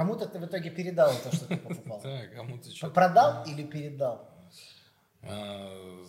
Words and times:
кому-то 0.00 0.24
ты 0.26 0.38
в 0.38 0.46
итоге 0.46 0.70
передал 0.70 1.12
то, 1.22 1.30
что 1.30 1.46
ты 1.46 1.56
покупал. 1.58 2.00
Да, 2.00 2.26
кому-то 2.28 2.70
что 2.74 2.88
Продал 2.88 3.44
или 3.44 3.66
передал? 3.66 4.26
А, 5.22 6.06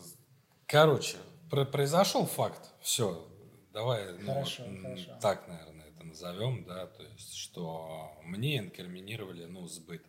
Короче, 0.66 1.18
про- 1.50 1.66
произошел 1.66 2.26
факт. 2.26 2.72
Все, 2.80 3.28
давай 3.74 4.14
ну, 4.14 4.34
Хорошо, 4.34 4.64
м, 4.64 4.82
хорошо. 4.82 5.18
так, 5.20 5.46
наверное, 5.50 5.90
это 5.90 6.06
назовем, 6.06 6.64
да, 6.64 6.88
то 6.88 7.04
есть, 7.04 7.34
что 7.34 8.14
мне 8.24 8.60
инкриминировали, 8.60 9.44
ну, 9.44 9.68
сбыт. 9.68 10.06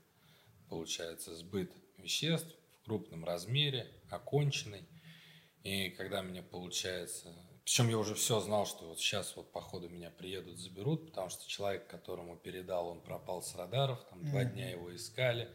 Получается, 0.68 1.34
сбыт 1.34 1.72
веществ 1.98 2.54
в 2.82 2.84
крупном 2.84 3.24
размере, 3.24 3.90
оконченный. 4.10 4.86
И 5.64 5.90
когда 5.90 6.22
меня, 6.22 6.44
получается... 6.44 7.34
Причем 7.64 7.88
я 7.88 7.98
уже 7.98 8.14
все 8.14 8.40
знал, 8.40 8.66
что 8.66 8.88
вот 8.88 8.98
сейчас 8.98 9.36
вот 9.36 9.52
походу 9.52 9.88
меня 9.88 10.10
приедут, 10.10 10.58
заберут, 10.58 11.06
потому 11.06 11.28
что 11.30 11.46
человек, 11.48 11.86
которому 11.86 12.36
передал, 12.36 12.88
он 12.88 13.00
пропал 13.00 13.40
с 13.42 13.54
радаров, 13.54 14.02
там 14.10 14.24
два 14.24 14.40
Мгм. 14.42 14.52
дня 14.52 14.70
его 14.70 14.94
искали. 14.94 15.48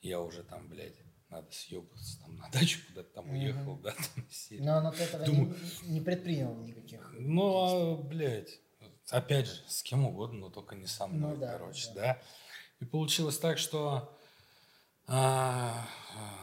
Я 0.00 0.20
уже 0.20 0.44
там, 0.44 0.68
блядь, 0.68 0.94
надо 1.30 1.50
съебаться 1.50 2.20
там 2.20 2.36
на 2.36 2.48
дачу 2.52 2.78
куда-то 2.88 3.10
там 3.12 3.26
Мгм. 3.26 3.34
уехал, 3.36 3.76
да, 3.78 3.90
там 3.92 4.24
серия. 4.30 4.62
Но, 4.64 4.80
но 4.80 4.92
ты 4.92 5.02
этого 5.02 5.24
Думаю- 5.24 5.56
не, 5.82 5.88
не 5.94 6.00
предпринял 6.00 6.54
никаких. 6.54 7.12
Ну, 7.18 7.56
а, 7.56 7.96
блядь, 7.96 8.60
опять 9.10 9.46
же, 9.48 9.60
с 9.66 9.82
кем 9.82 10.06
угодно, 10.06 10.38
но 10.38 10.50
только 10.50 10.76
не 10.76 10.86
со 10.86 11.08
мной, 11.08 11.32
Ну 11.34 11.36
да, 11.40 11.52
короче, 11.52 11.88
да. 11.88 11.94
да. 11.94 12.22
И 12.80 12.84
получилось 12.84 13.36
так, 13.38 13.58
что 13.58 14.16
а, 15.08 15.88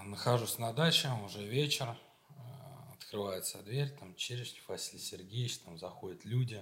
нахожусь 0.04 0.58
на 0.58 0.74
даче, 0.74 1.10
уже 1.26 1.42
вечер, 1.46 1.96
открывается 3.16 3.60
дверь, 3.64 3.90
там 3.98 4.14
Черешнев 4.16 4.68
Василий 4.68 5.02
Сергеевич, 5.02 5.60
там 5.60 5.78
заходят 5.78 6.26
люди 6.26 6.62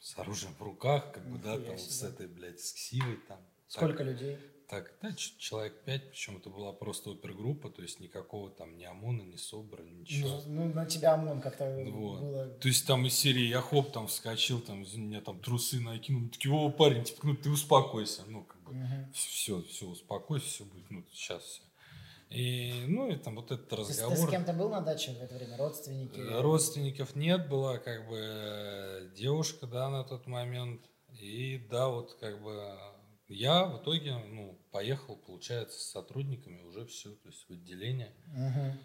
с 0.00 0.18
оружием 0.18 0.54
в 0.54 0.62
руках, 0.62 1.12
как 1.12 1.26
бы, 1.28 1.38
да, 1.38 1.58
там 1.58 1.78
себе. 1.78 1.90
с 1.90 2.02
этой, 2.02 2.26
блядь, 2.26 2.60
с 2.60 2.72
ксивой 2.72 3.16
там. 3.26 3.38
Сколько 3.68 4.02
людей? 4.02 4.38
Так, 4.68 4.92
да, 5.00 5.14
человек 5.14 5.82
пять, 5.84 6.10
причем 6.10 6.36
это 6.36 6.50
была 6.50 6.74
просто 6.74 7.12
опергруппа, 7.12 7.70
то 7.70 7.80
есть 7.80 8.00
никакого 8.00 8.50
там 8.50 8.76
ни 8.76 8.84
ОМОНа, 8.84 9.22
ни 9.22 9.36
СОБРа, 9.36 9.82
ничего. 9.82 10.42
Ну, 10.46 10.66
ну, 10.66 10.74
на 10.74 10.84
тебя 10.84 11.14
ОМОН 11.14 11.40
как-то 11.40 11.64
Вот. 11.90 12.20
было... 12.20 12.48
То 12.48 12.68
есть 12.68 12.86
там 12.86 13.06
из 13.06 13.14
серии 13.14 13.46
я 13.46 13.62
хоп, 13.62 13.92
там 13.92 14.08
вскочил, 14.08 14.60
там, 14.60 14.80
меня 14.80 15.22
там 15.22 15.40
трусы 15.40 15.80
накинул, 15.80 16.28
такие, 16.28 16.52
о, 16.54 16.68
парень, 16.70 17.02
типа, 17.02 17.20
ну 17.22 17.34
ты 17.34 17.48
успокойся, 17.48 18.24
ну, 18.26 18.44
как 18.44 18.60
бы, 18.60 18.74
Мгм. 18.74 19.10
все, 19.14 19.62
все, 19.62 19.86
успокойся, 19.86 20.46
все 20.46 20.64
будет, 20.66 20.90
ну, 20.90 21.02
сейчас 21.12 21.42
все. 21.44 21.62
И, 22.30 22.84
ну, 22.88 23.10
и 23.10 23.16
там 23.16 23.36
вот 23.36 23.50
этот 23.50 23.68
Ты, 23.70 23.76
с- 23.84 23.86
ты 23.88 23.94
с 23.94 24.00
разговор. 24.02 24.30
кем-то 24.30 24.52
был 24.52 24.68
на 24.68 24.80
даче 24.82 25.12
в 25.12 25.22
это 25.22 25.34
время? 25.34 25.56
Родственники? 25.56 26.18
Э, 26.18 26.40
Родственников 26.42 27.16
нет, 27.16 27.48
была 27.48 27.78
как 27.78 28.06
бы 28.08 28.18
э, 28.20 29.10
девушка, 29.16 29.66
да, 29.66 29.88
на 29.88 30.04
тот 30.04 30.26
момент. 30.26 30.82
И 31.18 31.66
да, 31.70 31.88
вот 31.88 32.14
как 32.20 32.42
бы 32.42 32.76
я 33.28 33.64
в 33.64 33.82
итоге, 33.82 34.14
ну, 34.16 34.58
поехал, 34.70 35.16
получается, 35.16 35.78
с 35.80 35.90
сотрудниками 35.90 36.60
уже 36.62 36.84
все, 36.86 37.10
то 37.14 37.28
есть 37.28 37.48
в 37.48 37.52
отделение. 37.52 38.12
Мгм. 38.26 38.78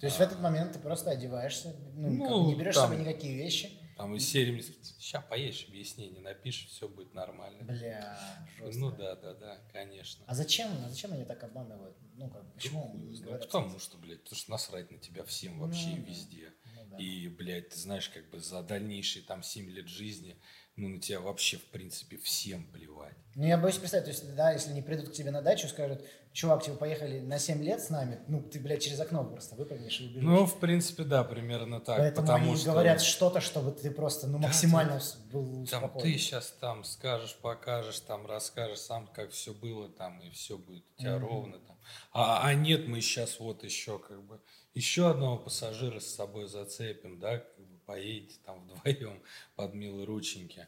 То 0.00 0.06
есть 0.06 0.16
в 0.18 0.20
этот 0.20 0.40
момент 0.40 0.72
ты 0.72 0.78
просто 0.78 1.10
одеваешься, 1.10 1.74
ну, 1.94 2.08
Ну, 2.10 2.24
как 2.24 2.46
не 2.48 2.54
берешь 2.54 2.74
с 2.74 2.78
там- 2.78 2.90
собой 2.90 3.04
никакие 3.04 3.36
вещи. 3.36 3.70
Там 3.96 4.14
из 4.14 4.28
серии 4.28 4.60
сейчас 4.60 5.24
поедешь, 5.24 5.64
объяснение 5.68 6.20
напишешь, 6.20 6.68
все 6.68 6.86
будет 6.86 7.14
нормально. 7.14 7.62
Бля, 7.64 8.18
жестко. 8.58 8.78
Ну 8.78 8.90
да, 8.90 9.16
да, 9.16 9.32
да, 9.34 9.58
конечно. 9.72 10.22
А 10.26 10.34
зачем? 10.34 10.68
А 10.84 10.88
зачем 10.90 11.14
они 11.14 11.24
так 11.24 11.42
обманывают? 11.42 11.96
Ну, 12.14 12.28
как, 12.28 12.52
почему 12.52 12.92
Ну, 12.94 13.22
говорят? 13.22 13.42
потому 13.46 13.78
что, 13.78 13.96
блядь, 13.96 14.22
потому 14.22 14.36
что 14.38 14.50
насрать 14.50 14.90
на 14.90 14.98
тебя 14.98 15.24
всем 15.24 15.58
вообще 15.58 15.88
Ну, 15.96 16.02
везде. 16.04 16.52
Ну, 16.74 16.84
да. 16.90 16.96
И, 16.98 17.28
блядь, 17.28 17.70
ты 17.70 17.78
знаешь, 17.78 18.10
как 18.10 18.28
бы 18.28 18.38
за 18.38 18.62
дальнейшие 18.62 19.22
там 19.24 19.42
7 19.42 19.70
лет 19.70 19.88
жизни, 19.88 20.38
ну, 20.76 20.88
на 20.88 21.00
тебя 21.00 21.20
вообще, 21.20 21.56
в 21.56 21.64
принципе, 21.64 22.16
всем 22.18 22.64
плевать. 22.72 23.14
Ну, 23.34 23.44
я 23.46 23.58
боюсь 23.58 23.76
представить, 23.76 24.04
то 24.06 24.10
есть, 24.10 24.34
да, 24.34 24.52
если 24.52 24.70
они 24.70 24.80
придут 24.82 25.10
к 25.10 25.12
тебе 25.12 25.30
на 25.30 25.42
дачу, 25.42 25.68
скажут, 25.68 26.02
чувак, 26.32 26.62
типа, 26.64 26.76
поехали 26.76 27.20
на 27.20 27.38
7 27.38 27.62
лет 27.62 27.82
с 27.82 27.90
нами, 27.90 28.20
ну, 28.28 28.42
ты, 28.42 28.58
блядь, 28.60 28.82
через 28.82 28.98
окно 29.00 29.24
просто 29.24 29.56
выпрыгнешь 29.56 30.00
и 30.00 30.04
убежишь. 30.04 30.22
Ну, 30.22 30.46
в 30.46 30.58
принципе, 30.58 31.04
да, 31.04 31.22
примерно 31.24 31.80
так. 31.80 31.98
Поэтому 31.98 32.26
потому 32.26 32.46
они 32.52 32.56
что 32.56 32.70
говорят 32.70 33.02
что-то, 33.02 33.40
чтобы 33.40 33.72
ты 33.72 33.90
просто, 33.90 34.26
ну, 34.26 34.38
Да, 34.38 34.48
максимально 34.48 35.00
с- 35.00 35.16
был 35.16 35.66
там, 35.66 35.80
спокоен. 35.84 36.02
ты 36.14 36.18
сейчас 36.18 36.50
там 36.60 36.84
скажешь, 36.84 37.36
покажешь, 37.36 38.00
там 38.00 38.26
расскажешь 38.26 38.78
сам, 38.80 39.06
как 39.06 39.30
все 39.32 39.52
было 39.52 39.88
там, 39.90 40.20
и 40.20 40.30
все 40.30 40.56
будет 40.56 40.84
у 40.96 41.00
тебя 41.02 41.16
Мгм. 41.16 41.26
ровно 41.26 41.58
там. 41.58 41.78
А, 42.12 42.46
а 42.46 42.54
нет, 42.54 42.88
мы 42.88 43.00
сейчас 43.02 43.38
вот 43.38 43.64
еще 43.64 43.98
как 43.98 44.22
бы 44.24 44.40
еще 44.74 45.10
одного 45.10 45.38
пассажира 45.38 46.00
с 46.00 46.06
собой 46.14 46.48
зацепим, 46.48 47.18
да, 47.18 47.38
поедете 47.86 48.38
там 48.44 48.60
вдвоем 48.84 49.22
под 49.54 49.74
милые 49.74 50.04
рученьки. 50.04 50.66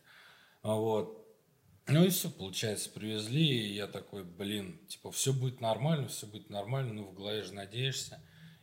Вот. 0.63 1.25
Ну 1.87 2.05
и 2.05 2.11
все, 2.11 2.29
получается, 2.29 2.91
привезли, 2.91 3.43
и 3.43 3.75
я 3.75 3.87
такой, 3.87 4.23
блин, 4.23 4.79
типа, 4.89 5.11
все 5.11 5.33
будет 5.33 5.63
нормально, 5.63 6.09
все 6.09 6.27
будет 6.27 6.51
нормально, 6.51 6.93
ну, 6.93 7.05
в 7.05 7.15
голове 7.15 7.43
же 7.43 7.55
надеешься. 7.55 8.21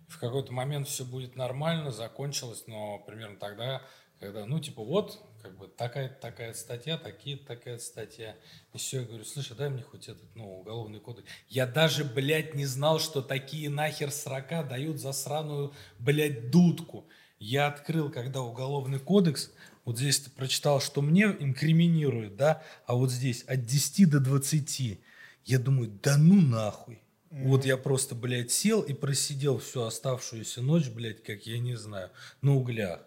И 0.07 0.11
в 0.11 0.19
какой-то 0.19 0.53
момент 0.53 0.88
все 0.88 1.03
будет 1.03 1.35
нормально, 1.35 1.89
закончилось, 1.89 2.66
но 2.67 2.99
примерно 2.99 3.38
тогда, 3.38 3.81
когда, 4.19 4.45
ну, 4.45 4.59
типа, 4.59 4.83
вот, 4.83 5.19
как 5.41 5.57
бы, 5.57 5.67
такая-то 5.67 6.22
такая 6.22 6.53
статья, 6.53 6.99
такие 6.99 7.37
такая 7.37 7.79
статья. 7.79 8.35
И 8.73 8.77
все, 8.77 8.99
я 9.01 9.07
говорю, 9.07 9.25
слушай, 9.25 9.57
дай 9.57 9.69
мне 9.69 9.81
хоть 9.81 10.07
этот, 10.07 10.35
ну, 10.35 10.59
уголовный 10.59 10.99
кодекс. 10.99 11.27
Я 11.47 11.66
даже, 11.66 12.03
блядь, 12.03 12.53
не 12.53 12.67
знал, 12.67 12.99
что 12.99 13.23
такие 13.23 13.72
нахер 13.72 14.11
срока 14.11 14.63
дают 14.63 14.99
за 14.99 15.13
сраную, 15.13 15.73
блядь, 15.97 16.51
дудку. 16.51 17.07
Я 17.40 17.68
открыл, 17.68 18.09
когда 18.09 18.41
уголовный 18.41 19.00
кодекс, 19.00 19.51
вот 19.84 19.97
здесь 19.97 20.19
ты 20.19 20.29
прочитал, 20.29 20.79
что 20.79 21.01
мне 21.01 21.25
инкриминируют, 21.25 22.35
да, 22.35 22.63
а 22.88 22.96
вот 22.96 23.12
здесь 23.12 23.44
от 23.44 23.66
10 23.66 24.09
до 24.09 24.19
20. 24.19 25.00
Я 25.44 25.59
думаю, 25.59 25.90
да 26.01 26.18
ну 26.18 26.41
нахуй. 26.41 27.01
Вот 27.29 27.66
я 27.66 27.75
просто, 27.75 28.16
блядь, 28.16 28.51
сел 28.51 28.81
и 28.81 28.94
просидел 28.94 29.59
всю 29.59 29.81
оставшуюся 29.81 30.62
ночь, 30.62 30.88
блядь, 30.88 31.22
как 31.22 31.46
я 31.46 31.59
не 31.59 31.75
знаю, 31.75 32.12
на 32.41 32.56
углях. 32.56 33.01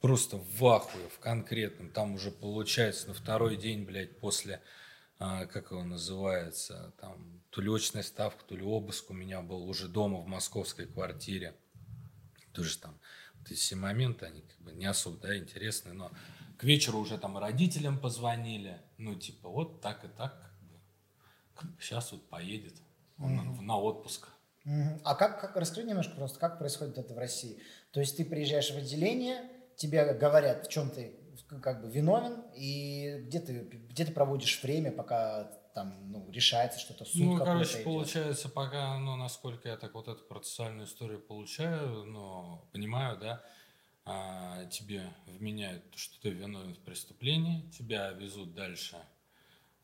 Просто 0.00 0.38
в 0.38 0.66
ахуе, 0.66 1.08
в 1.08 1.20
конкретном. 1.20 1.90
Там 1.90 2.14
уже 2.14 2.32
получается 2.32 3.08
на 3.08 3.14
второй 3.14 3.56
день, 3.56 3.84
блядь, 3.84 4.18
после, 4.18 4.60
а, 5.20 5.46
как 5.46 5.70
его 5.70 5.84
называется, 5.84 6.92
там, 7.00 7.40
то 7.50 7.60
ли 7.60 7.70
очная 7.70 8.02
ставка, 8.02 8.44
то 8.44 8.56
ли 8.56 8.62
обыск 8.62 9.10
у 9.10 9.14
меня 9.14 9.40
был 9.40 9.68
уже 9.68 9.86
дома 9.86 10.18
в 10.18 10.26
московской 10.26 10.86
квартире. 10.86 11.54
Тоже 12.52 12.76
там 12.78 12.98
вот 13.48 13.52
эти 13.52 13.60
все 13.60 13.76
моменты, 13.76 14.26
они 14.26 14.42
как 14.42 14.58
бы 14.60 14.72
не 14.72 14.86
особо, 14.86 15.18
да, 15.18 15.36
интересны, 15.36 15.92
но 15.92 16.10
к 16.58 16.64
вечеру 16.64 16.98
уже 16.98 17.18
там 17.18 17.38
родителям 17.38 17.98
позвонили, 17.98 18.80
ну, 18.98 19.14
типа, 19.14 19.48
вот 19.48 19.80
так 19.80 20.04
и 20.04 20.08
так, 20.08 20.52
как 21.54 21.70
бы, 21.70 21.82
сейчас 21.82 22.12
вот 22.12 22.28
поедет 22.28 22.74
он 23.18 23.36
на- 23.36 23.62
на 23.62 23.78
отпуск. 23.78 24.28
Мгм. 24.64 25.00
А 25.04 25.14
как, 25.14 25.40
как, 25.40 25.56
расскажи 25.56 25.86
немножко 25.86 26.14
просто, 26.14 26.38
как 26.38 26.58
происходит 26.58 26.98
это 26.98 27.14
в 27.14 27.18
России? 27.18 27.60
То 27.90 28.00
есть 28.00 28.16
ты 28.16 28.24
приезжаешь 28.24 28.70
в 28.70 28.76
отделение, 28.76 29.50
тебе 29.76 30.12
говорят, 30.14 30.66
в 30.66 30.70
чем 30.70 30.90
ты 30.90 31.14
как 31.62 31.82
бы 31.82 31.90
виновен, 31.90 32.44
и 32.54 33.22
где 33.26 33.40
ты, 33.40 33.60
где 33.60 34.04
ты 34.04 34.12
проводишь 34.12 34.62
время, 34.62 34.92
пока 34.92 35.50
там, 35.78 36.10
ну, 36.10 36.28
решается 36.32 36.80
что-то, 36.80 37.04
суд 37.04 37.20
ну, 37.20 37.38
короче, 37.38 37.74
идет? 37.74 37.84
получается, 37.84 38.48
пока, 38.48 38.98
ну, 38.98 39.14
насколько 39.14 39.68
я 39.68 39.76
так 39.76 39.94
вот 39.94 40.08
эту 40.08 40.24
процессуальную 40.24 40.88
историю 40.88 41.20
получаю, 41.20 42.04
ну, 42.04 42.64
понимаю, 42.72 43.16
да, 43.16 43.44
а, 44.04 44.64
тебе 44.66 45.04
вменяют, 45.26 45.84
что 45.94 46.20
ты 46.20 46.30
виновен 46.30 46.74
в 46.74 46.80
преступлении, 46.80 47.70
тебя 47.70 48.10
везут 48.10 48.54
дальше, 48.54 48.96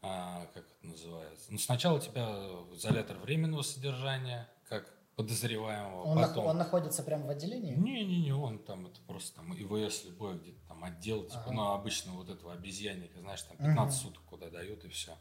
а, 0.03 0.47
как 0.53 0.65
это 0.65 0.84
называется, 0.84 1.53
ну, 1.53 1.59
сначала 1.59 2.00
тебя 2.00 2.27
в 2.28 2.75
изолятор 2.75 3.19
временного 3.19 3.62
содержания, 3.62 4.49
как 4.69 4.93
подозреваемого, 5.15 6.06
Он, 6.06 6.19
нах- 6.19 6.31
потом... 6.31 6.47
он 6.47 6.59
находится 6.59 7.04
прямо 7.04 7.27
в 7.27 7.31
отделении? 7.31 7.77
Не-не-не, 7.77 8.33
он 8.34 8.59
там, 8.59 8.88
это 8.88 9.00
просто 9.06 9.37
там 9.37 9.54
ИВС 9.54 10.06
любой, 10.06 10.41
где-то 10.41 10.59
там 10.66 10.83
отдел, 10.83 11.22
типа, 11.22 11.43
Ага. 11.44 11.53
ну, 11.53 11.69
обычно 11.71 12.12
вот 12.15 12.28
этого 12.31 12.53
обезьянника, 12.53 13.21
знаешь, 13.21 13.43
там 13.43 13.56
Мгм. 13.59 13.69
15 13.69 14.03
суток 14.03 14.25
куда 14.25 14.50
дают 14.50 14.84
и 14.84 14.88
все. 14.88 15.16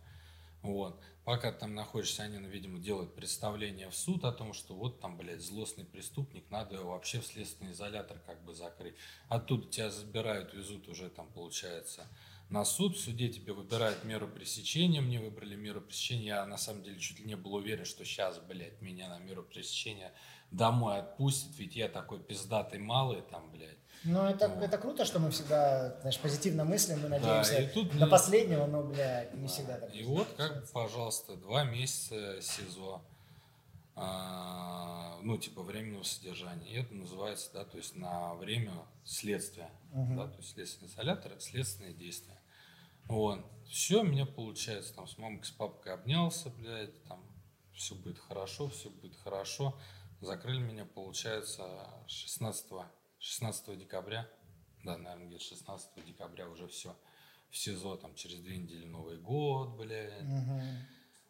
Вот. 0.64 1.00
Пока 1.26 1.52
ты 1.52 1.60
там 1.60 1.76
находишься, 1.76 2.24
они, 2.24 2.38
ну, 2.38 2.48
видимо, 2.48 2.80
делают 2.80 3.16
представление 3.16 3.90
в 3.90 3.96
суд 3.96 4.24
о 4.24 4.32
том, 4.32 4.54
что 4.54 4.74
вот 4.76 5.02
там, 5.02 5.18
блядь, 5.18 5.42
злостный 5.42 5.86
преступник, 5.86 6.50
надо 6.50 6.76
его 6.76 6.92
вообще 6.92 7.20
в 7.20 7.26
следственный 7.26 7.74
изолятор 7.74 8.20
как 8.26 8.44
бы 8.44 8.54
закрыть. 8.54 8.96
Оттуда 9.28 9.70
тебя 9.70 9.92
забирают, 9.92 10.54
везут 10.54 10.88
уже 10.88 11.10
там, 11.10 11.28
получается, 11.32 12.08
на 12.50 12.66
суд. 12.66 12.96
В 12.96 13.00
суде 13.00 13.30
тебе 13.30 13.54
выбирают 13.54 14.04
меру 14.04 14.28
пресечения. 14.28 15.02
Мне 15.02 15.20
выбрали 15.20 15.56
меру 15.56 15.82
пресечения. 15.82 16.26
Я, 16.26 16.46
на 16.46 16.58
самом 16.58 16.84
деле, 16.84 17.00
чуть 17.00 17.20
ли 17.20 17.26
не 17.26 17.36
был 17.36 17.56
уверен, 17.56 17.86
что 17.86 18.06
сейчас, 18.06 18.40
блядь, 18.40 18.82
меня 18.82 19.10
на 19.10 19.20
меру 19.20 19.44
пресечения 19.44 20.14
домой 20.52 21.00
отпустят. 21.00 21.58
Ведь 21.58 21.76
я 21.76 21.90
такой 21.90 22.20
пиздатый 22.20 22.80
малый 22.80 23.22
там, 23.22 23.52
блядь. 23.52 23.78
Ну, 24.04 24.22
это, 24.26 24.50
Вот. 24.50 24.64
это 24.64 24.78
круто, 24.78 25.06
что 25.06 25.20
мы 25.20 25.32
всегда, 25.32 25.98
знаешь, 26.02 26.20
позитивно 26.20 26.66
мыслим, 26.66 27.02
мы 27.02 27.10
надеемся 27.10 27.62
и 27.62 27.68
тут, 27.68 27.98
до 27.98 28.06
последнего, 28.08 28.66
но, 28.66 28.84
бля, 28.84 29.30
не 29.34 29.48
всегда 29.48 29.78
так. 29.78 29.96
И 29.96 30.04
вот, 30.04 30.28
как 30.36 30.62
бы, 30.62 30.68
пожалуйста, 30.74 31.36
два 31.38 31.64
месяца 31.64 32.42
СИЗО. 32.42 33.02
А, 33.96 35.20
ну, 35.22 35.38
типа, 35.38 35.62
временного 35.62 36.04
содержания. 36.04 36.68
И 36.68 36.80
это 36.80 36.94
называется, 36.94 37.52
да, 37.54 37.64
то 37.64 37.78
есть 37.78 37.96
на 37.96 38.34
время 38.36 38.74
следствия. 39.04 39.70
Мгм. 39.92 40.18
Да, 40.18 40.28
то 40.28 40.38
есть 40.38 40.54
следственный 40.54 40.90
изолятор– 40.90 41.32
это 41.34 41.42
следственные 41.42 41.94
действия. 41.94 42.40
Вот. 43.06 43.46
Все, 43.68 44.04
меня 44.04 44.26
получается, 44.26 44.96
там 44.96 45.08
с 45.08 45.18
мамой, 45.18 45.44
с 45.44 45.52
папкой 45.52 45.94
обнялся, 45.94 46.50
блядь, 46.50 47.04
там 47.04 47.24
все 47.74 47.96
будет 47.96 48.20
хорошо, 48.20 48.70
все 48.70 48.90
будет 48.90 49.16
хорошо. 49.16 49.80
Закрыли 50.22 50.60
меня, 50.60 50.86
получается, 50.86 51.90
16, 52.08 52.72
16 53.20 53.78
декабря. 53.78 54.30
Да, 54.84 54.98
наверное, 54.98 55.28
где-то 55.28 55.44
16 55.44 56.06
декабря 56.06 56.48
уже 56.50 56.68
все 56.68 56.96
в 57.50 57.58
СИЗО, 57.58 57.98
там 57.98 58.16
через 58.16 58.40
две 58.40 58.58
недели 58.58 58.86
Новый 58.86 59.18
год, 59.18 59.78
блядь. 59.78 60.24
Угу. 60.24 60.62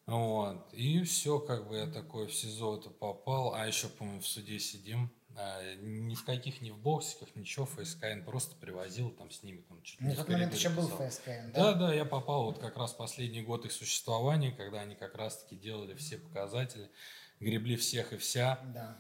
Вот. 0.05 0.73
И 0.73 1.01
все, 1.03 1.39
как 1.39 1.67
бы 1.67 1.77
я 1.77 1.87
такой 1.87 2.27
в 2.27 2.33
СИЗО 2.33 2.77
это 2.77 2.89
попал. 2.89 3.53
А 3.53 3.65
еще, 3.65 3.87
по-моему, 3.87 4.21
в 4.21 4.27
суде 4.27 4.59
сидим. 4.59 5.11
А, 5.35 5.75
ни 5.75 6.13
в 6.13 6.25
каких, 6.25 6.61
ни 6.61 6.69
в 6.69 6.77
боксиках, 6.77 7.35
ничего, 7.35 7.65
ФСКН 7.65 8.23
просто 8.23 8.55
привозил 8.55 9.09
там 9.09 9.31
с 9.31 9.41
ними 9.41 9.61
там 9.61 9.81
чуть 9.81 9.99
Ну, 9.99 10.09
не 10.09 10.13
в 10.13 10.17
тот 10.17 10.29
момент 10.29 10.53
еще 10.53 10.69
был. 10.69 10.87
ФСКН, 10.87 11.51
Да, 11.53 11.73
да? 11.73 11.87
да, 11.87 11.93
я 11.93 12.05
попал 12.05 12.43
вот 12.45 12.59
как 12.59 12.77
раз 12.77 12.93
последний 12.93 13.41
год 13.41 13.65
их 13.65 13.71
существования, 13.71 14.51
когда 14.51 14.81
они 14.81 14.93
как 14.95 15.15
раз-таки 15.15 15.55
делали 15.55 15.95
все 15.95 16.19
показатели, 16.19 16.91
гребли 17.39 17.75
всех 17.77 18.13
и 18.13 18.17
вся. 18.17 18.59
Да. 18.75 18.99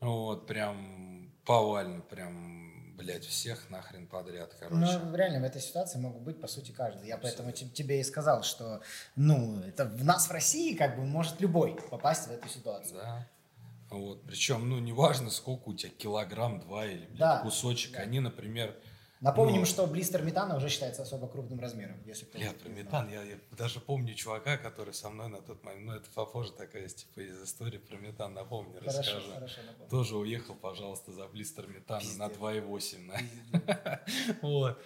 Вот, 0.00 0.46
прям 0.48 1.32
повально, 1.44 2.00
прям, 2.00 2.77
блядь, 2.98 3.24
всех 3.24 3.70
нахрен 3.70 4.06
подряд, 4.06 4.54
короче. 4.58 4.76
Ну, 4.76 5.14
реально, 5.16 5.40
в 5.40 5.44
этой 5.44 5.62
ситуации 5.62 5.98
могут 5.98 6.22
быть, 6.22 6.40
по 6.40 6.48
сути, 6.48 6.72
каждый. 6.72 7.06
Я 7.06 7.16
поэтому 7.16 7.52
те- 7.52 7.68
тебе 7.68 8.00
и 8.00 8.04
сказал, 8.04 8.42
что, 8.42 8.80
ну, 9.16 9.60
это 9.60 9.84
в 9.86 10.04
нас 10.04 10.26
в 10.28 10.30
России, 10.32 10.74
как 10.74 10.96
бы, 10.96 11.04
может 11.04 11.40
любой 11.40 11.76
попасть 11.90 12.26
в 12.28 12.30
эту 12.32 12.48
ситуацию. 12.48 13.00
Да. 13.02 13.26
Вот, 13.90 14.22
причем, 14.24 14.68
ну, 14.68 14.78
неважно, 14.80 15.30
сколько 15.30 15.70
у 15.70 15.74
тебя, 15.74 15.90
килограмм, 15.96 16.60
два 16.60 16.84
или, 16.86 17.06
блядь, 17.06 17.18
Да, 17.18 17.38
кусочек. 17.38 17.92
да. 17.92 18.00
Они, 18.00 18.20
например, 18.20 18.76
Напомним, 19.20 19.60
Ну. 19.60 19.66
что 19.66 19.86
блистер 19.86 20.22
метана 20.22 20.56
уже 20.56 20.68
считается 20.68 21.02
особо 21.02 21.26
крупным 21.26 21.58
размером, 21.58 21.96
если 22.06 22.24
кто 22.24 22.38
Блядь, 22.38 22.56
про 22.56 22.68
метан, 22.68 23.08
я, 23.10 23.22
я 23.22 23.36
даже 23.56 23.80
помню 23.80 24.14
чувака, 24.14 24.56
который 24.58 24.94
со 24.94 25.10
мной 25.10 25.28
на 25.28 25.42
тот 25.42 25.64
момент, 25.64 25.86
ну, 25.86 25.92
это 25.94 26.08
попозже 26.14 26.52
такая 26.52 26.82
есть, 26.84 26.98
типа, 27.08 27.20
из 27.20 27.42
истории 27.42 27.78
про 27.78 27.96
метан, 27.96 28.32
напомню, 28.34 28.78
Хорошо, 28.78 28.98
расскажу. 28.98 29.32
хорошо, 29.34 29.60
напомню. 29.66 29.90
Тоже 29.90 30.16
уехал, 30.16 30.54
пожалуйста, 30.54 31.12
за 31.12 31.26
блистер 31.26 31.66
метана 31.66 32.00
на 32.16 32.28
Пиздец. 32.28 32.40
2,8. 32.40 32.98
на- 33.52 34.00
Вот. 34.42 34.78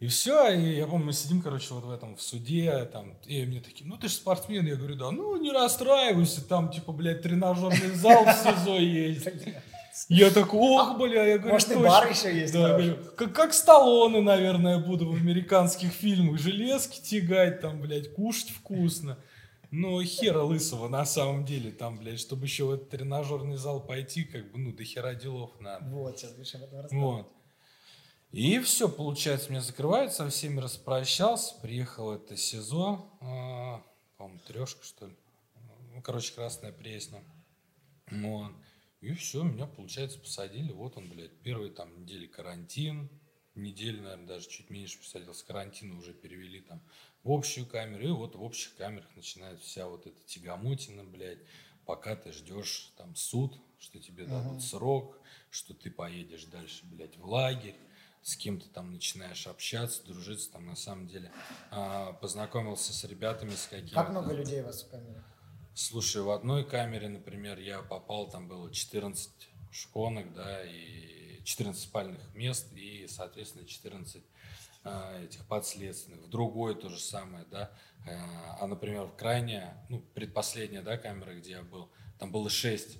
И 0.00 0.08
все, 0.08 0.48
и 0.52 0.76
я 0.78 0.86
помню, 0.88 1.06
мы 1.06 1.12
сидим, 1.12 1.40
короче, 1.42 1.74
вот 1.74 1.84
в 1.84 1.90
этом, 1.90 2.16
в 2.16 2.22
суде, 2.22 2.86
там, 2.86 3.16
и 3.24 3.44
мне 3.46 3.60
такие, 3.60 3.86
ну 3.88 3.96
ты 3.96 4.08
же 4.08 4.14
спортсмен, 4.14 4.66
я 4.66 4.74
говорю, 4.74 4.96
да, 4.96 5.12
ну 5.12 5.36
не 5.36 5.52
расстраивайся, 5.52 6.44
там, 6.44 6.72
типа, 6.72 6.90
блядь, 6.90 7.22
тренажерный 7.22 7.94
зал 7.94 8.24
в 8.24 8.32
СИЗО 8.32 8.78
есть. 8.78 9.28
Я 10.08 10.30
такой, 10.30 10.60
ох, 10.60 10.98
бля, 10.98 11.24
я 11.26 11.38
говорю, 11.38 11.54
Может, 11.54 11.72
и 11.72 11.76
бар 11.76 12.10
еще 12.10 12.34
есть 12.34 12.52
Да, 12.52 12.70
говорю, 12.70 12.96
как, 13.16 13.34
как 13.34 13.52
Сталлоне, 13.52 14.20
наверное, 14.20 14.78
буду 14.78 15.10
в 15.10 15.14
американских 15.14 15.92
фильмах, 15.92 16.38
железки 16.38 17.00
тягать, 17.00 17.60
там, 17.60 17.80
блядь, 17.80 18.14
кушать 18.14 18.50
вкусно. 18.50 19.18
Но 19.70 20.02
хера 20.02 20.42
лысого 20.42 20.88
на 20.88 21.04
самом 21.04 21.44
деле 21.44 21.70
там, 21.70 21.98
блядь, 21.98 22.20
чтобы 22.20 22.44
еще 22.44 22.64
в 22.64 22.72
этот 22.72 22.90
тренажерный 22.90 23.56
зал 23.56 23.80
пойти, 23.80 24.24
как 24.24 24.50
бы, 24.50 24.58
ну, 24.58 24.72
до 24.72 24.84
хера 24.84 25.14
делов 25.14 25.50
надо. 25.60 25.84
Вот, 25.86 26.18
сейчас 26.18 26.32
будешь 26.32 26.54
об 26.54 26.62
этом 26.62 26.80
рассказывать. 26.80 27.16
Вот. 27.16 27.32
И 28.32 28.58
все, 28.60 28.88
получается, 28.88 29.50
меня 29.50 29.60
закрывают, 29.60 30.12
со 30.12 30.28
всеми 30.28 30.58
распрощался, 30.58 31.54
приехал 31.60 32.12
это 32.12 32.34
СИЗО, 32.34 33.04
а, 33.20 33.82
по-моему, 34.16 34.40
трешка, 34.46 34.84
что 34.84 35.06
ли. 35.06 35.16
Ну, 35.94 36.00
короче, 36.00 36.32
Красная 36.34 36.72
Пресня. 36.72 37.22
Вот. 38.10 38.52
И 39.02 39.12
все, 39.14 39.42
меня, 39.42 39.66
получается, 39.66 40.20
посадили. 40.20 40.72
Вот 40.72 40.96
он, 40.96 41.08
блядь, 41.10 41.36
первые 41.40 41.72
там 41.72 42.02
недели 42.02 42.28
карантин, 42.28 43.10
неделю, 43.56 44.02
наверное, 44.02 44.28
даже 44.28 44.48
чуть 44.48 44.70
меньше 44.70 44.98
посадил. 45.00 45.34
С 45.34 45.42
карантина 45.42 45.98
уже 45.98 46.14
перевели 46.14 46.60
там 46.60 46.80
в 47.24 47.32
общую 47.32 47.66
камеру. 47.66 48.06
И 48.06 48.12
вот 48.12 48.36
в 48.36 48.42
общих 48.42 48.76
камерах 48.76 49.08
начинается 49.16 49.66
вся 49.66 49.88
вот 49.88 50.06
эта 50.06 50.22
тягомотина, 50.24 51.02
блядь, 51.02 51.40
пока 51.84 52.14
ты 52.14 52.30
ждешь 52.30 52.92
там 52.96 53.16
суд, 53.16 53.60
что 53.80 53.98
тебе 53.98 54.24
дадут 54.24 54.62
срок, 54.62 55.18
что 55.50 55.74
ты 55.74 55.90
поедешь 55.90 56.44
дальше, 56.44 56.86
блядь, 56.86 57.16
в 57.16 57.26
лагерь 57.26 57.76
с 58.22 58.36
кем-то 58.36 58.68
там 58.68 58.92
начинаешь 58.92 59.48
общаться, 59.48 60.04
дружиться, 60.04 60.52
там 60.52 60.64
на 60.66 60.76
самом 60.76 61.08
деле 61.08 61.32
а, 61.72 62.12
познакомился 62.12 62.92
с 62.92 63.02
ребятами, 63.02 63.50
с 63.50 63.66
какими-то. 63.66 63.96
Как 63.96 64.10
много 64.10 64.32
людей 64.32 64.60
у 64.60 64.66
вас 64.66 64.84
в 64.84 64.88
камере? 64.88 65.24
Слушай, 65.74 66.22
в 66.22 66.30
одной 66.30 66.64
камере, 66.64 67.08
например, 67.08 67.58
я 67.58 67.80
попал, 67.80 68.28
там 68.28 68.46
было 68.46 68.70
14 68.70 69.30
шконок, 69.70 70.34
да, 70.34 70.64
и 70.64 71.42
14 71.44 71.82
спальных 71.82 72.34
мест, 72.34 72.72
и, 72.74 73.06
соответственно, 73.08 73.66
14 73.66 74.22
а, 74.84 75.24
этих 75.24 75.46
подследственных. 75.46 76.20
В 76.22 76.28
другой 76.28 76.74
то 76.74 76.88
же 76.88 76.98
самое, 76.98 77.46
да. 77.50 77.70
А, 78.06 78.58
а, 78.60 78.66
например, 78.66 79.04
в 79.04 79.16
крайняя, 79.16 79.86
ну, 79.88 80.00
предпоследняя, 80.14 80.82
да, 80.82 80.98
камера, 80.98 81.34
где 81.34 81.52
я 81.52 81.62
был, 81.62 81.90
там 82.18 82.30
было 82.30 82.50
6 82.50 82.98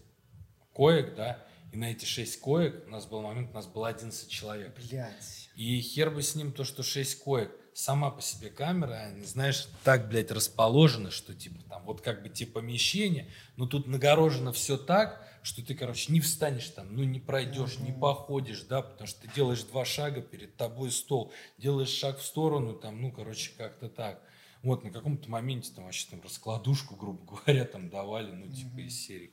коек, 0.73 1.15
да, 1.15 1.45
и 1.73 1.77
на 1.77 1.91
эти 1.91 2.05
6 2.05 2.41
коек 2.41 2.85
у 2.87 2.91
нас 2.91 3.07
был 3.07 3.23
момент, 3.23 3.51
у 3.51 3.55
нас 3.55 3.67
было 3.67 3.89
11 3.89 4.31
человек. 4.31 4.75
Блять. 4.77 5.51
И 5.57 5.81
хер 5.81 6.11
бы 6.11 6.23
с 6.23 6.35
ним 6.35 6.53
то, 6.53 6.65
что 6.65 6.83
6 6.83 7.23
коек. 7.23 7.51
Сама 7.75 8.11
по 8.11 8.21
себе 8.21 8.51
камера, 8.51 9.11
знаешь, 9.25 9.67
так, 9.83 10.09
блядь, 10.09 10.31
расположена, 10.31 11.11
что, 11.11 11.35
типа, 11.35 11.63
там, 11.69 11.85
вот 11.85 12.03
как 12.03 12.23
бы, 12.23 12.29
типа, 12.29 12.61
помещение, 12.61 13.31
но 13.57 13.67
тут 13.67 13.87
нагорожено 13.87 14.53
все 14.53 14.77
так, 14.77 15.27
что 15.43 15.65
ты, 15.65 15.75
короче, 15.75 16.13
не 16.13 16.21
встанешь 16.21 16.69
там, 16.69 16.95
ну, 16.95 17.03
не 17.03 17.19
пройдешь, 17.19 17.79
не 17.79 17.93
походишь, 17.93 18.63
да, 18.63 18.83
потому 18.83 19.09
что 19.09 19.23
ты 19.23 19.31
делаешь 19.35 19.63
два 19.63 19.85
шага, 19.87 20.21
перед 20.21 20.57
тобой 20.57 20.91
стол, 20.91 21.33
делаешь 21.57 21.89
шаг 21.89 22.19
в 22.19 22.25
сторону, 22.25 22.75
там, 22.75 23.01
ну, 23.01 23.11
короче, 23.11 23.53
как-то 23.57 23.89
так. 23.89 24.23
Вот, 24.63 24.85
на 24.85 24.91
каком-то 24.91 25.29
моменте 25.29 25.73
там 25.75 25.85
вообще 25.85 26.09
там 26.11 26.21
раскладушку, 26.23 26.95
грубо 26.95 27.25
говоря, 27.25 27.65
там 27.65 27.89
давали, 27.89 28.31
ну, 28.31 28.53
типа, 28.53 28.81
из 28.81 29.01
серии. 29.01 29.33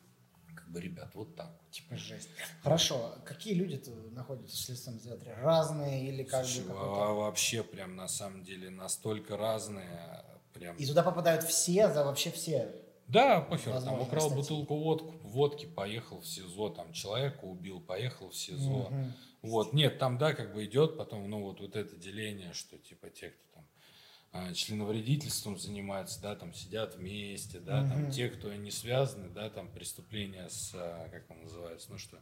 Бы, 0.70 0.82
ребят, 0.82 1.10
вот 1.16 1.36
так. 1.36 1.52
Типа 1.72 1.98
жесть. 1.98 2.30
Хорошо. 2.62 3.16
Какие 3.26 3.56
люди-то 3.56 3.90
находятся 4.12 4.56
в 4.56 4.60
следственном 4.60 5.00
изоляторе? 5.00 5.34
Разные 5.34 6.08
или 6.08 6.24
как 6.24 6.46
Слушай, 6.46 6.62
бы 6.68 6.74
какой-то- 6.74 7.14
вообще 7.16 7.64
прям 7.64 7.96
на 7.96 8.08
самом 8.08 8.44
деле 8.44 8.70
настолько 8.70 9.36
разные, 9.36 10.24
прям. 10.54 10.76
И 10.78 10.86
туда 10.86 11.02
попадают 11.02 11.44
все, 11.44 11.92
за 11.92 12.04
вообще 12.06 12.30
все. 12.32 12.72
Да, 13.08 13.42
похер, 13.42 13.82
там 13.82 14.00
украл 14.00 14.30
статьи. 14.30 14.36
бутылку 14.38 14.76
водку, 14.76 15.14
водки, 15.24 15.66
поехал 15.66 16.20
в 16.20 16.28
СИЗО, 16.28 16.70
там 16.70 16.94
человека 16.94 17.46
убил, 17.46 17.82
поехал 17.82 18.30
в 18.30 18.36
СИЗО. 18.36 18.90
Мгм. 18.92 19.14
Вот, 19.42 19.74
нет, 19.74 19.98
там, 19.98 20.20
да, 20.20 20.34
как 20.34 20.54
бы 20.54 20.66
идет 20.66 20.98
потом, 20.98 21.28
ну, 21.28 21.42
вот, 21.42 21.60
вот 21.62 21.76
это 21.76 21.96
деление, 21.96 22.54
что, 22.54 22.78
типа, 22.78 23.10
те, 23.10 23.30
кто 23.30 23.49
а, 23.49 23.49
членовредительством 24.54 25.58
занимаются, 25.58 26.22
да, 26.22 26.36
там 26.36 26.54
сидят 26.54 26.96
вместе, 26.96 27.60
да, 27.60 27.88
там 27.88 28.04
Мгм. 28.04 28.12
те, 28.12 28.30
кто 28.30 28.54
не 28.54 28.72
связаны, 28.72 29.30
да, 29.30 29.50
там 29.50 29.70
преступления 29.72 30.48
с, 30.50 30.72
а, 30.76 31.10
как 31.10 31.30
он 31.32 31.42
называется, 31.44 31.88
ну, 31.92 31.98
что 31.98 32.20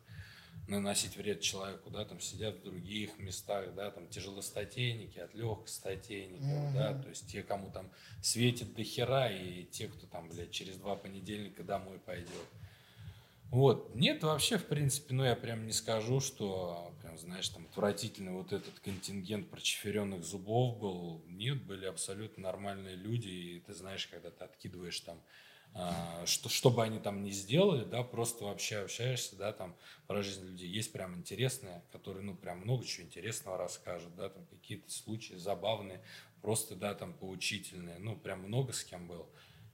наносить 0.68 1.16
вред 1.16 1.42
человеку, 1.42 1.90
да, 1.90 2.06
там 2.06 2.20
сидят 2.20 2.58
в 2.58 2.64
других 2.64 3.18
местах, 3.20 3.74
да, 3.74 3.92
там 3.92 4.08
тяжелостатейники 4.08 5.20
от 5.20 5.34
легкостатейников, 5.34 6.74
да, 6.74 6.92
Мгм. 6.92 7.04
то 7.04 7.10
есть 7.10 7.28
те, 7.32 7.44
кому 7.44 7.72
там 7.72 7.92
светит 8.22 8.74
до 8.74 8.84
хера, 8.84 9.30
и 9.32 9.64
те, 9.66 9.88
кто 9.88 10.08
там, 10.08 10.30
блядь, 10.30 10.52
через 10.52 10.78
два 10.78 10.96
понедельника 10.96 11.64
домой 11.64 12.00
пойдет. 12.00 12.48
Вот. 13.50 13.96
Нет, 13.96 14.24
вообще, 14.24 14.58
в 14.58 14.66
принципе, 14.66 15.14
ну, 15.14 15.24
я 15.24 15.36
прям 15.36 15.66
не 15.66 15.72
скажу, 15.72 16.20
что, 16.20 16.94
прям, 17.02 17.18
знаешь, 17.18 17.48
там, 17.48 17.66
отвратительный 17.66 18.34
вот 18.34 18.52
этот 18.52 18.80
контингент 18.80 19.50
прочеференных 19.50 20.24
зубов 20.24 20.78
был. 20.80 21.24
Нет, 21.28 21.64
были 21.64 21.86
абсолютно 21.86 22.44
нормальные 22.44 22.96
люди, 22.96 23.30
и 23.30 23.60
ты 23.62 23.74
знаешь, 23.74 24.08
когда 24.08 24.32
ты 24.32 24.44
откидываешь 24.44 25.00
там, 25.00 25.22
а, 25.74 26.26
что, 26.26 26.50
что 26.50 26.70
бы 26.70 26.84
они 26.84 27.00
там 27.00 27.24
ни 27.24 27.30
сделали, 27.30 27.86
да, 27.86 28.04
просто 28.04 28.46
вообще 28.46 28.78
общаешься, 28.78 29.38
да, 29.38 29.54
там, 29.54 29.78
про 30.08 30.24
жизнь 30.24 30.46
людей. 30.46 30.68
Есть 30.68 30.92
прям 30.92 31.16
интересные, 31.16 31.84
которые, 31.94 32.24
ну, 32.24 32.36
прям 32.36 32.60
много 32.60 32.84
чего 32.84 33.06
интересного 33.06 33.58
расскажут, 33.58 34.14
да, 34.16 34.28
там, 34.28 34.46
какие-то 34.48 34.92
случаи 34.92 35.36
забавные, 35.36 36.04
просто, 36.42 36.76
да, 36.76 36.94
там, 36.96 37.14
поучительные. 37.14 37.98
Ну, 38.00 38.18
прям 38.18 38.42
много 38.42 38.74
с 38.74 38.84
кем 38.84 39.08
был. 39.08 39.30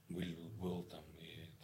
Был, 0.08 0.48
был 0.60 0.82
там 0.84 1.02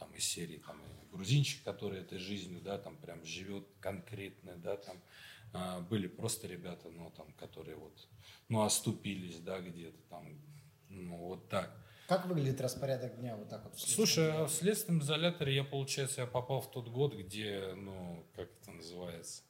там 0.00 0.12
из 0.14 0.25
серии 0.25 0.57
там 0.66 0.80
и 0.80 1.00
грузинчик, 1.12 1.62
который 1.62 2.00
этой 2.00 2.19
жизнью, 2.19 2.61
да, 2.62 2.78
там 2.78 2.97
прям 2.97 3.25
живет 3.25 3.69
конкретно, 3.80 4.57
да, 4.57 4.76
там 4.76 5.00
а, 5.52 5.80
были 5.80 6.07
просто 6.07 6.47
ребята, 6.47 6.88
ну, 6.88 7.12
там, 7.16 7.33
которые 7.35 7.76
вот, 7.76 8.09
ну, 8.49 8.62
оступились, 8.62 9.38
да, 9.40 9.61
где-то 9.61 9.99
там, 10.09 10.40
ну, 10.88 11.16
вот 11.16 11.49
так. 11.49 11.76
Как 12.09 12.26
выглядит 12.26 12.61
распорядок 12.61 13.21
дня 13.21 13.37
вот 13.37 13.49
так 13.49 13.64
вот? 13.64 13.76
в 13.76 13.80
Слушай, 13.80 14.30
а 14.33 14.49
следственном 14.49 14.49
в 14.49 14.52
следственном 14.52 15.02
изоляторе 15.02 15.54
я, 15.54 15.64
получается, 15.64 16.23
я 16.23 16.26
попал 16.26 16.61
в 16.61 16.71
тот 16.71 16.88
год, 16.88 17.14
где, 17.14 17.73
ну, 17.76 18.26
как 18.35 18.49
это 18.62 18.71
называется, 18.73 19.42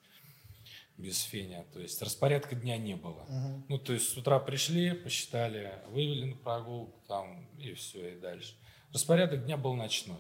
без 0.96 1.22
феня, 1.22 1.64
то 1.72 1.80
есть 1.80 2.02
распорядка 2.02 2.54
дня 2.54 2.76
не 2.76 2.96
было. 2.96 3.24
Мгм. 3.28 3.64
Ну, 3.68 3.78
то 3.78 3.92
есть 3.92 4.10
с 4.10 4.16
утра 4.16 4.38
пришли, 4.40 4.92
посчитали, 4.92 5.82
вывели 5.88 6.26
на 6.26 6.36
прогулку 6.36 7.00
там, 7.08 7.48
и 7.58 7.72
все, 7.72 8.14
и 8.14 8.20
дальше. 8.20 8.54
Распорядок 8.92 9.44
дня 9.44 9.56
был 9.56 9.74
ночной. 9.74 10.18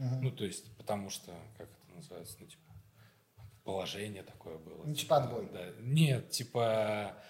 Мгм. 0.00 0.22
Ну, 0.22 0.30
то 0.30 0.44
есть, 0.44 0.74
потому 0.78 1.10
что, 1.10 1.30
как 1.58 1.68
это 1.68 1.94
называется, 1.94 2.36
ну, 2.40 2.46
типа, 2.46 2.72
положение 3.64 4.22
такое 4.22 4.56
было. 4.56 4.82
Ну, 4.84 4.94
типа 4.94 5.18
отбой. 5.18 5.50
Да. 5.52 5.72
Нет, 5.80 6.30
типа, 6.30 7.22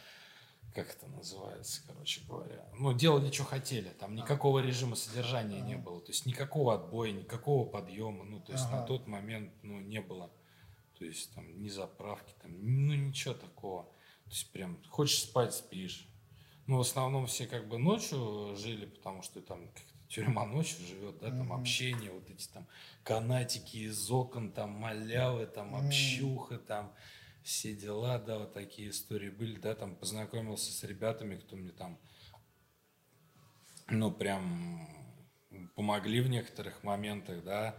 как 0.72 0.88
это 0.94 1.08
называется, 1.08 1.82
короче 1.84 2.22
говоря. 2.24 2.64
Ну, 2.78 2.92
делали, 2.92 3.32
что 3.32 3.42
хотели. 3.42 3.88
Там 3.98 4.14
никакого 4.14 4.60
режима 4.60 4.94
содержания 4.94 5.60
не 5.60 5.74
было. 5.76 6.00
То 6.00 6.12
есть 6.12 6.26
никакого 6.26 6.74
отбоя, 6.74 7.10
никакого 7.10 7.68
подъема. 7.68 8.22
Ну, 8.22 8.40
то 8.40 8.52
есть 8.52 8.66
Ага. 8.66 8.82
на 8.82 8.86
тот 8.86 9.08
момент, 9.08 9.52
ну, 9.62 9.80
не 9.80 10.00
было. 10.00 10.30
То 10.96 11.04
есть 11.04 11.34
там 11.34 11.60
ни 11.60 11.68
заправки, 11.68 12.34
там, 12.40 12.52
ну, 12.52 12.94
ничего 12.94 13.34
такого. 13.34 13.82
То 14.26 14.30
есть 14.30 14.52
прям 14.52 14.80
хочешь 14.90 15.22
спать, 15.24 15.54
спишь. 15.54 16.06
Ну, 16.68 16.76
в 16.76 16.82
основном 16.82 17.26
все 17.26 17.48
как 17.48 17.66
бы 17.66 17.78
ночью 17.78 18.54
жили, 18.54 18.86
потому 18.86 19.22
что 19.22 19.40
там 19.40 19.72
тюрьма 20.10 20.44
ночью 20.44 20.84
живет, 20.86 21.18
да, 21.20 21.30
там 21.30 21.52
Мгм. 21.52 21.60
общение, 21.60 22.10
вот 22.10 22.28
эти 22.28 22.48
там 22.48 22.66
канатики 23.04 23.76
из 23.78 24.10
окон, 24.10 24.50
там 24.52 24.70
малявы, 24.70 25.46
там 25.46 25.74
М. 25.74 25.86
общуха, 25.86 26.58
там 26.58 26.92
все 27.42 27.74
дела, 27.74 28.18
да, 28.18 28.38
вот 28.38 28.52
такие 28.52 28.90
истории 28.90 29.30
были, 29.30 29.56
да, 29.56 29.74
там 29.74 29.94
познакомился 29.94 30.72
с 30.72 30.82
ребятами, 30.84 31.36
кто 31.36 31.56
мне 31.56 31.70
там, 31.70 31.98
ну, 33.88 34.10
прям 34.10 34.86
помогли 35.76 36.20
в 36.20 36.28
некоторых 36.28 36.82
моментах, 36.82 37.42
да, 37.44 37.76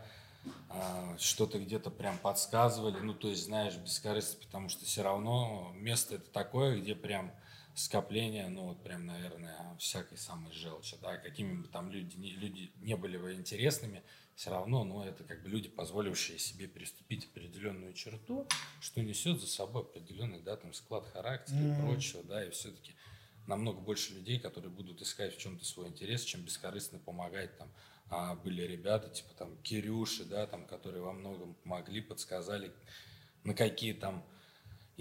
а, 0.69 1.17
что-то 1.19 1.59
где-то 1.59 1.91
прям 1.91 2.17
подсказывали, 2.17 2.97
ну, 3.01 3.13
то 3.13 3.27
есть, 3.27 3.43
знаешь, 3.45 3.75
бескорыстно, 3.75 4.39
потому 4.45 4.69
что 4.69 4.85
все 4.85 5.03
равно 5.03 5.71
место 5.75 6.15
это 6.15 6.31
такое, 6.31 6.79
где 6.79 6.95
прям 6.95 7.31
скопление, 7.75 8.49
ну, 8.49 8.67
вот 8.67 8.83
прям, 8.83 9.05
наверное, 9.05 9.75
всякой 9.79 10.17
самой 10.17 10.51
желчи, 10.51 10.97
да, 11.01 11.17
какими 11.17 11.61
бы 11.61 11.67
там 11.67 11.89
люди 11.89 12.15
не, 12.17 12.31
люди 12.31 12.71
не 12.77 12.95
были 12.95 13.17
бы 13.17 13.33
интересными, 13.33 14.03
все 14.35 14.49
равно, 14.49 14.83
ну, 14.83 15.03
это 15.03 15.23
как 15.23 15.43
бы 15.43 15.49
люди, 15.49 15.69
позволившие 15.69 16.39
себе 16.39 16.67
переступить 16.67 17.25
определенную 17.25 17.93
черту, 17.93 18.47
что 18.79 19.01
несет 19.01 19.39
за 19.39 19.47
собой 19.47 19.83
определенный, 19.83 20.41
да, 20.41 20.57
там, 20.57 20.73
склад 20.73 21.05
характера 21.05 21.59
и 21.59 21.67
Мгм. 21.67 21.75
прочего, 21.75 22.23
да, 22.23 22.45
и 22.45 22.49
все-таки 22.51 22.95
намного 23.47 23.81
больше 23.81 24.13
людей, 24.13 24.39
которые 24.39 24.71
будут 24.71 25.01
искать 25.01 25.35
в 25.35 25.39
чем-то 25.39 25.65
свой 25.65 25.87
интерес, 25.87 26.23
чем 26.23 26.41
бескорыстно 26.41 26.99
помогать 26.99 27.57
там. 27.57 27.71
А 28.09 28.35
были 28.35 28.63
ребята, 28.63 29.09
типа 29.09 29.33
там 29.35 29.57
Кирюши, 29.61 30.25
да, 30.25 30.45
там, 30.45 30.65
которые 30.65 31.01
во 31.01 31.13
многом 31.13 31.53
помогли, 31.55 32.01
подсказали, 32.01 32.73
на 33.43 33.53
какие 33.53 33.93
там 33.93 34.25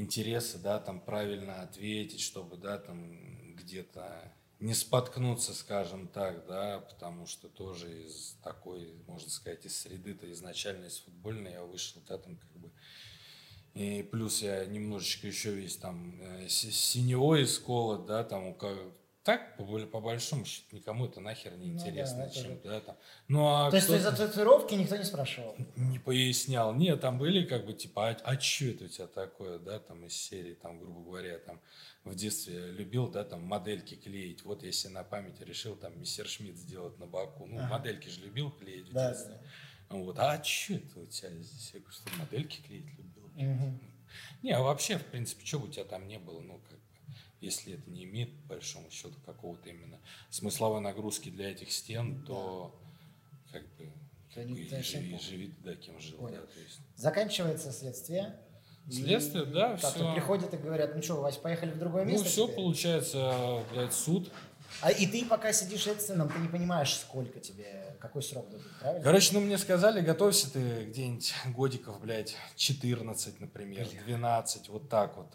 интересы, 0.00 0.58
да, 0.58 0.80
там 0.80 1.00
правильно 1.00 1.62
ответить, 1.62 2.20
чтобы, 2.20 2.56
да, 2.56 2.78
там 2.78 3.54
где-то 3.54 4.32
не 4.58 4.74
споткнуться, 4.74 5.54
скажем 5.54 6.08
так, 6.08 6.46
да, 6.46 6.80
потому 6.80 7.26
что 7.26 7.48
тоже 7.48 8.04
из 8.06 8.36
такой, 8.42 8.94
можно 9.06 9.30
сказать, 9.30 9.64
из 9.64 9.78
среды-то 9.78 10.30
изначально 10.32 10.86
из 10.86 10.98
футбольной 11.00 11.52
я 11.52 11.64
вышел, 11.64 12.02
да, 12.08 12.18
там 12.18 12.36
как 12.36 12.50
бы. 12.58 12.70
И 13.74 14.02
плюс 14.02 14.42
я 14.42 14.66
немножечко 14.66 15.28
еще 15.28 15.54
весь 15.54 15.76
там 15.76 16.20
э, 16.20 16.48
синевой 16.48 17.42
из 17.42 17.58
кола, 17.58 17.98
да, 17.98 18.24
там 18.24 18.54
ко- 18.54 18.92
так, 19.22 19.56
по, 19.56 19.64
по 19.86 20.00
большому 20.00 20.44
счету, 20.46 20.76
никому 20.76 21.06
это 21.06 21.20
нахер 21.20 21.56
не 21.56 21.72
Ну 21.72 21.78
да, 21.78 21.80
интересно, 21.88 22.22
это 22.22 22.34
чем, 22.34 22.44
же- 22.44 22.60
да, 22.64 22.80
там. 22.80 22.96
Ну, 23.28 23.46
а 23.46 23.70
То 23.70 23.76
есть 23.76 23.86
кто-то 23.88 24.02
за 24.02 24.16
татуировки 24.16 24.74
никто 24.74 24.96
не 24.96 25.04
спрашивал? 25.04 25.54
не 25.76 25.98
пояснял. 25.98 26.74
Нет, 26.74 27.00
там 27.00 27.18
были 27.18 27.44
как 27.44 27.66
бы 27.66 27.74
типа, 27.74 28.10
а, 28.10 28.16
а 28.24 28.40
что 28.40 28.64
это 28.66 28.84
у 28.84 28.88
тебя 28.88 29.06
такое, 29.06 29.58
да, 29.58 29.78
там 29.78 30.06
из 30.06 30.14
серии, 30.14 30.54
там, 30.54 30.78
грубо 30.78 31.02
говоря, 31.02 31.38
там 31.38 31.60
в 32.04 32.14
детстве 32.14 32.70
любил, 32.70 33.08
да, 33.08 33.24
там 33.24 33.42
модельки 33.42 33.94
клеить. 33.94 34.42
Вот 34.44 34.62
если 34.62 34.88
на 34.88 35.04
память 35.04 35.40
решил 35.40 35.76
там 35.76 35.98
мистер 36.00 36.26
Шмидт 36.26 36.56
сделать 36.56 36.98
на 36.98 37.06
боку. 37.06 37.44
Ну, 37.46 37.58
Ага. 37.58 37.68
модельки 37.68 38.08
же 38.08 38.20
любил 38.22 38.50
клеить 38.50 38.88
в 38.88 38.92
Да, 38.94 39.10
детстве. 39.10 39.38
Вот, 39.90 40.18
а 40.18 40.42
что 40.42 40.74
это 40.74 41.00
у 41.00 41.06
тебя 41.06 41.30
здесь? 41.30 41.70
Я 41.74 41.80
говорю, 41.80 41.92
что 41.94 42.10
модельки 42.18 42.62
клеить 42.62 42.86
любил. 42.96 43.28
Мгм. 43.34 43.80
Не, 44.42 44.52
а 44.52 44.62
вообще, 44.62 44.96
в 44.98 45.04
принципе, 45.04 45.44
что 45.44 45.58
бы 45.58 45.68
у 45.68 45.70
тебя 45.70 45.84
там 45.84 46.08
не 46.08 46.18
было, 46.18 46.40
ну, 46.40 46.58
как 46.68 46.79
если 47.40 47.74
это 47.74 47.90
не 47.90 48.04
имеет, 48.04 48.34
по 48.42 48.54
большому 48.54 48.90
счету, 48.90 49.14
какого-то 49.26 49.68
именно 49.68 49.98
смысловой 50.30 50.80
нагрузки 50.80 51.30
для 51.30 51.50
этих 51.50 51.72
стен, 51.72 52.22
то 52.24 52.74
как 53.52 53.62
бы, 53.76 53.86
То 54.34 54.40
как 54.40 54.48
бы 54.50 54.58
и, 54.60 54.62
есть- 54.64 54.94
и 54.94 55.18
живи 55.18 55.54
да, 55.64 55.74
кем 55.74 55.98
жил. 56.00 56.18
Понял. 56.18 56.40
Да, 56.40 56.46
то 56.46 56.60
есть. 56.60 56.78
Заканчивается 56.96 57.72
следствие. 57.72 58.38
и 58.86 58.92
Следствие, 58.92 59.44
да, 59.44 59.70
Как-то 59.76 59.90
всё. 59.90 60.12
приходят 60.14 60.52
и 60.54 60.56
говорят, 60.56 60.94
ну 60.96 61.02
что, 61.02 61.20
Вась, 61.20 61.36
поехали 61.36 61.70
в 61.70 61.78
другое 61.78 62.04
Ну, 62.04 62.12
место 62.12 62.28
все, 62.28 62.44
теперь?» 62.44 62.56
получается, 62.56 63.64
блядь, 63.72 63.92
суд. 63.92 64.30
А 64.82 64.90
и 64.90 65.04
ты 65.06 65.24
пока 65.24 65.52
сидишь 65.52 65.82
следственным, 65.82 66.28
ты 66.28 66.38
не 66.38 66.48
понимаешь, 66.48 66.94
сколько 66.94 67.40
тебе, 67.40 67.96
какой 68.00 68.22
срок 68.22 68.48
дадут, 68.50 68.66
правильно? 68.80 69.02
Короче, 69.02 69.34
ну, 69.34 69.40
мне 69.40 69.58
сказали, 69.58 70.00
готовься 70.00 70.52
ты 70.52 70.84
где-нибудь 70.86 71.34
годиков, 71.46 72.00
блядь, 72.00 72.36
14, 72.56 73.40
например, 73.40 73.88
12, 74.06 74.68
вот 74.68 74.88
так 74.88 75.16
вот. 75.16 75.34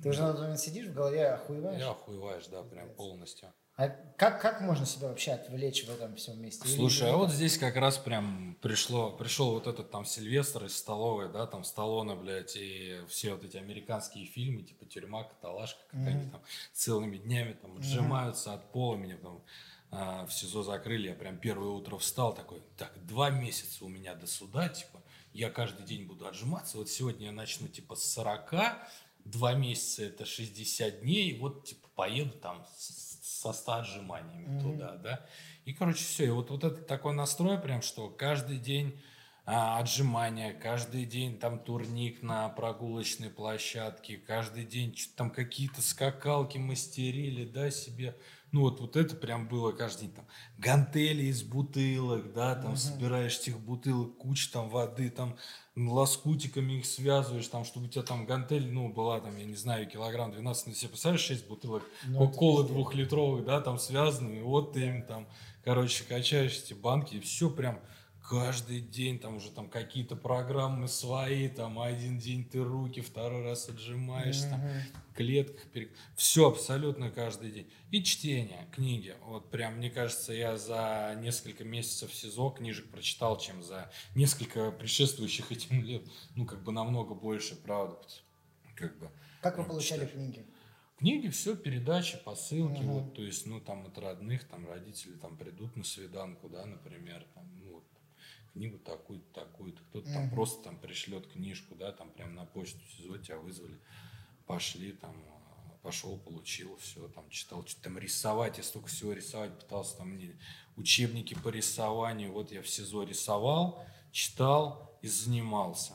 А. 0.00 0.02
Ты 0.02 0.08
уже 0.08 0.22
на 0.22 0.32
тот 0.32 0.40
момент 0.42 0.60
сидишь, 0.60 0.86
в 0.86 0.94
голове 0.94 1.28
охуеваешь? 1.28 1.78
Я 1.80 1.90
охуеваешь, 1.90 2.46
да, 2.46 2.62
прям 2.62 2.90
полностью. 2.94 3.52
А 3.76 3.88
как, 4.18 4.42
как 4.42 4.60
можно 4.60 4.84
себя 4.84 5.08
вообще 5.08 5.32
отвлечь 5.32 5.86
в 5.86 5.90
этом 5.90 6.14
всем 6.16 6.38
месте? 6.42 6.68
Или- 6.68 6.76
Слушай, 6.76 7.06
а 7.08 7.12
или- 7.12 7.16
вот 7.16 7.30
здесь 7.30 7.56
как 7.56 7.76
раз 7.76 7.96
прям 7.96 8.58
пришло, 8.60 9.10
пришел 9.12 9.52
вот 9.52 9.66
этот 9.66 9.90
там 9.90 10.04
Сильвестр 10.04 10.66
из 10.66 10.76
столовой, 10.76 11.32
да, 11.32 11.46
там 11.46 11.64
Сталлоне, 11.64 12.14
блядь, 12.14 12.56
и 12.56 13.00
все 13.08 13.32
вот 13.32 13.44
эти 13.44 13.56
американские 13.56 14.26
фильмы, 14.26 14.64
типа 14.64 14.84
«Тюрьма», 14.84 15.24
«Каталажка», 15.24 15.80
как 15.90 16.00
Мгм. 16.00 16.08
они 16.08 16.30
там 16.30 16.42
целыми 16.74 17.16
днями 17.16 17.54
там 17.54 17.78
отжимаются 17.78 18.52
от 18.52 18.70
пола, 18.70 18.96
меня 18.96 19.16
там 19.16 19.42
а, 19.92 20.24
в 20.26 20.32
СИЗО 20.32 20.62
закрыли, 20.62 21.08
я 21.08 21.14
прям 21.14 21.36
первое 21.38 21.70
утро 21.70 21.96
встал 21.98 22.32
такой, 22.34 22.62
так, 22.76 22.92
два 23.06 23.30
месяца 23.30 23.84
у 23.84 23.88
меня 23.88 24.14
до 24.14 24.26
суда, 24.28 24.68
типа, 24.68 25.02
я 25.32 25.50
каждый 25.50 25.84
день 25.84 26.06
буду 26.06 26.26
отжиматься, 26.28 26.76
вот 26.76 26.88
сегодня 26.90 27.26
я 27.26 27.32
начну, 27.32 27.66
типа, 27.66 27.96
с 27.96 28.04
40, 28.12 28.52
два 29.24 29.54
месяца 29.54 30.04
это 30.04 30.24
60 30.24 31.00
дней, 31.00 31.38
вот, 31.38 31.64
типа, 31.64 31.88
поеду 31.94 32.32
там 32.38 32.66
со 32.76 33.52
100 33.52 33.72
отжиманиями 33.72 34.46
Мгм. 34.46 34.60
туда, 34.60 34.96
да. 34.96 35.26
И, 35.64 35.72
короче, 35.72 36.04
все. 36.04 36.26
И 36.26 36.30
вот, 36.30 36.50
вот 36.50 36.64
этот 36.64 36.86
такой 36.86 37.14
настрой 37.14 37.58
прям, 37.58 37.82
что 37.82 38.08
каждый 38.08 38.58
день 38.58 39.00
а, 39.46 39.78
отжимания, 39.78 40.52
каждый 40.52 41.06
день 41.06 41.38
там 41.38 41.58
турник 41.58 42.22
на 42.22 42.48
прогулочной 42.50 43.30
площадке, 43.30 44.16
каждый 44.16 44.64
день 44.64 44.94
что-то 44.94 45.16
там 45.16 45.30
какие-то 45.30 45.82
скакалки 45.82 46.58
мастерили, 46.58 47.44
да, 47.44 47.70
себе. 47.70 48.16
Ну 48.52 48.62
вот, 48.62 48.80
вот 48.80 48.96
это 48.96 49.14
прям 49.14 49.46
было 49.48 49.70
каждый 49.72 50.06
день. 50.06 50.14
Там 50.16 50.26
гантели 50.58 51.24
из 51.24 51.42
бутылок, 51.44 52.32
да, 52.32 52.54
там 52.56 52.72
Мгм. 52.72 52.76
собираешь 52.76 53.38
этих 53.38 53.60
бутылок, 53.60 54.16
куча 54.18 54.50
там 54.52 54.68
воды, 54.68 55.08
там 55.10 55.36
лоскутиками 55.76 56.74
их 56.78 56.86
связываешь, 56.86 57.46
там, 57.46 57.64
чтобы 57.64 57.86
у 57.86 57.88
тебя 57.88 58.02
там 58.02 58.26
гантель, 58.26 58.66
ну, 58.72 58.92
была 58.92 59.20
там, 59.20 59.36
я 59.36 59.44
не 59.44 59.54
знаю, 59.54 59.88
килограмм 59.88 60.32
12, 60.32 60.66
ну, 60.66 60.74
себе 60.74 60.88
представляешь, 60.88 61.24
6 61.24 61.46
бутылок 61.46 61.84
Ну, 62.02 62.28
пиздец. 62.28 62.66
двухлитровых, 62.66 63.44
да, 63.44 63.60
там 63.60 63.78
связаны, 63.78 64.38
и 64.38 64.42
вот 64.42 64.72
ты 64.72 64.80
им 64.86 65.06
там, 65.06 65.28
короче, 65.62 66.04
качаешь 66.04 66.58
эти 66.58 66.74
банки, 66.74 67.16
и 67.16 67.20
все 67.20 67.50
прям 67.50 67.80
каждый 68.30 68.80
день 68.80 69.18
там 69.18 69.36
уже 69.38 69.50
там 69.50 69.68
какие-то 69.68 70.14
программы 70.14 70.86
свои, 70.86 71.48
там 71.48 71.80
один 71.80 72.16
день 72.20 72.44
ты 72.44 72.62
руки, 72.62 73.00
второй 73.00 73.42
раз 73.42 73.68
отжимаешь, 73.68 74.40
там, 74.42 74.60
Мгм. 74.60 74.70
клетках, 75.16 75.88
все 76.14 76.48
абсолютно 76.48 77.10
каждый 77.10 77.50
день. 77.50 77.68
И 77.90 78.04
чтение, 78.04 78.68
книги. 78.72 79.16
Вот 79.26 79.50
прям, 79.50 79.78
мне 79.78 79.90
кажется, 79.90 80.32
я 80.32 80.56
за 80.56 81.18
несколько 81.20 81.64
месяцев 81.64 82.14
СИЗО 82.14 82.50
книжек 82.50 82.88
прочитал, 82.92 83.36
чем 83.36 83.64
за 83.64 83.90
несколько 84.14 84.70
предшествующих 84.70 85.50
этим 85.50 85.82
лет. 85.84 86.04
Ну, 86.36 86.46
как 86.46 86.62
бы 86.62 86.70
намного 86.70 87.14
больше, 87.14 87.56
правда. 87.56 87.98
Как 88.76 88.96
бы. 89.00 89.10
Как 89.42 89.56
вы 89.58 89.64
Ну, 89.64 89.70
получали 89.70 90.02
читаешь. 90.06 90.12
книги? 90.12 90.46
Книги, 90.98 91.28
все, 91.30 91.56
передачи, 91.56 92.16
посылки, 92.24 92.82
Мгм. 92.82 92.92
вот, 92.92 93.14
то 93.14 93.22
есть, 93.22 93.44
ну, 93.46 93.58
там, 93.60 93.86
от 93.86 93.98
родных, 93.98 94.44
там, 94.44 94.68
родители, 94.68 95.14
там, 95.14 95.36
придут 95.36 95.74
на 95.74 95.82
свиданку, 95.82 96.48
да, 96.48 96.64
например, 96.66 97.26
там, 97.34 97.50
книгу 98.52 98.78
такую-то, 98.78 99.40
такую-то, 99.40 99.82
кто-то 99.90 100.12
там 100.12 100.24
Мгм. 100.24 100.30
просто 100.34 100.62
там 100.64 100.78
пришлет 100.78 101.26
книжку, 101.26 101.74
да, 101.74 101.92
там, 101.92 102.10
прям 102.10 102.34
на 102.34 102.44
почту 102.44 102.78
СИЗО 102.96 103.18
тебя 103.18 103.38
вызвали, 103.38 103.78
пошли, 104.46 104.92
там, 104.92 105.14
а, 105.28 105.76
пошел, 105.82 106.18
получил, 106.18 106.76
все, 106.76 107.08
там, 107.08 107.28
читал, 107.30 107.66
что 107.66 107.82
там 107.82 107.98
рисовать, 107.98 108.58
я 108.58 108.64
столько 108.64 108.88
всего 108.88 109.12
рисовать 109.12 109.58
пытался, 109.58 109.96
там, 109.98 110.10
мне 110.10 110.38
учебники 110.76 111.34
по 111.34 111.48
рисованию, 111.48 112.32
вот 112.32 112.52
я 112.52 112.62
в 112.62 112.68
СИЗО 112.68 113.04
рисовал, 113.04 113.84
читал 114.12 114.98
и 115.02 115.08
занимался. 115.08 115.94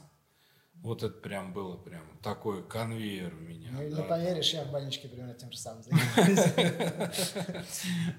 Вот 0.81 1.01
это 1.03 1.15
прям 1.15 1.51
было 1.53 1.77
прям 1.77 2.03
такой 2.21 2.63
конвейер 2.63 3.33
у 3.33 3.37
меня. 3.37 3.69
Ну, 3.71 3.89
да. 3.89 4.03
не 4.03 4.07
поверишь, 4.07 4.53
я 4.53 4.65
в 4.65 4.71
больничке 4.71 5.07
примерно 5.07 5.33
тем 5.33 5.51
же 5.51 5.57
самым 5.57 5.83
занимаюсь. 5.83 6.53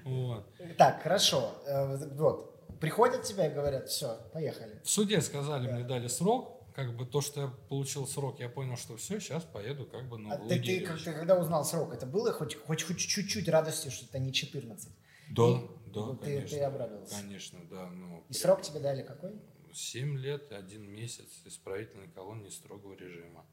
Так, 0.77 1.01
хорошо. 1.01 1.55
Э, 1.65 1.95
Вот, 2.15 2.56
приходят 2.79 3.23
тебя 3.23 3.47
и 3.47 3.53
говорят, 3.53 3.89
все, 3.89 4.17
поехали. 4.33 4.79
В 4.83 4.89
суде 4.89 5.21
сказали, 5.21 5.71
мне 5.71 5.83
дали 5.83 6.07
срок. 6.07 6.53
Как 6.75 6.95
бы 6.95 7.07
то, 7.07 7.21
что 7.21 7.41
я 7.41 7.47
получил 7.69 8.05
срок, 8.05 8.39
я 8.39 8.49
понял, 8.49 8.77
что 8.77 8.97
все, 8.97 9.19
сейчас 9.19 9.43
поеду 9.43 9.87
как 9.87 10.07
бы 10.07 10.19
на 10.19 10.35
А 10.35 10.37
ты, 10.37 10.59
ты, 10.59 10.81
когда 10.81 11.39
узнал 11.39 11.65
срок, 11.65 11.91
это 11.91 12.05
было 12.05 12.31
хоть, 12.31 12.55
хоть, 12.55 12.83
хоть 12.83 12.99
чуть-чуть 12.99 13.49
радости, 13.49 13.89
что 13.89 14.05
это 14.05 14.19
не 14.19 14.31
14? 14.31 14.87
Да, 15.31 15.43
И- 15.43 15.67
да, 15.87 15.99
ну, 16.05 16.15
ты- 16.15 16.25
конечно. 16.25 16.57
ты 16.57 16.63
обрадовался. 16.63 17.15
Конечно, 17.19 17.59
да. 17.71 17.89
Ну, 17.89 18.23
И 18.29 18.33
срок 18.33 18.61
тебе 18.61 18.79
дали 18.79 19.01
какой? 19.01 19.31
7 19.73 20.17
лет, 20.19 20.51
один 20.51 20.87
месяц 20.87 21.25
исправительной 21.45 22.09
колонии 22.09 22.49
строгого 22.49 22.93
режима. 22.93 23.43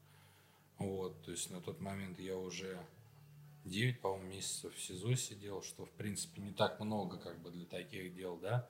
Вот, 0.77 1.21
то 1.23 1.31
есть 1.31 1.49
на 1.49 1.61
тот 1.61 1.79
момент 1.81 2.19
я 2.19 2.37
уже 2.37 2.77
9, 3.63 4.01
по-моему, 4.01 4.29
месяцев 4.29 4.75
в 4.75 4.79
СИЗО 4.79 5.15
сидел, 5.15 5.63
что, 5.63 5.85
в 5.85 5.91
принципе, 5.91 6.41
не 6.41 6.51
так 6.51 6.79
много, 6.79 7.17
как 7.17 7.39
бы, 7.41 7.49
для 7.49 7.65
таких 7.65 8.15
дел, 8.15 8.37
да. 8.37 8.67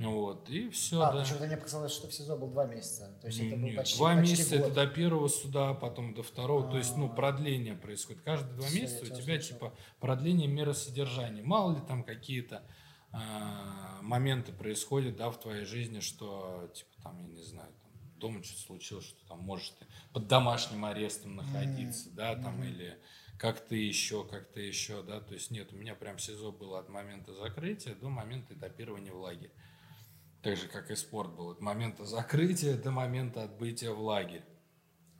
Вот, 0.00 0.48
и 0.48 0.70
все, 0.70 1.02
а, 1.02 1.12
да. 1.12 1.20
почему-то 1.20 1.46
мне 1.46 1.56
показалось, 1.58 1.92
что 1.92 2.08
в 2.08 2.14
СИЗО 2.14 2.36
был 2.36 2.48
два 2.48 2.64
месяца. 2.64 3.18
То 3.20 3.26
есть 3.26 3.38
это 3.38 3.56
был 3.56 3.66
Нет, 3.66 3.76
почти, 3.76 3.98
два 3.98 4.14
почти 4.16 4.30
месяца 4.32 4.56
год. 4.56 4.66
это 4.66 4.74
до 4.74 4.86
первого 4.86 5.28
суда, 5.28 5.74
потом 5.74 6.14
до 6.14 6.22
второго. 6.22 6.70
То 6.70 6.78
есть, 6.78 6.96
ну, 6.96 7.06
А. 7.06 7.08
продление 7.10 7.74
происходит. 7.74 8.22
Каждые 8.22 8.54
два 8.56 8.66
Всё, 8.66 8.76
я 8.76 8.82
месяца 8.82 9.04
у 9.12 9.16
тебя 9.16 9.38
типа, 9.38 9.74
продление 10.00 10.48
меры 10.48 10.72
содержания. 10.72 11.42
Мало 11.42 11.74
ли 11.74 11.80
там 11.86 12.02
какие-то 12.02 12.62
а, 13.12 13.98
моменты 14.02 14.52
происходят, 14.52 15.16
да, 15.16 15.30
в 15.30 15.38
твоей 15.40 15.64
жизни, 15.64 16.00
что, 16.00 16.70
типа, 16.74 16.90
там, 17.02 17.18
я 17.18 17.26
не 17.34 17.42
знаю, 17.42 17.72
там, 17.82 17.90
дома 18.18 18.42
что-то 18.42 18.60
случилось, 18.62 19.04
что 19.04 19.26
там 19.26 19.40
можешь 19.40 19.70
ты 19.70 19.86
под 20.12 20.28
домашним 20.28 20.84
арестом 20.84 21.36
находиться, 21.36 22.08
да, 22.14 22.36
там, 22.36 22.54
Мгм. 22.58 22.64
или 22.68 22.98
как-то 23.36 23.74
еще, 23.74 24.24
как-то 24.24 24.60
еще, 24.60 25.02
да, 25.02 25.20
то 25.20 25.34
есть 25.34 25.50
нет, 25.50 25.72
у 25.72 25.76
меня 25.76 25.94
прям 25.94 26.18
СИЗО 26.18 26.52
было 26.52 26.78
от 26.78 26.88
момента 26.88 27.32
закрытия 27.34 27.94
до 27.94 28.08
момента 28.10 28.54
этапирования 28.54 29.12
в 29.12 29.18
лагерь. 29.18 29.50
Так 30.42 30.56
же, 30.56 30.68
как 30.68 30.90
и 30.90 30.96
спорт 30.96 31.34
был. 31.34 31.50
От 31.50 31.60
момента 31.60 32.04
закрытия 32.06 32.76
до 32.76 32.90
момента 32.90 33.44
отбытия 33.44 33.90
в 33.92 34.00
лагерь. 34.00 34.44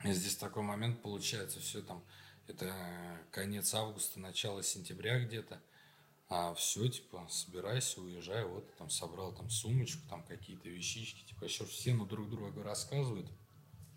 И 0.03 0.11
здесь 0.13 0.35
такой 0.35 0.63
момент 0.63 1.01
получается, 1.01 1.59
все 1.59 1.81
там, 1.81 2.03
это 2.47 2.73
конец 3.31 3.73
августа, 3.75 4.19
начало 4.19 4.63
сентября 4.63 5.19
где-то. 5.19 5.61
А 6.27 6.53
все, 6.53 6.87
типа, 6.87 7.27
собирайся, 7.29 8.01
уезжай, 8.01 8.45
вот, 8.45 8.73
там, 8.77 8.89
собрал 8.89 9.33
там 9.33 9.49
сумочку, 9.49 10.01
там, 10.09 10.23
какие-то 10.23 10.69
вещички, 10.69 11.25
типа, 11.25 11.43
еще 11.43 11.65
все 11.65 11.93
ну, 11.93 12.05
друг 12.05 12.29
другу 12.29 12.63
рассказывают. 12.63 13.29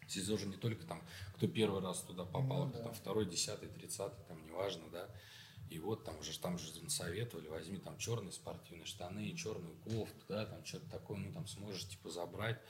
СИЗО 0.09 0.37
же 0.37 0.47
не 0.47 0.57
только 0.57 0.85
там, 0.85 1.01
кто 1.37 1.47
первый 1.47 1.81
раз 1.81 2.01
туда 2.01 2.25
попал, 2.25 2.65
Ну 2.65 2.71
кто 2.71 2.79
да. 2.79 2.85
там 2.85 2.95
второй, 2.95 3.25
десятый, 3.27 3.69
тридцатый, 3.69 4.25
там, 4.27 4.45
неважно, 4.45 4.83
да. 4.91 5.09
И 5.75 5.79
вот 5.81 6.05
там 6.05 6.17
уже, 6.21 6.39
там 6.39 6.57
же 6.57 6.71
советовали, 6.89 7.49
возьми 7.49 7.79
там 7.79 7.99
черные 7.99 8.31
спортивные 8.31 8.87
штаны, 8.87 9.35
черную 9.35 9.75
кофту, 9.85 10.25
да, 10.29 10.47
там 10.47 10.65
что-то 10.65 10.89
такое, 10.89 11.17
ну, 11.19 11.33
там 11.33 11.49
сможешь, 11.49 11.89
типа, 11.89 12.11
забрать. 12.11 12.61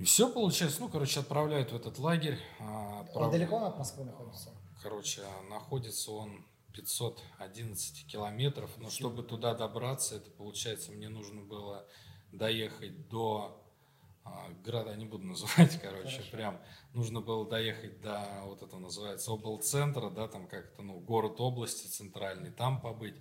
И 0.00 0.04
все 0.04 0.28
получается, 0.28 0.80
ну, 0.80 0.88
короче, 0.88 1.20
отправляют 1.20 1.70
в 1.70 1.76
этот 1.76 1.98
лагерь. 2.00 2.40
а, 2.58 3.02
Он 3.02 3.06
отправ- 3.06 3.30
далеко 3.30 3.56
он 3.56 3.64
от 3.64 3.78
Москвы 3.78 4.04
находится? 4.04 4.50
Короче, 4.82 5.22
находится 5.48 6.10
он 6.10 6.44
511 6.72 8.06
километров, 8.08 8.70
но 8.78 8.90
чтобы 8.90 9.22
туда 9.22 9.54
добраться, 9.54 10.16
это 10.16 10.28
получается, 10.32 10.90
мне 10.90 11.08
нужно 11.08 11.42
было 11.42 11.86
доехать 12.32 13.08
до 13.08 13.62
а, 13.64 13.65
города, 14.64 14.94
не 14.94 15.04
буду 15.04 15.26
называть, 15.26 15.80
короче, 15.80 16.16
Хорошо. 16.16 16.30
прям 16.30 16.60
нужно 16.92 17.20
было 17.20 17.48
доехать 17.48 18.00
до, 18.00 18.42
вот 18.44 18.62
это 18.62 18.76
называется, 18.76 19.32
облцентра, 19.32 20.10
да, 20.10 20.28
там 20.28 20.46
как-то, 20.46 20.82
ну, 20.82 20.98
город 21.00 21.40
области 21.40 21.86
центральный, 21.86 22.50
там 22.50 22.80
побыть 22.80 23.16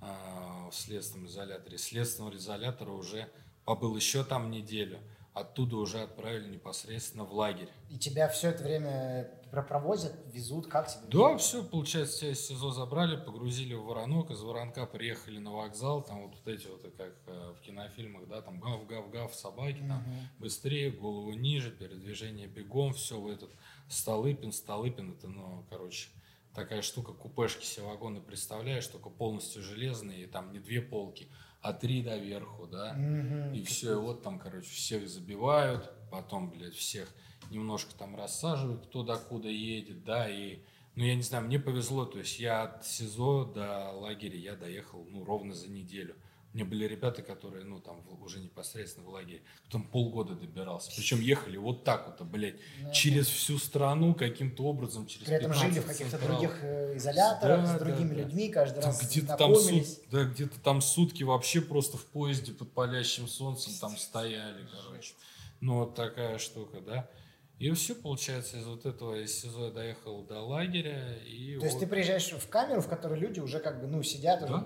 а, 0.00 0.68
в 0.70 0.74
следственном 0.74 1.26
изоляторе. 1.26 1.76
Из 1.76 1.84
Следственного 1.84 2.34
изолятора 2.36 2.90
уже 2.90 3.28
побыл 3.64 3.96
еще 3.96 4.24
там 4.24 4.50
неделю, 4.50 4.98
оттуда 5.34 5.76
уже 5.76 6.00
отправили 6.00 6.48
непосредственно 6.48 7.24
в 7.24 7.34
лагерь. 7.34 7.68
И 7.90 7.98
тебя 7.98 8.28
все 8.28 8.50
это 8.50 8.62
время 8.62 9.30
про- 9.50 9.62
провозят, 9.64 10.14
везут, 10.32 10.68
как 10.68 10.88
тебе? 10.88 11.02
Да, 11.10 11.32
везут? 11.32 11.40
все, 11.40 11.64
получается, 11.64 12.18
тебя 12.20 12.30
из 12.30 12.46
СИЗО 12.46 12.70
забрали, 12.70 13.16
погрузили 13.16 13.74
в 13.74 13.82
Воронок, 13.84 14.30
из 14.30 14.40
Воронка 14.40 14.86
приехали 14.86 15.38
на 15.38 15.52
вокзал, 15.52 16.02
там 16.02 16.22
вот, 16.22 16.36
вот 16.36 16.48
эти 16.48 16.68
вот, 16.68 16.82
как 16.96 17.14
э, 17.26 17.54
в 17.58 17.60
кинофильмах, 17.62 18.28
да, 18.28 18.42
там 18.42 18.60
гав-гав-гав, 18.60 19.34
собаки, 19.34 19.78
там 19.78 19.98
Мгм. 20.02 20.28
быстрее, 20.38 20.90
голову 20.92 21.32
ниже, 21.32 21.72
передвижение 21.72 22.46
бегом, 22.46 22.94
все 22.94 23.20
в 23.20 23.26
этот 23.28 23.50
Столыпин, 23.88 24.52
Столыпин, 24.52 25.12
это, 25.12 25.26
ну, 25.28 25.66
короче, 25.68 26.08
такая 26.54 26.80
штука, 26.82 27.12
купешки 27.12 27.62
все 27.62 27.82
вагоны 27.84 28.20
представляешь, 28.20 28.86
только 28.86 29.10
полностью 29.10 29.62
железные, 29.62 30.22
и 30.22 30.26
там 30.26 30.52
не 30.52 30.60
две 30.60 30.80
полки, 30.80 31.28
а 31.64 31.72
три 31.72 32.02
доверху, 32.02 32.66
да, 32.66 32.92
Мгм. 32.92 33.54
и 33.54 33.62
все, 33.64 33.92
и 33.92 33.96
вот 33.96 34.22
там, 34.22 34.38
короче, 34.38 34.68
всех 34.68 35.08
забивают, 35.08 35.90
потом, 36.10 36.50
блядь, 36.50 36.74
всех 36.74 37.08
немножко 37.50 37.94
там 37.98 38.14
рассаживают, 38.16 38.84
кто 38.86 39.02
докуда 39.02 39.48
едет, 39.48 40.04
да, 40.04 40.28
и, 40.28 40.58
ну, 40.94 41.04
я 41.04 41.14
не 41.14 41.22
знаю, 41.22 41.46
мне 41.46 41.58
повезло, 41.58 42.04
то 42.04 42.18
есть 42.18 42.38
я 42.38 42.64
от 42.64 42.84
СИЗО 42.84 43.46
до 43.46 43.92
лагеря 43.92 44.36
я 44.38 44.56
доехал, 44.56 45.06
ну, 45.10 45.24
ровно 45.24 45.54
за 45.54 45.68
неделю. 45.70 46.14
У 46.54 46.56
меня 46.56 46.66
были 46.66 46.84
ребята, 46.86 47.20
которые, 47.22 47.64
ну, 47.64 47.80
там, 47.80 48.00
уже 48.22 48.38
непосредственно 48.38 49.04
в 49.04 49.08
лагере, 49.08 49.42
там 49.72 49.82
полгода 49.82 50.36
добирался. 50.36 50.92
Причем 50.94 51.20
ехали 51.20 51.56
вот 51.56 51.82
так 51.82 52.06
вот, 52.06 52.24
блядь, 52.28 52.54
Ну, 52.80 52.92
через 52.92 53.26
всю 53.26 53.58
страну 53.58 54.14
каким-то 54.14 54.62
образом, 54.62 55.04
через 55.08 55.26
При 55.26 55.34
этом 55.34 55.52
жили 55.52 55.80
в 55.80 55.86
15 55.86 55.98
каких-то 55.98 56.24
других 56.24 56.58
э, 56.62 56.96
изоляторах, 56.96 57.60
Да, 57.62 57.66
с 57.66 57.72
да, 57.72 57.78
другими 57.84 58.10
да. 58.14 58.22
людьми, 58.22 58.48
каждый 58.50 58.82
Там 58.82 58.90
раз 58.92 59.02
где-то 59.02 59.36
там, 59.36 59.56
сут- 59.56 59.98
да, 60.12 60.22
где-то 60.24 60.60
там 60.60 60.80
сутки 60.80 61.24
вообще 61.24 61.60
просто 61.60 61.96
в 61.96 62.04
поезде 62.06 62.52
под 62.52 62.70
палящим 62.72 63.26
солнцем 63.26 63.72
там 63.80 63.96
стояли, 63.96 64.64
короче. 64.72 65.14
Ну, 65.60 65.78
вот 65.80 65.96
такая 65.96 66.38
штука, 66.38 66.80
да. 66.80 67.10
И 67.58 67.68
все, 67.72 67.96
получается, 67.96 68.58
из 68.58 68.66
вот 68.66 68.86
этого 68.86 69.20
из 69.20 69.40
СИЗО 69.40 69.66
я 69.66 69.70
доехал 69.72 70.22
до 70.22 70.40
лагеря. 70.40 71.16
И 71.26 71.56
То 71.58 71.64
есть 71.64 71.74
вот- 71.76 71.80
ты 71.80 71.86
приезжаешь 71.88 72.30
в 72.30 72.48
камеру, 72.48 72.80
в 72.80 72.88
которой 72.88 73.18
люди 73.18 73.40
уже 73.40 73.58
как 73.58 73.80
бы, 73.80 73.88
ну, 73.88 74.02
сидят 74.04 74.40
Да. 74.40 74.46
уже 74.46 74.64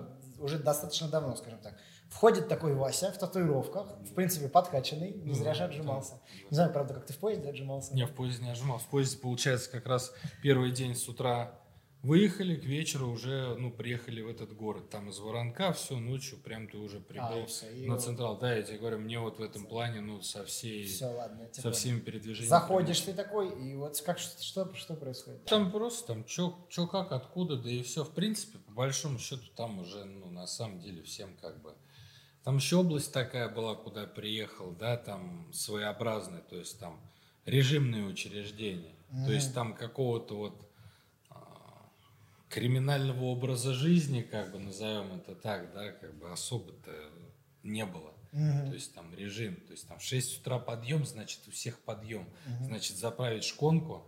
достаточно 0.63 1.07
давно, 1.07 1.35
скажем 1.35 1.59
так. 1.59 1.75
Входит 2.09 2.47
такой 2.47 2.73
Вася 2.73 3.11
в 3.11 3.17
татуировках, 3.17 3.87
в 3.99 4.13
принципе, 4.15 4.47
подкачанный, 4.49 5.11
не 5.13 5.33
зря 5.33 5.53
же 5.53 5.63
отжимался. 5.63 6.19
Не 6.49 6.55
знаю, 6.55 6.73
правда, 6.73 6.95
как 6.95 7.05
ты 7.05 7.13
в 7.13 7.17
поезде 7.17 7.49
отжимался. 7.49 7.93
Не, 7.93 8.05
в 8.05 8.15
поезде 8.15 8.43
не 8.43 8.49
отжимал. 8.49 8.79
В 8.79 8.87
поезде, 8.87 9.17
получается, 9.17 9.69
как 9.69 9.85
раз 9.85 10.11
первый 10.41 10.71
день 10.71 10.95
с 10.95 11.07
утра 11.07 11.58
выехали, 12.01 12.55
к 12.55 12.63
вечеру 12.63 13.07
уже, 13.09 13.55
ну, 13.55 13.71
приехали 13.71 14.21
в 14.21 14.27
этот 14.29 14.53
город. 14.55 14.89
Там 14.89 15.09
из 15.09 15.19
Воронка 15.19 15.73
все, 15.73 15.97
ночью 15.99 16.37
прям 16.39 16.67
ты 16.69 16.77
уже 16.77 16.97
А, 16.97 17.01
прибыл 17.01 17.45
всё, 17.45 17.69
и 17.69 17.85
на 17.85 17.95
вот- 17.95 18.03
Централ. 18.03 18.37
Да, 18.37 18.55
я 18.55 18.61
тебе 18.63 18.77
говорю, 18.77 18.99
мне 18.99 19.19
вот 19.19 19.39
в 19.39 19.43
этом 19.43 19.65
плане, 19.65 20.01
ну, 20.01 20.21
со 20.21 20.45
всей, 20.45 20.85
Все, 20.85 21.05
ладно. 21.07 21.49
со 21.51 21.61
понял. 21.63 21.75
всеми 21.75 21.99
передвижениями. 21.99 22.49
Заходишь 22.49 23.01
ты 23.01 23.13
такой, 23.13 23.49
и 23.61 23.75
вот 23.75 23.99
как 24.01 24.17
что, 24.19 24.73
что, 24.75 24.93
происходит? 24.95 25.45
Там 25.45 25.71
просто 25.71 26.07
там 26.13 26.23
чё, 26.25 26.55
чё 26.69 26.87
как, 26.87 27.11
откуда, 27.11 27.57
да 27.57 27.69
и 27.69 27.83
все. 27.83 28.03
В 28.03 28.11
принципе, 28.11 28.59
по 28.59 28.71
большому 28.71 29.19
счету, 29.19 29.43
там 29.55 29.79
уже, 29.79 30.05
ну, 30.05 30.29
на 30.29 30.47
самом 30.47 30.79
деле, 30.79 31.03
всем 31.03 31.35
как 31.37 31.61
бы... 31.61 31.73
Там 32.45 32.55
еще 32.55 32.77
область 32.77 33.11
такая 33.11 33.49
была, 33.49 33.75
куда 33.75 34.07
приехал, 34.07 34.71
да, 34.71 34.95
там 34.95 35.51
своеобразная, 35.53 36.41
то 36.41 36.55
есть 36.55 36.79
там 36.79 36.99
режимные 37.45 38.05
учреждения. 38.05 38.95
То 39.25 39.31
есть 39.33 39.53
там 39.53 39.73
какого-то 39.75 40.35
вот 40.37 40.53
а, 40.53 40.68
криминального 42.49 43.23
образа 43.25 43.73
жизни, 43.73 44.21
как 44.21 44.51
бы 44.51 44.59
назовем 44.59 45.13
это 45.13 45.35
так, 45.35 45.73
да, 45.73 45.91
как 45.91 46.17
бы 46.17 46.31
особо-то 46.31 46.91
не 47.63 47.85
было. 47.85 48.13
Мгм. 48.31 48.67
То 48.67 48.73
есть 48.73 48.93
там 48.93 49.13
режим, 49.15 49.55
то 49.55 49.71
есть 49.71 49.87
там 49.87 49.97
в 49.99 50.03
6 50.03 50.41
утра 50.41 50.59
подъем, 50.59 51.05
значит 51.05 51.41
у 51.47 51.51
всех 51.51 51.79
подъем. 51.79 52.27
Значит 52.61 52.97
заправить 52.97 53.43
шконку 53.43 54.03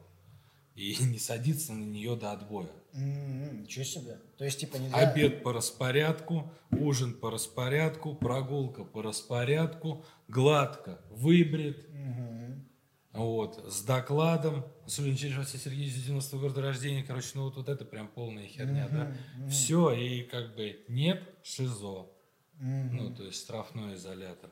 и 0.76 0.96
не 1.02 1.20
садиться 1.20 1.74
на 1.74 1.84
нее 1.84 2.16
до 2.16 2.32
отбоя. 2.32 2.70
М, 2.94 3.64
Ничего 3.64 3.86
себе. 3.86 4.20
То 4.38 4.44
есть, 4.46 4.60
типа, 4.60 4.78
нельзя... 4.78 4.98
Обед 4.98 5.44
по 5.44 5.54
распорядку, 5.54 6.52
ужин 6.72 7.14
по 7.14 7.32
распорядку, 7.32 8.16
прогулка 8.16 8.84
по 8.84 9.02
распорядку, 9.02 10.06
гладко 10.28 11.00
выбрит, 11.10 11.88
Мгм. 11.90 12.68
Вот, 13.14 13.64
с 13.72 13.84
докладом, 13.84 14.66
особенно 14.86 15.18
через 15.18 15.38
Василия 15.38 15.64
Сергеевича 15.64 16.00
90 16.06 16.38
года 16.38 16.62
рождения, 16.62 17.04
короче, 17.04 17.32
ну 17.36 17.44
вот, 17.44 17.56
вот 17.58 17.68
это 17.70 17.84
прям 17.86 18.08
полная 18.08 18.48
херня, 18.48 18.88
да. 18.90 19.06
Мгм, 19.06 19.18
мгм. 19.38 19.50
Все, 19.50 19.92
и 19.92 20.24
как 20.24 20.56
бы 20.56 20.84
нет 20.88 21.22
ШИЗО, 21.44 22.08
Мгм. 22.54 22.96
ну, 22.98 23.16
то 23.16 23.24
есть 23.24 23.42
штрафной 23.44 23.96
изолятор. 23.96 24.50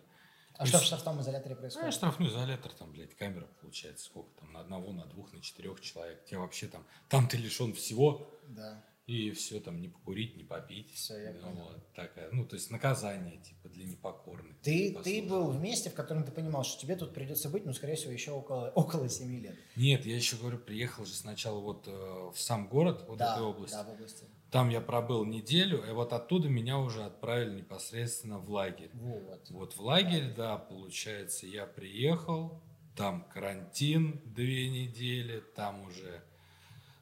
А 0.58 0.66
что 0.66 0.80
в 0.80 0.84
штрафном 0.84 1.22
изоляторе 1.22 1.56
Ну, 1.56 1.62
происходит? 1.62 1.94
штрафной 1.94 2.28
изолятор, 2.28 2.74
там, 2.74 2.92
блядь, 2.92 3.16
камера 3.16 3.48
получается, 3.62 4.06
сколько 4.06 4.30
там, 4.42 4.52
на 4.52 4.60
одного, 4.60 4.92
на 4.92 5.06
двух, 5.06 5.32
на 5.32 5.42
четырех 5.42 5.80
человек. 5.80 6.26
Тебе 6.26 6.40
вообще 6.40 6.68
там, 6.68 6.86
там 7.08 7.28
ты 7.30 7.38
лишен 7.38 7.74
всего, 7.74 8.42
Да. 8.50 8.84
И 9.10 9.32
все, 9.32 9.60
там, 9.60 9.82
не 9.82 9.88
покурить, 9.88 10.38
не 10.38 10.44
попить. 10.44 10.94
Всё, 10.94 11.18
я 11.18 11.34
Ну, 11.34 11.40
понял. 11.42 11.64
вот, 11.64 11.94
такая, 11.96 12.30
ну, 12.32 12.46
то 12.46 12.56
есть 12.56 12.70
наказание, 12.70 13.38
типа, 13.38 13.70
для 13.70 13.86
непокорных. 13.86 14.56
Ты, 14.62 14.96
ты 15.04 15.24
был 15.24 15.48
в 15.50 15.60
месте, 15.60 15.90
в 15.90 15.96
котором 15.96 16.24
ты 16.24 16.32
понимал, 16.32 16.64
что 16.64 16.80
тебе 16.80 16.96
тут 16.96 17.14
придется 17.14 17.50
быть, 17.50 17.66
ну, 17.66 17.74
скорее 17.74 17.96
всего, 17.96 18.12
еще 18.12 18.32
около, 18.32 18.70
около 18.76 19.10
7 19.10 19.42
лет. 19.42 19.56
Нет, 19.76 20.06
я 20.06 20.16
еще 20.16 20.38
говорю, 20.38 20.60
приехал 20.60 21.06
же 21.06 21.14
сначала 21.14 21.60
вот 21.60 21.88
э, 21.88 21.92
в 21.92 22.40
сам 22.40 22.68
город, 22.68 23.06
вот 23.08 23.18
да, 23.18 23.34
этой 23.34 23.44
области. 23.44 23.74
Да, 23.76 23.84
в 23.84 23.90
области. 23.90 24.26
Там 24.52 24.70
я 24.70 24.82
пробыл 24.82 25.26
неделю, 25.26 25.84
и 25.88 25.92
вот 25.92 26.14
оттуда 26.14 26.50
меня 26.50 26.78
уже 26.80 27.04
отправили 27.04 27.58
непосредственно 27.58 28.40
в 28.40 28.50
лагерь. 28.50 28.90
Вот. 28.94 29.48
Вот 29.50 29.76
в 29.76 29.82
лагерь, 29.82 30.34
да, 30.36 30.58
получается, 30.58 31.46
я 31.48 31.66
приехал, 31.68 32.60
там 32.96 33.26
карантин 33.34 34.20
две 34.26 34.70
недели, 34.70 35.44
там 35.56 35.84
уже 35.84 36.24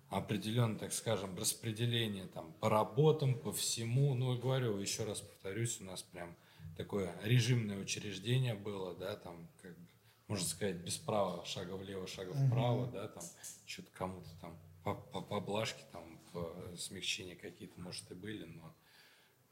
определенно, 0.10 0.78
так 0.78 0.93
скажем, 0.93 1.38
распределение 1.38 2.28
там 2.28 2.54
по 2.54 2.70
работам, 2.70 3.38
по 3.38 3.52
всему. 3.52 4.13
Ну, 4.13 4.36
и 4.36 4.39
говорю, 4.39 4.78
еще 4.78 5.04
раз 5.04 5.22
повторюсь, 5.22 5.82
у 5.82 5.86
нас 5.86 6.04
прям 6.04 6.36
такое 6.76 7.13
режимное 7.24 7.80
учреждение 7.80 8.54
было, 8.54 8.96
да, 8.96 9.15
там, 9.15 9.48
как 9.62 9.78
бы, 9.78 9.88
можно 10.28 10.46
сказать, 10.46 10.78
без 10.78 10.98
права, 10.98 11.43
шага 11.46 11.76
влево, 11.76 12.08
шага 12.08 12.34
вправо, 12.34 12.88
да, 12.88 13.08
там, 13.08 13.24
что-то 13.65 13.89
кому-то 13.91 14.30
там 14.41 14.58
по, 14.84 14.96
по 14.96 15.22
поблажке 15.22 15.84
там 15.91 16.20
смягчения 16.78 17.36
какие-то, 17.36 17.80
может, 17.82 18.10
и 18.12 18.13
были, 18.13 18.46
но 18.46 18.76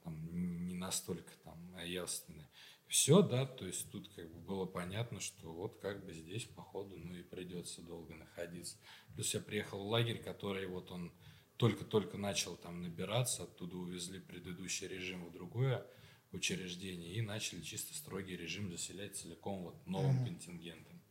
там, 0.03 0.65
не 0.67 0.75
настолько 0.75 1.31
там 1.43 1.57
ясные. 1.83 2.47
Все, 2.87 3.21
да, 3.21 3.45
то 3.45 3.65
есть 3.65 3.89
тут 3.91 4.09
как 4.09 4.31
бы 4.31 4.39
было 4.39 4.65
понятно, 4.65 5.19
что 5.19 5.51
вот 5.51 5.79
как 5.79 6.05
бы 6.05 6.13
здесь, 6.13 6.45
походу, 6.45 6.97
ну 6.97 7.15
и 7.15 7.23
придется 7.23 7.81
долго 7.81 8.13
находиться. 8.15 8.77
Плюс 9.15 9.33
я 9.33 9.39
приехал 9.39 9.83
в 9.83 9.87
лагерь, 9.87 10.21
который 10.21 10.67
вот 10.67 10.91
он 10.91 11.11
только-только 11.57 12.17
начал 12.17 12.57
там 12.57 12.81
набираться, 12.81 13.43
оттуда 13.43 13.77
увезли 13.77 14.19
предыдущий 14.19 14.87
режим 14.87 15.25
в 15.25 15.31
другое 15.31 15.85
учреждение 16.31 17.13
и 17.13 17.21
начали 17.21 17.61
чисто 17.61 17.95
строгий 17.95 18.35
режим 18.35 18.69
заселять 18.69 19.15
целиком 19.15 19.63
вот 19.63 19.87
новым 19.87 20.21
mm-hmm. 20.21 20.25
контингентом. 20.25 21.01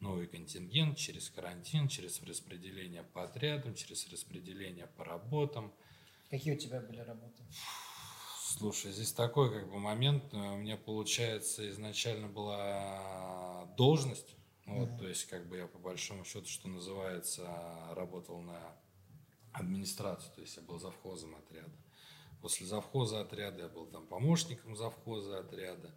Новый 0.00 0.26
контингент 0.26 0.96
через 0.96 1.30
карантин, 1.30 1.88
через 1.88 2.22
распределение 2.22 3.02
по 3.02 3.24
отрядам, 3.24 3.74
через 3.74 4.08
распределение 4.10 4.86
по 4.86 5.04
работам. 5.04 5.72
Какие 6.30 6.54
у 6.54 6.58
тебя 6.58 6.80
были 6.80 7.00
работы? 7.00 7.42
Слушай, 8.56 8.92
здесь 8.92 9.12
такой 9.12 9.52
как 9.52 9.70
бы 9.70 9.78
момент. 9.78 10.32
Э, 10.32 10.54
у 10.54 10.56
меня, 10.56 10.78
получается, 10.78 11.68
изначально 11.70 12.28
была 12.28 13.66
должность. 13.76 14.36
Вот, 14.64 14.88
mm-hmm. 14.88 14.98
то 14.98 15.08
есть, 15.08 15.26
как 15.26 15.46
бы 15.48 15.58
я 15.58 15.66
по 15.66 15.78
большому 15.78 16.24
счету, 16.24 16.46
что 16.46 16.68
называется, 16.68 17.46
работал 17.94 18.40
на 18.40 18.58
администрацию, 19.52 20.32
то 20.34 20.40
есть 20.40 20.56
я 20.56 20.62
был 20.62 20.78
завхозом 20.78 21.34
отряда. 21.36 21.76
После 22.40 22.66
завхоза 22.66 23.20
отряда 23.20 23.62
я 23.62 23.68
был 23.68 23.86
там 23.86 24.06
помощником 24.06 24.76
завхоза 24.76 25.40
отряда. 25.40 25.90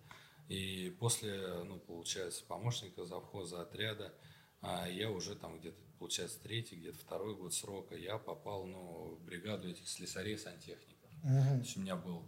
И 0.49 0.95
после, 0.99 1.63
ну, 1.63 1.79
получается, 1.79 2.43
помощника 2.45 3.05
завхоза 3.05 3.61
отряда 3.61 4.13
а 4.61 4.87
я 4.87 5.09
уже 5.09 5.35
там 5.35 5.59
где-то, 5.59 5.81
получается, 5.97 6.39
третий, 6.39 6.75
где-то 6.75 6.99
второй 6.99 7.35
год 7.35 7.53
срока, 7.53 7.95
я 7.95 8.17
попал, 8.19 8.65
ну, 8.65 9.15
в 9.15 9.23
бригаду 9.23 9.67
этих 9.69 9.87
слесарей-сантехников. 9.89 11.09
Uh-huh. 11.23 11.55
То 11.55 11.59
есть 11.63 11.77
у 11.77 11.79
меня 11.81 11.95
был 11.95 12.23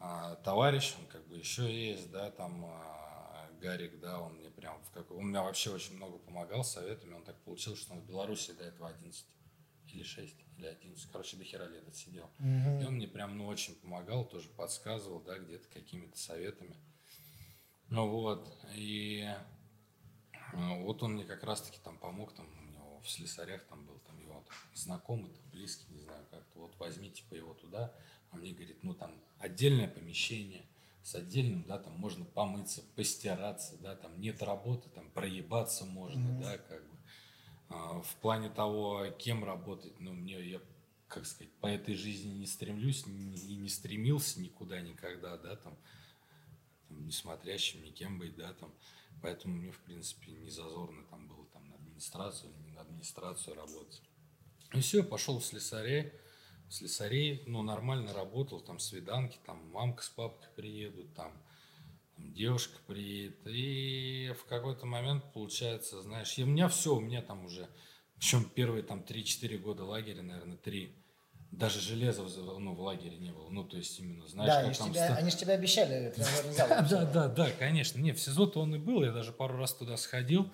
а, 0.00 0.36
товарищ, 0.36 0.94
он 0.98 1.06
как 1.06 1.26
бы 1.26 1.36
еще 1.36 1.70
есть, 1.70 2.10
да, 2.10 2.30
там 2.30 2.64
а, 2.64 3.50
Гарик, 3.60 3.98
да, 4.00 4.20
он 4.20 4.34
мне 4.34 4.50
прям, 4.50 4.80
в 4.82 4.90
как, 4.90 5.10
он 5.10 5.28
мне 5.28 5.40
вообще 5.40 5.70
очень 5.70 5.96
много 5.96 6.18
помогал 6.18 6.64
советами, 6.64 7.14
он 7.14 7.24
так 7.24 7.36
получилось, 7.42 7.80
что 7.80 7.94
он 7.94 8.00
в 8.00 8.06
Беларуси 8.06 8.52
до 8.52 8.64
этого 8.64 8.88
11 8.88 9.26
или 9.88 10.02
6 10.02 10.34
или 10.56 10.66
11, 10.66 11.10
короче, 11.10 11.36
до 11.36 11.44
хера 11.44 11.66
лет 11.66 11.86
отсидел. 11.88 12.30
Угу. 12.38 12.82
И 12.82 12.84
он 12.84 12.94
мне 12.94 13.08
прям, 13.08 13.36
ну, 13.36 13.46
очень 13.46 13.74
помогал, 13.76 14.24
тоже 14.24 14.48
подсказывал, 14.50 15.20
да, 15.20 15.38
где-то 15.38 15.68
какими-то 15.68 16.18
советами. 16.18 16.76
Ну 17.88 18.08
вот, 18.08 18.46
и 18.74 19.26
ну, 20.52 20.84
вот 20.84 21.02
он 21.02 21.14
мне 21.14 21.24
как 21.24 21.42
раз-таки 21.42 21.78
там 21.82 21.98
помог, 21.98 22.34
там 22.34 22.46
в 23.02 23.10
слесарях 23.10 23.64
там 23.64 23.84
был 23.84 23.98
там 24.06 24.20
его 24.20 24.42
там, 24.46 24.56
знакомый, 24.74 25.30
там, 25.30 25.42
близкий, 25.52 25.86
не 25.90 26.00
знаю 26.00 26.24
как-то, 26.30 26.58
вот 26.58 26.74
возьмите 26.78 27.22
типа 27.22 27.34
его 27.34 27.54
туда, 27.54 27.92
а 28.30 28.36
мне 28.36 28.52
говорит, 28.52 28.82
ну 28.82 28.94
там 28.94 29.12
отдельное 29.38 29.88
помещение 29.88 30.64
с 31.02 31.14
отдельным, 31.14 31.64
да, 31.64 31.78
там 31.78 31.94
можно 31.94 32.24
помыться, 32.24 32.82
постираться, 32.94 33.76
да, 33.78 33.96
там 33.96 34.20
нет 34.20 34.42
работы, 34.42 34.88
там 34.90 35.10
проебаться 35.10 35.86
можно, 35.86 36.28
mm-hmm. 36.28 36.42
да, 36.42 36.58
как 36.58 36.82
бы. 36.82 36.96
А, 37.70 38.00
в 38.00 38.14
плане 38.16 38.50
того, 38.50 39.06
кем 39.18 39.44
работать, 39.44 39.98
ну, 40.00 40.12
мне, 40.12 40.40
я, 40.42 40.60
как 41.06 41.26
сказать, 41.26 41.52
по 41.60 41.66
этой 41.66 41.94
жизни 41.94 42.30
не 42.30 42.46
стремлюсь 42.46 43.06
и 43.06 43.56
не 43.56 43.68
стремился 43.68 44.40
никуда 44.40 44.80
никогда, 44.80 45.38
да, 45.38 45.56
там, 45.56 45.76
там 46.88 47.04
не 47.04 47.12
смотрящим, 47.12 47.82
никем 47.82 48.18
быть, 48.18 48.36
да, 48.36 48.52
там. 48.54 48.72
Поэтому 49.22 49.56
мне, 49.56 49.72
в 49.72 49.78
принципе, 49.80 50.32
не 50.32 50.50
зазорно 50.50 51.04
там 51.10 51.26
было 51.26 51.37
администрацию 51.98 52.52
или 52.52 52.70
на 52.70 52.80
администрацию 52.82 53.56
работать. 53.56 54.02
И 54.72 54.80
все, 54.80 55.02
пошел 55.02 55.38
в 55.40 55.44
слесарей, 55.44 56.12
в 56.68 56.74
слесарей, 56.74 57.42
ну, 57.46 57.62
нормально 57.62 58.12
работал, 58.12 58.60
там 58.60 58.78
свиданки, 58.78 59.38
там 59.44 59.70
мамка 59.70 60.02
с 60.02 60.08
папкой 60.08 60.48
приедут, 60.54 61.12
там 61.14 61.32
девушка 62.16 62.78
приедет. 62.86 63.38
И 63.46 64.32
в 64.38 64.44
какой-то 64.44 64.86
момент 64.86 65.24
получается, 65.32 66.00
знаешь, 66.02 66.38
и 66.38 66.44
у 66.44 66.46
меня 66.46 66.68
все, 66.68 66.94
у 66.94 67.00
меня 67.00 67.22
там 67.22 67.44
уже, 67.46 67.68
причем 68.16 68.44
первые 68.44 68.82
там 68.82 69.00
3-4 69.00 69.58
года 69.58 69.84
лагеря, 69.84 70.22
наверное, 70.22 70.58
3, 70.58 70.94
даже 71.50 71.80
железа 71.80 72.22
ну, 72.22 72.74
в 72.74 72.80
лагере 72.80 73.16
не 73.16 73.32
было. 73.32 73.48
Ну, 73.48 73.64
то 73.64 73.78
есть 73.78 73.98
именно, 73.98 74.26
знаешь, 74.28 74.52
да, 74.52 74.68
как 74.68 74.76
там... 74.76 74.92
Тебя, 74.92 75.16
Они 75.16 75.30
же 75.30 75.36
тебе 75.36 75.54
обещали 75.54 76.14
да, 76.58 77.04
да, 77.06 77.28
да, 77.28 77.50
конечно. 77.58 77.98
Не, 77.98 78.12
в 78.12 78.20
СИЗО-то 78.20 78.60
он 78.60 78.74
и 78.74 78.78
был, 78.78 79.02
я 79.02 79.12
даже 79.12 79.32
пару 79.32 79.56
раз 79.56 79.72
туда 79.72 79.96
сходил. 79.96 80.52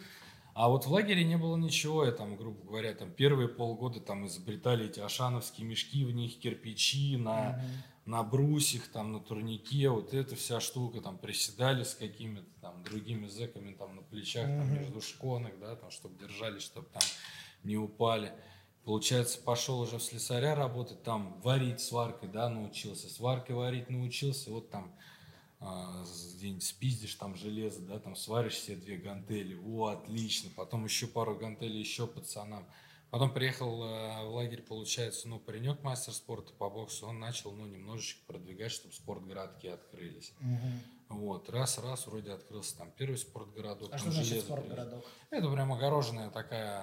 А 0.55 0.69
вот 0.69 0.87
в 0.87 0.93
лагере 0.93 1.25
не 1.25 1.37
было 1.37 1.57
ничего, 1.57 2.05
я 2.05 2.13
там, 2.13 2.37
грубо 2.37 2.65
говоря, 2.65 2.95
там 2.95 3.11
первые 3.11 3.49
полгода 3.49 3.99
там 3.99 4.25
изобретали 4.27 4.87
эти 4.87 5.01
ашановские 5.01 5.67
мешки, 5.67 6.05
в 6.05 6.13
них 6.13 6.39
кирпичи 6.39 7.17
на, 7.17 7.31
mm-hmm. 7.31 7.61
на 8.07 8.23
брусьях, 8.23 8.87
там 8.87 9.13
на 9.13 9.19
турнике, 9.19 9.89
вот 9.89 10.15
эта 10.15 10.37
вся 10.37 10.61
штука, 10.61 11.01
там 11.01 11.19
приседали 11.19 11.83
с 11.83 11.97
какими-то 11.97 12.47
там 12.61 12.85
другими 12.85 13.27
зэками 13.27 13.73
там 13.73 13.97
на 13.97 14.03
плечах, 14.03 14.49
mm-hmm. 14.49 14.59
там 14.59 14.75
между 14.75 15.01
шконок, 15.01 15.59
да, 15.59 15.75
там, 15.75 15.91
чтобы 15.91 16.17
держались, 16.21 16.63
чтобы 16.63 16.87
там 16.93 17.03
не 17.65 17.77
упали. 17.77 18.33
Получается, 18.85 19.41
пошел 19.41 19.81
уже 19.81 19.99
в 19.99 20.03
слесаря 20.05 20.55
работать, 20.55 21.03
там 21.03 21.41
варить 21.41 21.81
сваркой, 21.81 22.29
да, 22.29 22.49
научился, 22.49 23.09
сваркой 23.09 23.57
варить 23.57 23.91
научился, 23.91 24.53
вот 24.53 24.71
там 24.71 24.95
где-нибудь 26.37 26.63
спиздишь 26.63 27.15
там 27.15 27.35
железо, 27.35 27.81
да, 27.81 27.99
там 27.99 28.17
сваришь 28.17 28.59
себе 28.59 28.77
две 28.77 28.97
гантели, 28.97 29.55
о, 29.55 29.87
отлично, 29.87 30.51
потом 30.55 30.85
еще 30.85 31.07
пару 31.07 31.37
гантелей 31.37 31.81
еще 31.81 32.07
пацанам. 32.07 32.67
Потом 33.11 33.33
приехал 33.33 33.85
э, 33.85 34.25
в 34.25 34.35
лагерь, 34.35 34.63
получается, 34.63 35.29
ну, 35.29 35.39
паренек 35.39 35.85
мастер 35.85 36.13
спорта 36.13 36.53
по 36.53 36.69
боксу, 36.69 37.07
он 37.07 37.21
начал, 37.21 37.53
ну, 37.53 37.65
немножечко 37.65 38.21
продвигать, 38.27 38.73
чтобы 38.73 38.93
спортгородки 38.93 39.69
открылись. 39.69 40.33
Угу. 40.41 41.21
Вот, 41.21 41.49
раз-раз, 41.49 42.09
вроде 42.09 42.33
открылся 42.33 42.77
там 42.77 42.91
первый 42.91 43.17
спортгородок. 43.17 43.93
А 43.93 43.99
что 43.99 44.11
значит 44.11 44.43
спортгородок? 44.43 45.05
Это 45.31 45.49
прям 45.49 45.73
огороженная 45.73 46.31
такая, 46.31 46.83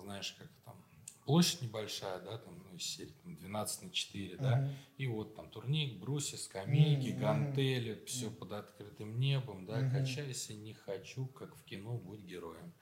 знаешь, 0.00 0.32
как 0.32 0.48
там, 0.64 0.83
площадь 1.24 1.62
небольшая, 1.62 2.20
да, 2.20 2.38
там, 2.38 2.58
ну, 2.58 2.76
из 2.76 2.82
серии 2.82 3.14
там, 3.22 3.34
12 3.36 3.82
на 3.82 3.90
4, 3.90 4.34
uh-huh. 4.34 4.42
да, 4.42 4.70
и 4.96 5.06
вот 5.06 5.34
там 5.34 5.50
турник, 5.50 5.98
брусья, 5.98 6.36
скамейки, 6.36 7.08
uh-huh. 7.08 7.18
гантели, 7.18 8.02
все 8.06 8.26
uh-huh. 8.26 8.34
под 8.34 8.52
открытым 8.52 9.18
небом, 9.18 9.66
да, 9.66 9.80
uh-huh. 9.80 9.90
качайся, 9.90 10.54
не 10.54 10.74
хочу, 10.74 11.26
как 11.26 11.56
в 11.56 11.64
кино, 11.64 11.96
будь 11.96 12.20
героем. 12.20 12.72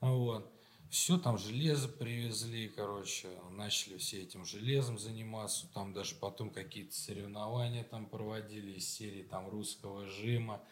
Вот. 0.00 0.52
Все 0.90 1.18
там 1.18 1.36
железо 1.36 1.86
привезли, 1.88 2.68
короче, 2.68 3.28
начали 3.50 3.98
все 3.98 4.22
этим 4.22 4.46
железом 4.46 4.98
заниматься, 4.98 5.66
там 5.74 5.92
даже 5.92 6.14
потом 6.14 6.50
какие-то 6.50 6.94
соревнования 6.94 7.84
там 7.84 8.06
проводили 8.06 8.72
из 8.72 8.88
серии 8.88 9.22
там 9.22 9.50
русского 9.50 10.06
жима. 10.06 10.62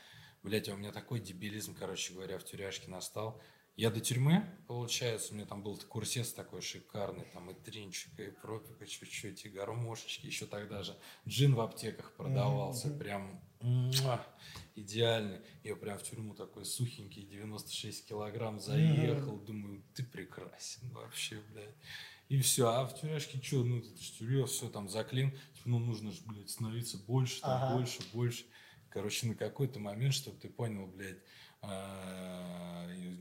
Блять, 0.42 0.70
а 0.70 0.74
у 0.74 0.76
меня 0.76 0.90
такой 0.92 1.20
дебилизм, 1.20 1.74
короче 1.74 2.14
говоря, 2.14 2.38
в 2.38 2.44
тюряшке 2.44 2.90
настал. 2.90 3.42
Я 3.76 3.90
до 3.90 4.00
тюрьмы, 4.00 4.42
получается, 4.68 5.32
у 5.32 5.36
меня 5.36 5.44
там 5.44 5.62
был 5.62 5.76
курсец 5.76 6.32
такой 6.32 6.62
шикарный, 6.62 7.26
там 7.34 7.50
и 7.50 7.54
тринчик, 7.54 8.18
и 8.18 8.30
пропика 8.30 8.86
чуть-чуть, 8.86 9.44
и 9.44 9.50
гармошечки. 9.50 10.24
Еще 10.24 10.46
тогда 10.46 10.82
же 10.82 10.96
джин 11.28 11.54
в 11.54 11.60
аптеках 11.60 12.14
продавался, 12.16 12.88
mm-hmm. 12.88 12.98
прям 12.98 13.40
муа, 13.60 14.26
идеальный. 14.76 15.40
Я 15.62 15.76
прям 15.76 15.98
в 15.98 16.04
тюрьму 16.04 16.34
такой 16.34 16.64
сухенький, 16.64 17.24
96 17.24 18.08
килограмм 18.08 18.60
заехал, 18.60 19.36
mm-hmm. 19.36 19.44
думаю, 19.44 19.84
ты 19.94 20.04
прекрасен 20.04 20.88
вообще, 20.92 21.42
блядь. 21.52 21.76
И 22.30 22.40
все, 22.40 22.68
а 22.68 22.86
в 22.86 22.98
тюряшке 22.98 23.42
что, 23.42 23.62
ну, 23.62 23.80
это 23.80 24.02
же 24.02 24.12
тюрья, 24.12 24.46
все 24.46 24.70
там 24.70 24.88
заклин, 24.88 25.32
типа, 25.54 25.68
ну, 25.68 25.78
нужно 25.80 26.12
же, 26.12 26.22
блядь, 26.24 26.48
становиться 26.48 26.96
больше, 26.96 27.42
там, 27.42 27.62
ага. 27.62 27.76
больше, 27.76 28.00
больше. 28.14 28.46
Короче, 28.88 29.26
на 29.26 29.34
какой-то 29.34 29.78
момент, 29.78 30.14
чтобы 30.14 30.38
ты 30.38 30.48
понял, 30.48 30.86
блядь, 30.86 31.18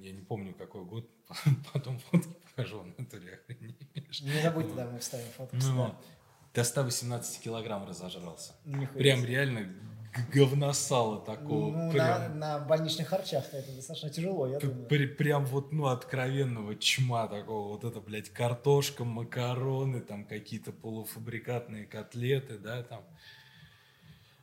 я 0.01 0.11
не 0.11 0.21
помню, 0.21 0.53
какой 0.53 0.85
год, 0.85 1.09
потом 1.73 1.99
фотки 1.99 2.35
покажу, 2.45 2.83
натуре 2.97 3.39
охренеешь. 3.41 4.21
Не 4.21 4.41
забудь, 4.41 4.67
тогда 4.67 4.85
мы 4.87 4.99
вставим 4.99 5.27
фотку. 5.35 5.55
Ну, 5.55 5.95
до 6.53 6.63
118 6.63 7.41
килограмм 7.41 7.87
разожрался. 7.87 8.53
Нихуя 8.65 8.87
прям 8.87 9.25
реально 9.25 9.73
говносала 10.33 11.19
такого. 11.19 11.71
Ну, 11.71 11.91
прям, 11.91 12.39
на, 12.39 12.57
на 12.57 12.59
больничных 12.59 13.07
харчах 13.07 13.53
это 13.53 13.71
достаточно 13.73 14.09
тяжело, 14.09 14.47
я 14.47 14.59
думаю. 14.59 14.87
При, 14.87 15.05
прям 15.07 15.45
вот, 15.45 15.71
ну, 15.71 15.87
откровенного 15.87 16.75
чма 16.75 17.27
такого. 17.27 17.73
Вот 17.73 17.83
это, 17.83 17.99
блядь, 17.99 18.29
картошка, 18.29 19.03
макароны, 19.03 20.01
там 20.01 20.25
какие-то 20.25 20.71
полуфабрикатные 20.71 21.85
котлеты, 21.85 22.57
да, 22.57 22.83
там. 22.83 23.03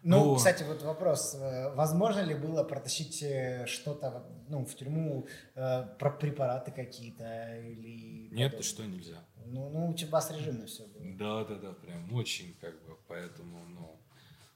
Ну, 0.02 0.24
ну, 0.24 0.36
кстати, 0.36 0.64
вот 0.64 0.82
вопрос. 0.82 1.34
Э, 1.34 1.72
возможно 1.74 2.20
ли 2.20 2.34
было 2.34 2.64
протащить 2.64 3.22
э, 3.22 3.66
что-то 3.66 4.26
ну, 4.48 4.64
в 4.64 4.74
тюрьму, 4.74 5.26
э, 5.54 5.86
про 5.98 6.10
препараты 6.10 6.72
какие-то 6.72 7.56
или... 7.58 8.28
Нет, 8.34 8.56
ты 8.56 8.62
что, 8.62 8.84
нельзя. 8.84 9.24
Ну, 9.46 9.70
ну 9.70 9.90
у 9.90 9.94
тебя 9.94 10.20
с 10.20 10.30
режимно 10.30 10.66
все 10.66 10.86
было. 10.86 11.04
Да, 11.16 11.44
да, 11.44 11.54
да, 11.54 11.72
прям 11.72 12.12
очень 12.12 12.54
как 12.60 12.74
бы, 12.84 12.96
поэтому, 13.06 13.64
ну, 13.68 14.00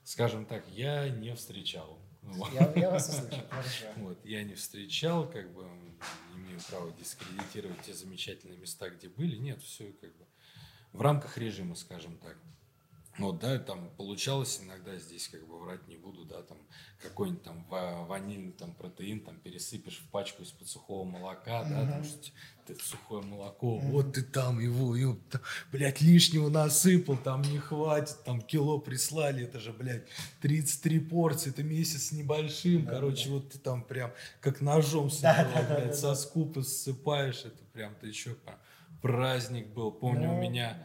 скажем 0.03 0.45
так, 0.45 0.67
я 0.69 1.09
не 1.09 1.33
встречал. 1.33 1.97
Я, 2.53 2.73
я 2.75 2.91
вас 2.91 3.07
услышал, 3.07 3.45
хорошо. 3.49 3.85
Вот, 3.97 4.17
я 4.25 4.43
не 4.43 4.55
встречал, 4.55 5.29
как 5.29 5.49
бы, 5.53 5.65
имею 6.35 6.59
право 6.69 6.91
дискредитировать 6.99 7.81
те 7.83 7.93
замечательные 7.93 8.57
места, 8.57 8.89
где 8.89 9.07
были. 9.07 9.37
Нет, 9.37 9.61
все 9.61 9.93
как 9.93 10.15
бы 10.17 10.25
в 10.91 11.01
рамках 11.01 11.37
режима, 11.37 11.75
скажем 11.75 12.17
так. 12.17 12.37
Вот, 13.17 13.39
да, 13.39 13.57
там 13.57 13.89
получалось 13.97 14.59
иногда 14.63 14.95
здесь, 14.97 15.27
как 15.27 15.45
бы 15.47 15.59
врать 15.59 15.87
не 15.87 15.97
буду, 15.97 16.23
да, 16.25 16.43
там 16.43 16.57
какой-нибудь 17.01 17.43
там 17.43 17.65
ванильный 17.69 18.51
там 18.51 18.73
протеин 18.73 19.21
там 19.21 19.39
пересыпешь 19.39 19.99
в 19.99 20.09
пачку 20.09 20.43
из-под 20.43 20.67
сухого 20.67 21.03
молока, 21.03 21.63
да, 21.63 21.81
mm-hmm. 21.81 21.89
там 21.89 22.03
что 22.03 22.31
ты 22.65 22.75
сухое 22.83 23.23
молоко, 23.23 23.77
mm-hmm. 23.77 23.91
вот 23.91 24.13
ты 24.13 24.23
там 24.23 24.59
его, 24.59 24.95
ёп, 24.95 25.19
блядь, 25.71 26.01
лишнего 26.01 26.49
насыпал, 26.49 27.17
там 27.17 27.41
не 27.41 27.59
хватит, 27.59 28.23
там 28.23 28.41
кило 28.41 28.79
прислали, 28.79 29.43
это 29.43 29.59
же, 29.59 29.73
блядь, 29.73 30.07
33 30.41 30.99
порции, 30.99 31.49
это 31.51 31.63
месяц 31.63 32.07
с 32.07 32.11
небольшим, 32.11 32.85
да, 32.85 32.91
короче, 32.93 33.29
да. 33.29 33.35
вот 33.35 33.51
ты 33.51 33.57
там 33.57 33.83
прям 33.83 34.11
как 34.41 34.61
ножом 34.61 35.09
да, 35.21 35.49
да, 35.53 35.75
блядь, 35.75 35.89
да, 35.89 35.93
со 35.93 36.15
скупа 36.15 36.61
ссыпаешь, 36.61 37.45
это 37.45 37.63
прям 37.73 37.95
ты 37.95 38.11
чё, 38.11 38.35
праздник 39.07 39.67
был. 39.67 39.91
Помню, 39.91 40.27
ну, 40.27 40.37
у 40.37 40.41
меня 40.41 40.83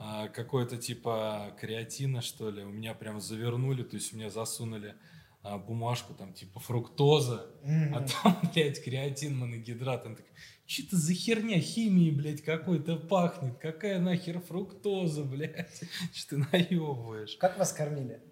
а, 0.00 0.28
какой-то 0.28 0.76
типа 0.76 1.56
креатина, 1.60 2.22
что 2.22 2.50
ли, 2.50 2.62
у 2.62 2.70
меня 2.70 2.94
прям 2.94 3.20
завернули, 3.20 3.82
то 3.82 3.96
есть 3.96 4.12
у 4.12 4.16
меня 4.16 4.30
засунули 4.30 4.94
а, 5.42 5.58
бумажку, 5.58 6.14
там, 6.14 6.32
типа 6.32 6.60
фруктоза, 6.60 7.46
mm-hmm. 7.64 7.94
а 7.94 8.06
там, 8.22 8.50
блядь, 8.54 8.82
креатин, 8.82 9.36
моногидрат. 9.36 10.06
Он 10.06 10.16
такой, 10.16 10.30
что 10.66 10.82
это 10.82 10.96
за 10.96 11.12
херня 11.12 11.60
химии, 11.60 12.10
блядь, 12.10 12.42
какой-то 12.42 12.96
пахнет? 12.96 13.58
Какая 13.58 13.98
нахер 13.98 14.40
фруктоза, 14.40 15.24
блядь? 15.24 15.82
Что 16.14 16.36
ты 16.36 16.46
наебываешь? 16.50 17.36
Как 17.36 17.58
вас 17.58 17.72
кормили? 17.72 18.22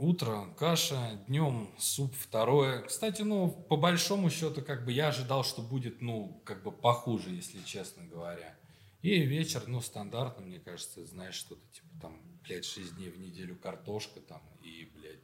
Утро 0.00 0.48
каша, 0.56 1.22
днем 1.28 1.70
суп 1.78 2.14
второе. 2.14 2.82
Кстати, 2.82 3.22
ну, 3.22 3.50
по 3.50 3.76
большому 3.76 4.30
счету, 4.30 4.62
как 4.62 4.84
бы 4.84 4.92
я 4.92 5.08
ожидал, 5.08 5.44
что 5.44 5.62
будет, 5.62 6.00
ну, 6.00 6.42
как 6.44 6.62
бы 6.62 6.72
похуже, 6.72 7.30
если 7.30 7.60
честно 7.62 8.04
говоря. 8.04 8.56
И 9.02 9.20
вечер, 9.20 9.64
ну, 9.66 9.80
стандартно, 9.80 10.44
мне 10.44 10.58
кажется, 10.58 11.04
знаешь, 11.06 11.34
что-то 11.34 11.62
типа 11.72 11.88
там, 12.00 12.40
блядь, 12.42 12.64
6 12.64 12.96
дней 12.96 13.10
в 13.10 13.18
неделю 13.18 13.56
картошка 13.56 14.20
там 14.20 14.42
и, 14.62 14.90
блядь, 14.94 15.22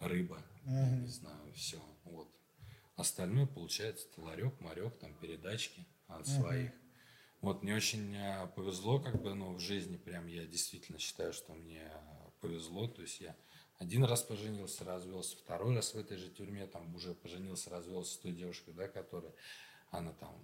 рыба. 0.00 0.42
Mm-hmm. 0.64 1.00
Не 1.00 1.08
знаю, 1.08 1.52
все. 1.54 1.82
Вот. 2.04 2.28
Остальное, 2.96 3.46
получается, 3.46 4.06
ларек, 4.16 4.60
марек, 4.60 4.96
там, 4.98 5.12
передачки 5.14 5.84
от 6.06 6.26
mm-hmm. 6.26 6.40
своих. 6.40 6.72
Вот, 7.40 7.62
мне 7.62 7.74
очень 7.74 8.14
э, 8.16 8.46
повезло, 8.56 8.98
как 8.98 9.20
бы, 9.20 9.34
ну, 9.34 9.54
в 9.54 9.60
жизни 9.60 9.96
прям 9.96 10.26
я 10.28 10.46
действительно 10.46 10.98
считаю, 10.98 11.32
что 11.32 11.52
мне 11.52 11.90
повезло. 12.40 12.86
То 12.88 13.02
есть 13.02 13.20
я 13.20 13.36
один 13.78 14.04
раз 14.04 14.22
поженился, 14.22 14.84
развелся, 14.84 15.36
второй 15.36 15.74
раз 15.74 15.94
в 15.94 15.98
этой 15.98 16.16
же 16.16 16.28
тюрьме 16.30 16.66
там 16.66 16.94
уже 16.94 17.14
поженился, 17.14 17.70
развелся 17.70 18.14
с 18.14 18.18
той 18.18 18.32
девушкой, 18.32 18.72
да, 18.74 18.88
которая, 18.88 19.32
она 19.90 20.12
там, 20.12 20.34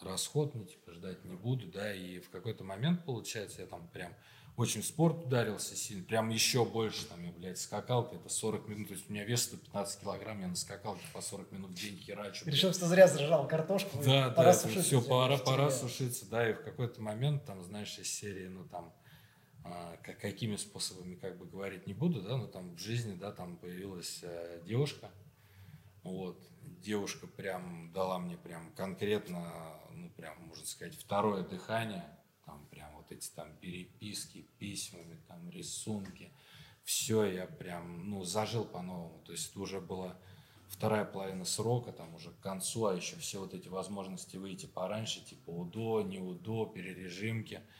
расход, 0.00 0.54
ну, 0.54 0.64
типа, 0.64 0.92
ждать 0.92 1.24
не 1.24 1.34
буду, 1.34 1.66
да, 1.66 1.92
и 1.94 2.20
в 2.20 2.30
какой-то 2.30 2.64
момент, 2.64 3.04
получается, 3.04 3.60
я 3.62 3.66
там 3.66 3.86
прям 3.88 4.14
очень 4.56 4.82
в 4.82 4.86
спорт 4.86 5.24
ударился 5.24 5.74
сильно, 5.76 6.04
прям 6.04 6.28
еще 6.28 6.64
больше, 6.64 7.06
там, 7.06 7.22
я, 7.24 7.32
блядь, 7.32 7.58
скакал 7.58 8.08
где-то 8.08 8.28
40 8.28 8.68
минут, 8.68 8.88
то 8.88 8.94
есть 8.94 9.08
у 9.08 9.12
меня 9.12 9.24
вес 9.24 9.42
115 9.44 10.00
килограмм, 10.00 10.40
я 10.40 10.48
на 10.48 10.56
скакалке 10.56 11.04
по 11.12 11.20
40 11.20 11.52
минут 11.52 11.70
в 11.70 11.74
день 11.74 11.96
херачу. 11.96 12.44
Решил, 12.46 12.72
что 12.72 12.86
зря 12.86 13.08
зажал 13.08 13.46
картошку, 13.46 13.98
да, 14.04 14.30
пора 14.30 14.52
да, 14.52 14.58
сушиться. 14.58 14.82
Все, 14.82 15.02
пора, 15.02 15.38
пора 15.38 15.70
сушиться, 15.70 16.26
да, 16.28 16.50
и 16.50 16.52
в 16.52 16.62
какой-то 16.62 17.00
момент, 17.00 17.44
там, 17.44 17.62
знаешь, 17.62 17.98
из 17.98 18.10
серии, 18.10 18.48
ну, 18.48 18.64
там, 18.64 18.92
какими 20.20 20.56
способами 20.56 21.14
как 21.14 21.38
бы 21.38 21.46
говорить 21.46 21.86
не 21.86 21.94
буду, 21.94 22.22
да, 22.22 22.36
но 22.36 22.46
там 22.46 22.74
в 22.74 22.78
жизни, 22.78 23.14
да, 23.14 23.32
там 23.32 23.56
появилась 23.56 24.20
э, 24.22 24.62
девушка, 24.64 25.10
вот, 26.02 26.38
девушка 26.62 27.26
прям 27.26 27.92
дала 27.92 28.18
мне 28.18 28.36
прям 28.36 28.72
конкретно, 28.72 29.52
ну, 29.92 30.10
прям, 30.10 30.40
можно 30.46 30.66
сказать, 30.66 30.94
второе 30.94 31.42
дыхание, 31.42 32.04
там 32.46 32.66
прям 32.70 32.94
вот 32.96 33.12
эти 33.12 33.28
там 33.30 33.54
переписки, 33.60 34.46
письмами, 34.58 35.20
там 35.28 35.50
рисунки, 35.50 36.32
все, 36.84 37.24
я 37.24 37.46
прям, 37.46 38.08
ну, 38.08 38.24
зажил 38.24 38.64
по-новому, 38.64 39.22
то 39.24 39.32
есть 39.32 39.50
это 39.50 39.60
уже 39.60 39.80
была 39.80 40.16
вторая 40.68 41.04
половина 41.04 41.44
срока, 41.44 41.92
там 41.92 42.14
уже 42.14 42.30
к 42.30 42.40
концу, 42.40 42.86
а 42.86 42.94
еще 42.94 43.16
все 43.16 43.40
вот 43.40 43.52
эти 43.52 43.68
возможности 43.68 44.36
выйти 44.36 44.66
пораньше, 44.66 45.24
типа 45.24 45.50
УДО, 45.50 46.02
не 46.02 46.18
УДО, 46.18 46.66
перережимки– 46.66 47.60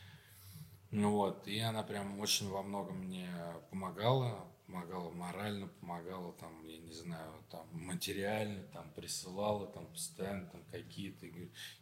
ну 0.90 1.12
вот, 1.12 1.46
и 1.46 1.58
она 1.60 1.82
прям 1.82 2.18
очень 2.18 2.48
во 2.48 2.62
многом 2.62 2.98
мне 2.98 3.28
помогала, 3.70 4.46
помогала 4.66 5.10
морально, 5.10 5.68
помогала 5.80 6.32
там, 6.34 6.66
я 6.66 6.78
не 6.78 6.92
знаю, 6.92 7.32
там 7.50 7.66
материально, 7.72 8.62
там 8.72 8.90
присылала 8.94 9.66
там 9.66 9.86
постоянно 9.86 10.46
там 10.46 10.62
какие-то, 10.70 11.26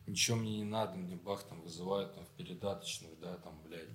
ничего 0.07 0.37
мне 0.37 0.59
не 0.59 0.65
надо, 0.65 0.97
мне 0.97 1.17
бах 1.17 1.43
там 1.45 1.61
вызывают 1.63 2.15
там 2.15 2.25
в 2.25 2.31
передаточных, 2.31 3.19
да, 3.21 3.37
там, 3.39 3.61
блядь, 3.63 3.89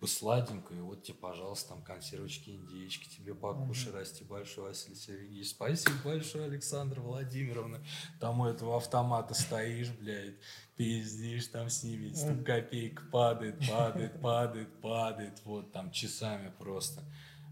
бы 0.00 0.08
сладенько, 0.08 0.74
и 0.74 0.80
вот 0.80 1.04
тебе, 1.04 1.16
пожалуйста, 1.18 1.70
там 1.70 1.82
консервочки, 1.82 2.50
индейочки, 2.50 3.08
тебе 3.08 3.34
покушай, 3.34 3.92
mm-hmm. 3.92 3.98
расти 3.98 4.24
большой, 4.24 4.68
Василий 4.68 4.96
Сергеевич, 4.96 5.50
спасибо 5.50 5.94
большое, 6.04 6.44
Александра 6.44 7.00
Владимировна, 7.00 7.82
там 8.20 8.40
у 8.40 8.46
этого 8.46 8.76
автомата 8.76 9.34
стоишь, 9.34 9.90
блядь, 9.90 10.36
пиздишь 10.76 11.46
там 11.46 11.70
с 11.70 11.82
ними, 11.82 12.12
там 12.14 12.44
копейка 12.44 13.02
падает, 13.10 13.58
падает, 13.68 14.20
падает, 14.20 14.80
падает, 14.80 15.40
вот 15.44 15.72
там 15.72 15.90
часами 15.90 16.52
просто. 16.58 17.02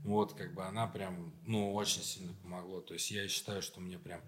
Вот, 0.05 0.35
как 0.35 0.55
бы 0.55 0.63
она 0.65 0.87
прям, 0.87 1.33
ну, 1.47 1.73
очень 1.73 2.03
сильно 2.03 2.35
помогла. 2.35 2.83
То 2.83 2.93
есть 2.93 3.11
я 3.11 3.27
считаю, 3.27 3.63
что 3.63 3.81
мне 3.81 3.99
прям 3.99 4.21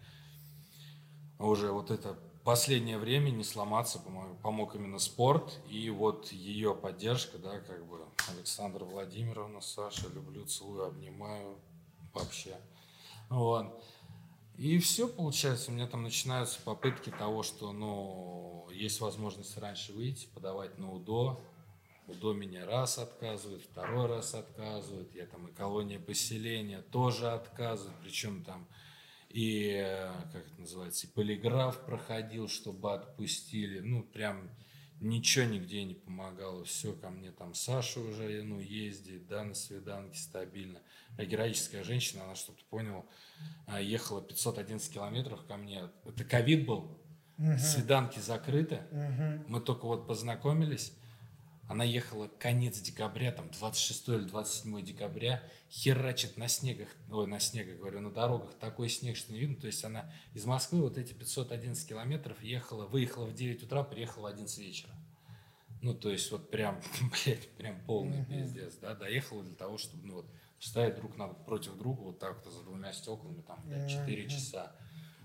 уже 1.39 1.71
вот 1.71 1.91
это 1.91 2.19
последнее 2.47 2.97
время 2.97 3.31
не 3.31 3.43
сломаться 3.43 3.99
помог, 3.99 4.41
помог 4.41 4.77
именно 4.77 5.01
спорт 5.01 5.59
и 5.69 5.91
вот 5.91 6.31
ее 6.31 6.77
поддержка, 6.77 7.39
да, 7.39 7.59
как 7.59 7.85
бы 7.87 7.99
Александра 8.29 8.85
Владимировна, 8.85 9.61
Саша, 9.61 10.09
люблю, 10.15 10.47
целую, 10.47 10.87
обнимаю 10.87 11.59
вообще. 12.15 12.57
Вот. 13.31 13.83
И 14.57 14.79
все 14.79 15.09
получается, 15.09 15.73
у 15.73 15.75
меня 15.75 15.89
там 15.89 16.05
начинаются 16.05 16.61
попытки 16.63 17.11
того, 17.11 17.43
что, 17.43 17.73
ну, 17.73 18.69
есть 18.71 19.01
возможность 19.01 19.59
раньше 19.59 19.93
выйти, 19.93 20.29
подавать 20.33 20.79
на 20.79 20.93
УДО. 20.93 21.41
УДО 22.07 22.33
меня 22.33 22.65
раз 22.65 22.99
отказывает, 22.99 23.65
второй 23.65 24.07
раз 24.07 24.35
отказывает. 24.35 25.13
Я 25.17 25.27
там 25.27 25.49
и 25.49 25.53
колония 25.53 25.99
поселения 25.99 26.81
тоже 26.93 27.29
отказывает. 27.29 27.97
Причем 28.05 28.45
там 28.45 28.69
и, 29.37 29.87
как 30.33 30.47
это 30.47 30.61
называется, 30.63 31.07
и 31.07 31.11
полиграф 31.11 31.85
проходил, 31.85 32.49
чтобы 32.49 32.95
отпустили. 32.95 33.81
Ну, 33.81 34.03
прям 34.03 34.49
ничего 34.99 35.45
нигде 35.45 35.85
не 35.85 35.93
помогало. 35.93 36.65
Все 36.65 36.95
ко 36.95 37.11
мне 37.11 37.33
там 37.33 37.53
Саша 37.53 38.01
уже, 38.01 38.43
ну, 38.43 38.61
ездит, 38.61 39.27
да, 39.29 39.45
на 39.45 39.53
свиданке 39.53 40.19
стабильно. 40.19 40.81
А 41.19 41.25
героическая 41.27 41.85
женщина, 41.85 42.25
она, 42.25 42.35
чтобы 42.35 42.57
ты 42.61 42.65
понял, 42.65 43.05
а, 43.67 43.79
ехала 43.79 44.23
511 44.23 44.91
километров 44.91 45.45
ко 45.45 45.59
мне. 45.59 45.91
Это 46.07 46.25
ковид 46.25 46.65
был, 46.65 46.99
угу. 47.37 47.59
свиданки 47.59 48.21
закрыты. 48.21 48.85
Угу. 48.91 49.45
Мы 49.49 49.61
только 49.61 49.85
вот 49.85 50.07
познакомились. 50.07 50.95
Она 51.69 51.83
ехала 51.83 52.29
конец 52.39 52.79
декабря, 52.81 53.33
там 53.33 53.51
26 53.51 54.09
или 54.09 54.25
27 54.25 54.85
декабря, 54.85 55.43
херачит 55.69 56.37
на 56.37 56.47
снегах, 56.47 56.89
ой, 57.11 57.27
на 57.27 57.41
снегах, 57.41 57.79
говорю, 57.79 58.01
на 58.01 58.13
дорогах 58.13 58.55
такой 58.55 58.89
снег, 58.89 59.17
что 59.17 59.33
не 59.33 59.41
видно. 59.41 59.57
То 59.57 59.67
есть 59.67 59.85
она 59.85 60.13
из 60.33 60.45
Москвы 60.45 60.81
вот 60.81 60.97
эти 60.97 61.13
511 61.13 61.89
километров 61.89 62.41
ехала, 62.41 62.87
выехала 62.87 63.27
в 63.27 63.35
9 63.35 63.65
утра, 63.65 63.83
приехала 63.83 64.25
в 64.25 64.27
11 64.27 64.59
вечера. 64.59 64.93
Ну, 65.83 65.93
то 65.93 66.11
есть 66.11 66.31
вот 66.31 66.51
прям, 66.51 66.81
блядь, 67.25 67.49
прям 67.57 67.81
полный 67.85 68.21
mm-hmm. 68.21 68.43
пиздец, 68.43 68.77
да, 68.77 68.95
доехала 68.95 69.43
для 69.43 69.57
того, 69.57 69.77
чтобы, 69.77 70.07
ну 70.07 70.15
вот, 70.17 70.27
стоять 70.61 70.97
друг 70.97 71.15
против 71.45 71.77
друга 71.77 72.01
вот 72.01 72.19
так 72.21 72.45
вот 72.45 72.53
за 72.53 72.63
двумя 72.63 72.93
стеклами, 72.93 73.43
там, 73.43 73.61
блядь, 73.65 73.91
4 73.91 74.25
mm-hmm. 74.25 74.29
часа. 74.29 74.73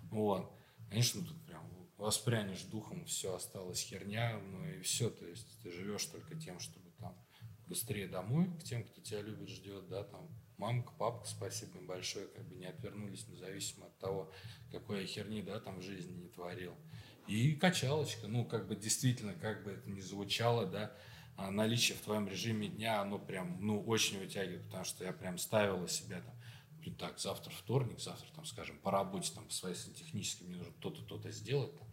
Вот. 0.10 0.52
Конечно, 0.90 1.22
тут 1.22 1.38
воспрянешь 2.02 2.64
духом, 2.64 3.06
все 3.06 3.36
осталось 3.36 3.80
херня, 3.80 4.40
ну 4.40 4.66
и 4.66 4.82
все, 4.82 5.10
то 5.10 5.26
есть 5.26 5.62
ты 5.62 5.72
живешь 5.72 6.06
только 6.06 6.36
тем, 6.36 6.60
чтобы 6.60 6.90
там 7.00 7.16
быстрее 7.68 8.08
домой, 8.08 8.50
к 8.60 8.64
тем, 8.64 8.84
кто 8.84 9.02
тебя 9.02 9.22
любит, 9.22 9.50
ждет, 9.50 9.88
да, 9.88 10.04
там, 10.04 10.28
мамка, 10.58 10.92
папка, 10.98 11.28
спасибо 11.28 11.78
им 11.78 11.86
большое, 11.86 12.28
как 12.28 12.48
бы 12.48 12.56
не 12.56 12.66
отвернулись, 12.66 13.28
независимо 13.28 13.86
от 13.86 13.98
того, 14.00 14.32
какой 14.72 15.02
я 15.02 15.08
херни, 15.08 15.44
да, 15.44 15.60
там 15.60 15.80
в 15.80 15.84
жизни 15.84 16.24
не 16.24 16.28
творил. 16.28 16.76
И 17.28 17.54
качалочка, 17.54 18.28
ну, 18.28 18.46
как 18.46 18.68
бы 18.68 18.76
действительно, 18.76 19.36
как 19.36 19.64
бы 19.64 19.72
это 19.72 19.90
ни 19.90 20.02
звучало, 20.02 20.66
да, 20.66 20.92
а 21.38 21.52
наличие 21.52 21.98
в 21.98 22.02
твоем 22.02 22.28
режиме 22.28 22.68
дня, 22.68 23.00
оно 23.00 23.20
прям, 23.20 23.58
ну, 23.62 23.82
очень 23.82 24.20
вытягивает, 24.20 24.66
потому 24.66 24.86
что 24.86 25.06
я 25.06 25.14
прям 25.14 25.38
ставила 25.38 25.88
себя 25.88 26.22
там, 26.22 26.36
так, 26.96 27.20
завтра 27.20 27.52
вторник, 27.52 28.00
завтра, 28.00 28.28
там, 28.34 28.44
скажем, 28.46 28.78
по 28.80 28.90
работе, 28.90 29.32
там, 29.34 29.46
по 29.46 29.54
своей 29.54 29.76
технически 29.76 30.44
мне 30.44 30.58
нужно 30.58 30.74
то-то, 30.80 31.04
то-то 31.04 31.32
сделать, 31.32 31.78
там, 31.78 31.91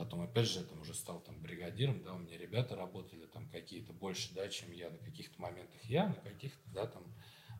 Потом, 0.00 0.22
опять 0.22 0.48
же, 0.48 0.60
я 0.60 0.64
там 0.64 0.80
уже 0.80 0.94
стал 0.94 1.20
там 1.20 1.38
бригадиром, 1.42 2.02
да, 2.02 2.14
у 2.14 2.18
меня 2.18 2.38
ребята 2.38 2.74
работали 2.74 3.26
там 3.26 3.46
какие-то 3.50 3.92
больше, 3.92 4.32
да, 4.34 4.48
чем 4.48 4.72
я 4.72 4.88
на 4.88 4.96
каких-то 4.96 5.38
моментах 5.38 5.78
я, 5.84 6.08
на 6.08 6.14
каких-то, 6.14 6.70
да, 6.72 6.86
там, 6.86 7.02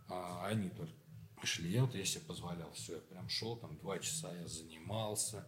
а, 0.09 0.46
они 0.46 0.70
только 0.70 0.94
шли. 1.44 1.70
Я 1.70 1.85
вот 1.85 1.94
я 1.94 2.03
себе 2.03 2.24
позволял, 2.24 2.72
все, 2.72 2.94
я 2.94 3.00
прям 3.03 3.29
шел, 3.29 3.59
там, 3.59 3.76
два 3.76 3.98
часа 3.98 4.35
я 4.35 4.48
занимался, 4.48 5.46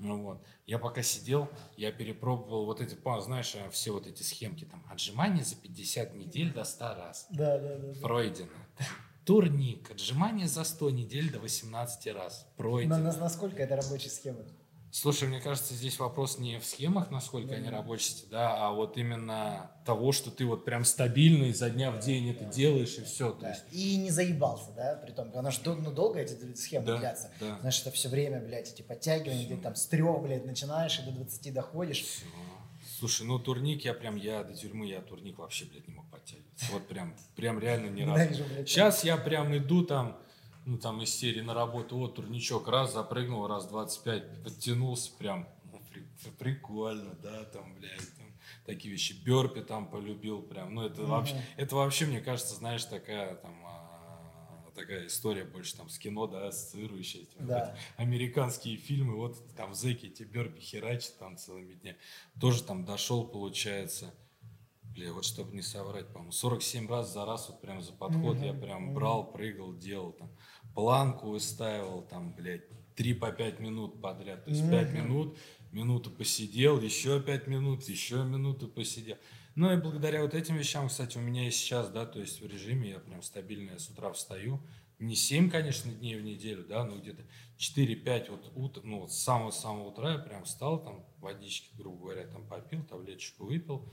Ну 0.00 0.20
вот. 0.24 0.44
Я 0.66 0.80
пока 0.80 1.02
сидел, 1.02 1.48
я 1.76 1.92
перепробовал 1.92 2.64
вот 2.64 2.80
эти, 2.80 2.98
знаешь, 3.20 3.54
э, 3.54 3.70
все 3.70 3.92
вот 3.92 4.08
эти 4.08 4.24
схемки, 4.24 4.64
там, 4.64 4.84
отжимания 4.90 5.44
за 5.44 5.54
50 5.54 6.16
недель 6.16 6.52
до 6.52 6.64
100 6.64 6.94
раз. 6.94 7.28
Да, 7.30 7.58
да, 7.58 7.78
да. 7.78 8.00
Пройдено. 8.00 8.50
Турник, 9.24 9.88
отжимания 9.92 10.48
за 10.48 10.64
100 10.64 10.90
недель 10.90 11.30
до 11.30 11.38
18 11.38 12.12
раз. 12.12 12.50
Пройдено. 12.56 12.96
На, 12.98 13.12
на, 13.12 13.18
насколько 13.18 13.62
это 13.62 13.76
рабочая 13.76 14.10
схема? 14.10 14.44
Слушай, 14.90 15.28
мне 15.28 15.40
кажется, 15.40 15.74
здесь 15.74 15.98
вопрос 15.98 16.38
не 16.38 16.58
в 16.58 16.64
схемах, 16.64 17.10
насколько 17.10 17.54
они 17.54 17.68
рабочие, 17.68 18.16
да, 18.30 18.56
а 18.56 18.72
вот 18.72 18.96
именно 18.96 19.70
того, 19.84 20.12
что 20.12 20.30
ты 20.30 20.46
вот 20.46 20.64
прям 20.64 20.84
стабильно 20.84 21.44
изо 21.44 21.68
дня 21.68 21.90
в 21.90 22.00
день 22.00 22.30
это 22.30 22.44
делаешь 22.44 22.96
и 22.98 23.04
все. 23.04 23.34
Да. 23.34 23.50
есть... 23.50 23.64
И 23.70 23.96
не 23.98 24.10
заебался, 24.10 24.72
да, 24.74 24.98
при 25.04 25.12
том, 25.12 25.28
потому 25.28 25.50
что 25.50 25.74
ну, 25.74 25.92
долго 25.92 26.20
эти 26.20 26.54
схемы 26.54 26.86
да, 26.86 26.98
длятся. 26.98 27.30
Да. 27.38 27.58
Знаешь, 27.60 27.80
это 27.82 27.90
все 27.90 28.08
время, 28.08 28.40
блядь, 28.40 28.72
эти 28.72 28.82
подтягивания, 28.82 29.44
все. 29.44 29.56
ты 29.56 29.62
там 29.62 29.74
с 29.74 29.86
трех, 29.86 30.22
блядь, 30.22 30.46
начинаешь 30.46 30.98
и 30.98 31.02
до 31.02 31.12
20 31.12 31.52
доходишь. 31.52 32.02
Все. 32.02 32.24
Слушай, 32.98 33.26
ну 33.26 33.38
турник 33.38 33.84
я 33.84 33.94
прям, 33.94 34.16
я 34.16 34.42
до 34.42 34.54
тюрьмы, 34.54 34.86
я 34.86 35.00
турник 35.00 35.38
вообще, 35.38 35.66
блядь, 35.66 35.86
не 35.86 35.94
мог 35.94 36.10
подтягиваться. 36.10 36.66
Вот 36.72 36.88
прям, 36.88 37.14
прям 37.36 37.60
реально 37.60 37.90
ни 37.90 38.02
разу. 38.04 38.42
Сейчас 38.66 39.04
я 39.04 39.16
прям 39.16 39.56
иду 39.56 39.84
там, 39.84 40.18
ну, 40.68 40.76
там 40.76 41.00
из 41.00 41.14
серии 41.14 41.40
на 41.40 41.54
работу, 41.54 41.96
вот 41.96 42.16
турничок, 42.16 42.68
раз 42.68 42.92
запрыгнул, 42.92 43.46
раз 43.46 43.66
25, 43.68 44.42
подтянулся, 44.44 45.10
прям, 45.18 45.48
ну, 45.72 45.80
при, 45.90 46.30
прикольно, 46.38 47.14
да, 47.22 47.44
там, 47.44 47.74
блядь, 47.74 48.14
там, 48.18 48.26
такие 48.66 48.92
вещи, 48.92 49.14
Берпи 49.24 49.62
там 49.62 49.88
полюбил, 49.88 50.42
прям, 50.42 50.74
ну, 50.74 50.84
это, 50.84 51.00
mm-hmm. 51.00 51.06
вообще, 51.06 51.42
это 51.56 51.74
вообще, 51.74 52.04
мне 52.04 52.20
кажется, 52.20 52.54
знаешь, 52.54 52.84
такая, 52.84 53.36
там, 53.36 53.58
а, 53.64 54.70
такая 54.74 55.06
история 55.06 55.44
больше 55.44 55.74
там 55.74 55.88
с 55.88 55.98
кино, 55.98 56.26
да, 56.26 56.48
ассоциирующая. 56.48 57.24
Да. 57.38 57.70
Вот, 57.70 57.78
американские 57.96 58.76
фильмы, 58.76 59.16
вот 59.16 59.38
там 59.56 59.72
зэки 59.72 60.04
эти 60.04 60.22
Берпи 60.22 60.60
херачат 60.60 61.18
там 61.18 61.38
целыми 61.38 61.74
днями. 61.76 61.96
Тоже 62.38 62.62
там 62.62 62.84
дошел, 62.84 63.26
получается, 63.26 64.12
Бля, 64.98 65.12
вот 65.12 65.24
чтобы 65.24 65.54
не 65.54 65.62
соврать, 65.62 66.08
по-моему, 66.08 66.32
47 66.32 66.88
раз 66.88 67.12
за 67.12 67.24
раз, 67.24 67.48
вот 67.48 67.60
прям 67.60 67.80
за 67.80 67.92
подход 67.92 68.38
mm-hmm. 68.38 68.46
я 68.46 68.52
прям 68.52 68.94
брал, 68.94 69.30
прыгал, 69.30 69.72
делал 69.74 70.12
там 70.12 70.28
планку 70.78 71.30
выставил, 71.30 72.02
там, 72.02 72.32
блядь, 72.34 72.62
3 72.94 73.14
по 73.14 73.32
5 73.32 73.58
минут 73.58 74.00
подряд. 74.00 74.44
То 74.44 74.50
есть 74.50 74.62
mm-hmm. 74.62 74.84
5 74.84 74.92
минут, 74.92 75.36
минуту 75.72 76.08
посидел, 76.08 76.80
еще 76.80 77.20
5 77.20 77.48
минут, 77.48 77.82
еще 77.88 78.22
минуту 78.22 78.68
посидел. 78.68 79.16
Ну 79.56 79.72
и 79.72 79.76
благодаря 79.76 80.22
вот 80.22 80.34
этим 80.34 80.56
вещам, 80.56 80.86
кстати, 80.86 81.18
у 81.18 81.20
меня 81.20 81.48
и 81.48 81.50
сейчас, 81.50 81.90
да, 81.90 82.06
то 82.06 82.20
есть 82.20 82.40
в 82.40 82.46
режиме 82.46 82.90
я 82.90 83.00
прям 83.00 83.22
стабильно 83.22 83.72
я 83.72 83.80
с 83.80 83.88
утра 83.88 84.12
встаю. 84.12 84.60
Не 85.00 85.16
7, 85.16 85.50
конечно, 85.50 85.90
дней 85.90 86.14
в 86.14 86.22
неделю, 86.22 86.64
да, 86.64 86.84
но 86.84 86.96
где-то 86.96 87.24
4-5 87.58 88.30
вот 88.30 88.52
утро, 88.54 88.82
ну 88.84 89.00
вот 89.00 89.12
с 89.12 89.18
самого-самого 89.18 89.88
утра 89.88 90.12
я 90.12 90.18
прям 90.18 90.44
встал, 90.44 90.80
там 90.80 91.04
водички, 91.18 91.70
грубо 91.76 92.04
говоря, 92.04 92.24
там 92.28 92.46
попил, 92.46 92.84
таблеточку 92.84 93.46
выпил. 93.46 93.92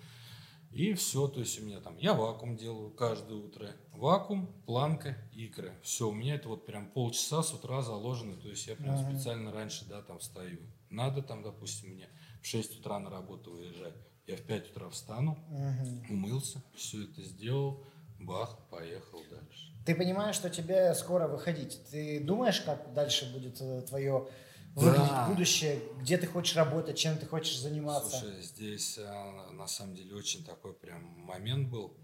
И 0.76 0.94
все, 0.94 1.30
то 1.30 1.40
есть 1.40 1.58
у 1.62 1.64
меня 1.64 1.80
там, 1.80 1.96
я 1.96 2.14
вакуум 2.14 2.58
делаю 2.58 2.92
каждое 2.92 3.38
утро. 3.38 3.70
Вакуум, 3.94 4.54
планка, 4.66 5.16
икры. 5.32 5.72
Все, 5.82 6.10
у 6.10 6.12
меня 6.12 6.36
это 6.36 6.50
вот 6.50 6.66
прям 6.66 6.92
полчаса 6.92 7.44
с 7.44 7.54
утра 7.54 7.82
заложено, 7.82 8.36
то 8.36 8.50
есть 8.50 8.68
я 8.68 8.76
прям 8.76 8.96
uh-huh. 8.96 9.10
специально 9.14 9.54
раньше, 9.54 9.86
да, 9.86 10.02
там 10.02 10.20
встаю. 10.20 10.60
Надо 10.90 11.22
там, 11.22 11.44
допустим, 11.44 11.92
мне 11.92 12.10
в 12.42 12.46
6 12.46 12.82
утра 12.82 13.00
на 13.00 13.10
работу 13.10 13.52
выезжать. 13.52 13.94
Я 14.28 14.36
в 14.36 14.42
5 14.42 14.72
утра 14.72 14.90
встану, 14.90 15.40
uh-huh. 15.50 16.12
умылся, 16.12 16.62
все 16.76 17.06
это 17.06 17.22
сделал, 17.22 17.82
бах, 18.20 18.58
поехал 18.70 19.24
дальше. 19.32 19.72
Ты 19.86 19.96
понимаешь, 19.96 20.36
что 20.36 20.50
тебе 20.50 20.94
скоро 20.94 21.30
выходить. 21.30 21.80
Ты 21.90 22.20
думаешь, 22.20 22.60
как 22.60 22.94
дальше 22.94 23.32
будет 23.32 23.62
э, 23.62 23.82
твое 23.84 24.28
выглядеть 24.76 25.10
да. 25.10 25.28
будущее, 25.28 25.82
где 26.00 26.18
ты 26.18 26.28
хочешь 26.28 26.56
работать, 26.56 26.98
чем 26.98 27.18
ты 27.18 27.26
хочешь 27.26 27.58
заниматься. 27.58 28.20
Слушай, 28.20 28.42
здесь 28.42 29.00
а, 29.00 29.52
на 29.52 29.68
самом 29.68 29.96
деле 29.96 30.16
очень 30.16 30.44
такой 30.44 30.74
прям 30.74 31.02
момент 31.20 31.70
был. 31.70 31.98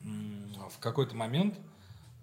В 0.00 0.80
какой-то 0.80 1.14
момент, 1.14 1.60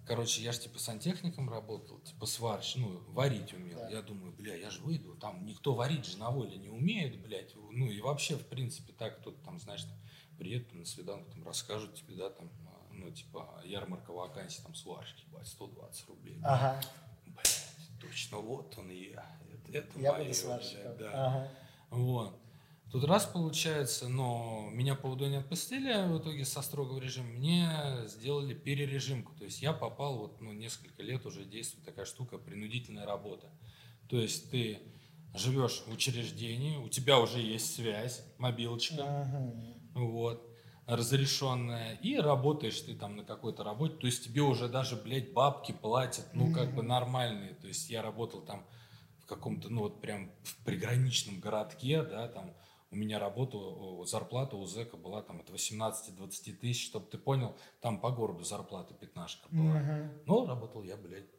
короче, 0.06 0.42
я 0.42 0.52
же 0.52 0.60
типа 0.60 0.78
сантехником 0.78 1.48
работал, 1.48 1.98
типа 2.00 2.26
сварщ, 2.26 2.76
ну, 2.76 3.00
варить 3.08 3.54
умел. 3.54 3.78
Да. 3.78 3.88
Я 3.88 4.02
думаю, 4.02 4.32
бля, 4.32 4.54
я 4.54 4.68
же 4.68 4.82
выйду, 4.82 5.14
там 5.14 5.46
никто 5.46 5.74
варить 5.74 6.04
же 6.04 6.18
на 6.18 6.30
воле 6.30 6.58
не 6.58 6.68
умеет, 6.68 7.18
блядь. 7.22 7.54
Ну 7.54 7.86
и 7.86 8.00
вообще, 8.02 8.36
в 8.36 8.46
принципе, 8.46 8.92
так 8.92 9.20
кто-то 9.20 9.42
там, 9.42 9.58
знаешь, 9.58 9.86
приедет 10.38 10.74
на 10.74 10.84
свиданку, 10.84 11.30
там 11.30 11.42
расскажут 11.46 11.94
тебе, 11.94 12.16
да, 12.16 12.28
там, 12.28 12.50
а, 12.66 12.92
ну, 12.92 13.10
типа, 13.10 13.62
ярмарка 13.64 14.12
вакансий, 14.12 14.60
там, 14.62 14.74
сварщики, 14.74 15.24
120 15.42 16.08
рублей. 16.08 16.38
Ага. 16.44 16.82
Блядь, 17.24 17.66
точно, 17.98 18.38
вот 18.38 18.76
он 18.76 18.90
и 18.90 19.12
я 19.12 19.40
это 19.72 19.98
Я 19.98 20.12
мое, 20.12 20.32
сварщиком. 20.32 20.96
Да. 20.98 21.10
Ага. 21.12 21.48
Вот. 21.90 22.40
Тут 22.90 23.04
раз 23.04 23.24
получается, 23.24 24.08
но 24.08 24.68
меня 24.72 24.96
по 24.96 25.14
не 25.14 25.36
отпустили 25.36 26.08
в 26.08 26.18
итоге 26.18 26.44
со 26.44 26.60
строгого 26.60 26.98
режима, 26.98 27.28
мне 27.28 27.70
сделали 28.06 28.52
перережимку. 28.52 29.32
То 29.38 29.44
есть 29.44 29.62
я 29.62 29.72
попал, 29.72 30.18
вот 30.18 30.40
ну, 30.40 30.52
несколько 30.52 31.02
лет 31.02 31.24
уже 31.24 31.44
действует 31.44 31.84
такая 31.84 32.04
штука, 32.04 32.36
принудительная 32.36 33.06
работа. 33.06 33.48
То 34.08 34.20
есть 34.20 34.50
ты 34.50 34.80
живешь 35.34 35.84
в 35.86 35.92
учреждении, 35.92 36.76
у 36.78 36.88
тебя 36.88 37.20
уже 37.20 37.38
есть 37.38 37.76
связь, 37.76 38.24
мобилочка, 38.38 39.04
ага. 39.04 39.54
вот, 39.94 40.44
разрешенная, 40.86 41.94
и 42.02 42.16
работаешь 42.16 42.80
ты 42.80 42.94
там 42.96 43.14
на 43.14 43.24
какой-то 43.24 43.62
работе, 43.62 43.94
то 43.94 44.06
есть 44.06 44.24
тебе 44.24 44.42
уже 44.42 44.68
даже, 44.68 44.96
блядь, 44.96 45.32
бабки 45.32 45.70
платят, 45.70 46.26
ну, 46.32 46.52
как 46.52 46.74
бы 46.74 46.82
нормальные. 46.82 47.54
То 47.54 47.68
есть 47.68 47.88
я 47.88 48.02
работал 48.02 48.40
там 48.40 48.66
каком-то, 49.30 49.68
ну 49.68 49.82
вот 49.82 50.00
прям 50.00 50.30
в 50.42 50.64
приграничном 50.64 51.40
городке, 51.40 52.02
да, 52.02 52.28
там 52.28 52.54
у 52.90 52.96
меня 52.96 53.20
работа, 53.20 53.58
зарплата 54.04 54.56
у 54.56 54.66
зэка 54.66 54.96
была 54.96 55.22
там 55.22 55.40
от 55.40 55.50
18-20 55.50 56.52
тысяч, 56.54 56.86
чтобы 56.86 57.06
ты 57.06 57.18
понял, 57.18 57.56
там 57.80 58.00
по 58.00 58.10
городу 58.10 58.42
зарплата 58.44 58.92
пятнашка 58.94 59.46
была. 59.50 59.80
Uh-huh. 59.80 60.22
Но 60.26 60.46
работал 60.46 60.82
я, 60.82 60.96
блядь, 60.96 61.30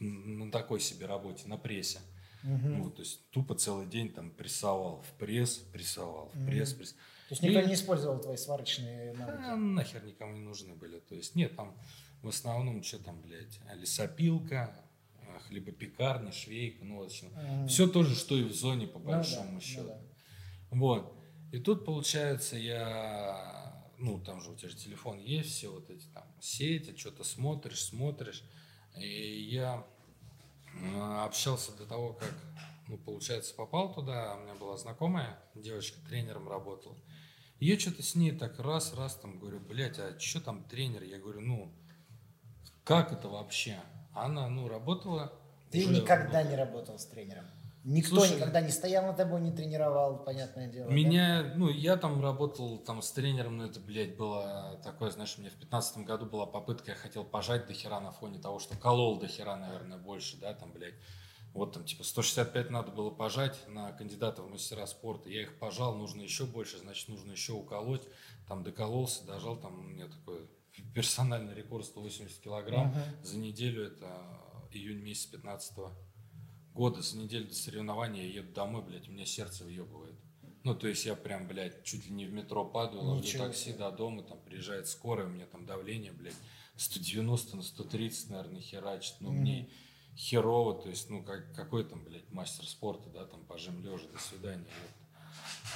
на 0.00 0.50
такой 0.50 0.80
себе 0.80 1.06
работе, 1.06 1.46
на 1.46 1.56
прессе. 1.56 2.00
Uh-huh. 2.44 2.68
Ну, 2.68 2.90
то 2.90 3.02
есть 3.02 3.30
тупо 3.30 3.54
целый 3.54 3.86
день 3.86 4.12
там 4.12 4.30
прессовал 4.32 5.02
в 5.02 5.12
пресс, 5.18 5.58
прессовал 5.58 6.30
в 6.34 6.46
пресс, 6.46 6.72
uh-huh. 6.72 6.78
пресс. 6.78 6.92
То 6.92 7.34
есть 7.34 7.42
никто 7.42 7.60
и... 7.60 7.66
не 7.66 7.74
использовал 7.74 8.20
твои 8.20 8.36
сварочные 8.36 9.12
навыки? 9.12 9.44
А, 9.44 9.54
нахер 9.54 10.04
никому 10.04 10.32
не 10.32 10.40
нужны 10.40 10.74
были. 10.74 10.98
То 10.98 11.14
есть 11.14 11.36
нет, 11.36 11.54
там 11.54 11.76
в 12.22 12.28
основном 12.28 12.82
что 12.82 12.98
там, 12.98 13.22
блядь, 13.22 13.60
лесопилка, 13.74 14.87
хлебопекарня, 15.48 16.32
швейка, 16.32 16.84
ну, 16.84 16.98
в 16.98 17.02
общем, 17.02 17.28
mm-hmm. 17.28 17.68
все 17.68 17.88
то 17.88 18.02
же, 18.02 18.14
что 18.14 18.36
и 18.36 18.44
в 18.44 18.52
зоне, 18.52 18.86
по 18.86 18.98
большому 18.98 19.52
ну, 19.52 19.58
да, 19.58 19.64
счету. 19.64 19.82
Ну, 19.82 19.88
да. 19.88 20.76
Вот. 20.78 21.14
И 21.52 21.58
тут, 21.58 21.84
получается, 21.84 22.56
я, 22.56 23.90
ну, 23.98 24.20
там 24.20 24.40
же 24.40 24.50
у 24.50 24.54
тебя 24.54 24.68
же 24.68 24.76
телефон 24.76 25.18
есть, 25.18 25.50
все 25.50 25.68
вот 25.68 25.90
эти 25.90 26.06
там 26.08 26.24
сети, 26.40 26.96
что-то 26.96 27.24
смотришь, 27.24 27.82
смотришь. 27.82 28.44
И 28.96 29.48
я 29.50 29.86
общался 31.24 31.72
до 31.76 31.86
того, 31.86 32.12
как, 32.12 32.34
ну, 32.86 32.98
получается, 32.98 33.54
попал 33.54 33.94
туда, 33.94 34.36
у 34.36 34.40
меня 34.42 34.54
была 34.54 34.76
знакомая, 34.76 35.38
девочка 35.54 35.98
тренером 36.06 36.48
работала. 36.48 36.96
И 37.58 37.66
я 37.66 37.78
что-то 37.78 38.02
с 38.02 38.14
ней 38.14 38.32
так 38.32 38.58
раз-раз 38.60 39.16
там 39.16 39.38
говорю, 39.38 39.60
блядь, 39.60 39.98
а 39.98 40.18
что 40.18 40.40
там 40.40 40.64
тренер? 40.64 41.02
Я 41.02 41.18
говорю, 41.18 41.40
ну, 41.40 41.72
как 42.84 43.12
это 43.12 43.28
вообще? 43.28 43.80
Она, 44.24 44.48
ну, 44.48 44.68
работала... 44.68 45.32
Ты 45.70 45.84
уже, 45.84 46.00
никогда 46.00 46.42
ну, 46.42 46.50
не 46.50 46.56
работал 46.56 46.98
с 46.98 47.06
тренером? 47.06 47.44
Никто 47.84 48.16
Слушай, 48.16 48.36
никогда 48.36 48.60
не 48.60 48.70
стоял 48.70 49.06
над 49.06 49.16
тобой, 49.16 49.40
не 49.40 49.52
тренировал, 49.52 50.18
понятное 50.18 50.66
дело. 50.68 50.90
Меня, 50.90 51.42
да? 51.42 51.52
ну, 51.54 51.68
я 51.70 51.96
там 51.96 52.20
работал 52.22 52.78
там 52.78 53.00
с 53.00 53.10
тренером, 53.12 53.56
но 53.56 53.66
это, 53.66 53.80
блядь, 53.80 54.16
было 54.16 54.78
такое, 54.84 55.10
знаешь, 55.10 55.34
у 55.38 55.40
меня 55.40 55.50
в 55.50 55.54
пятнадцатом 55.54 56.04
году 56.04 56.26
была 56.26 56.44
попытка, 56.44 56.90
я 56.90 56.96
хотел 56.96 57.24
пожать 57.24 57.66
до 57.66 57.72
хера 57.72 58.00
на 58.00 58.12
фоне 58.12 58.38
того, 58.38 58.58
что 58.58 58.76
колол 58.76 59.18
до 59.18 59.26
хера, 59.26 59.56
наверное, 59.56 59.96
больше, 59.96 60.36
да, 60.38 60.52
там, 60.52 60.72
блядь. 60.72 60.96
Вот 61.54 61.72
там, 61.72 61.84
типа, 61.84 62.04
165 62.04 62.70
надо 62.70 62.92
было 62.92 63.10
пожать 63.10 63.56
на 63.68 63.92
кандидатов 63.92 64.46
в 64.46 64.50
мастера 64.50 64.86
спорта. 64.86 65.30
Я 65.30 65.42
их 65.42 65.58
пожал, 65.58 65.94
нужно 65.94 66.20
еще 66.20 66.44
больше, 66.44 66.78
значит, 66.78 67.08
нужно 67.08 67.32
еще 67.32 67.52
уколоть. 67.52 68.02
Там 68.48 68.64
докололся, 68.64 69.24
дожал, 69.24 69.56
там 69.56 69.78
у 69.78 69.82
меня 69.82 70.08
такое 70.08 70.46
персональный 70.94 71.54
рекорд 71.54 71.84
180 71.84 72.40
килограмм. 72.40 72.92
Uh-huh. 72.92 73.24
За 73.24 73.38
неделю, 73.38 73.86
это 73.86 74.06
июнь 74.72 75.00
месяц 75.00 75.26
15 75.26 75.74
года, 76.74 77.02
за 77.02 77.18
неделю 77.18 77.48
до 77.48 77.54
соревнования 77.54 78.22
я 78.22 78.40
еду 78.40 78.52
домой, 78.52 78.82
блядь, 78.82 79.08
у 79.08 79.12
меня 79.12 79.26
сердце 79.26 79.64
въебывает. 79.64 80.14
Ну, 80.64 80.74
то 80.74 80.86
есть 80.86 81.06
я 81.06 81.14
прям, 81.14 81.48
блядь, 81.48 81.84
чуть 81.84 82.06
ли 82.06 82.12
не 82.12 82.26
в 82.26 82.32
метро 82.32 82.64
падаю, 82.64 83.02
ловлю 83.02 83.38
такси 83.38 83.72
до 83.72 83.90
дома, 83.90 84.22
там 84.22 84.38
приезжает 84.40 84.86
скорая, 84.86 85.26
у 85.26 85.30
меня 85.30 85.46
там 85.46 85.66
давление, 85.66 86.12
блядь, 86.12 86.36
190 86.76 87.56
на 87.56 87.62
130, 87.62 88.30
наверное, 88.30 88.60
херачит. 88.60 89.16
Ну, 89.20 89.30
mm-hmm. 89.30 89.40
мне 89.40 89.70
херово, 90.16 90.80
то 90.82 90.88
есть, 90.88 91.10
ну, 91.10 91.22
как, 91.22 91.54
какой 91.54 91.84
там, 91.84 92.04
блядь, 92.04 92.30
мастер 92.32 92.66
спорта, 92.66 93.08
да, 93.10 93.24
там, 93.24 93.44
пожим 93.44 93.82
лежа, 93.82 94.06
до 94.12 94.18
свидания. 94.18 94.66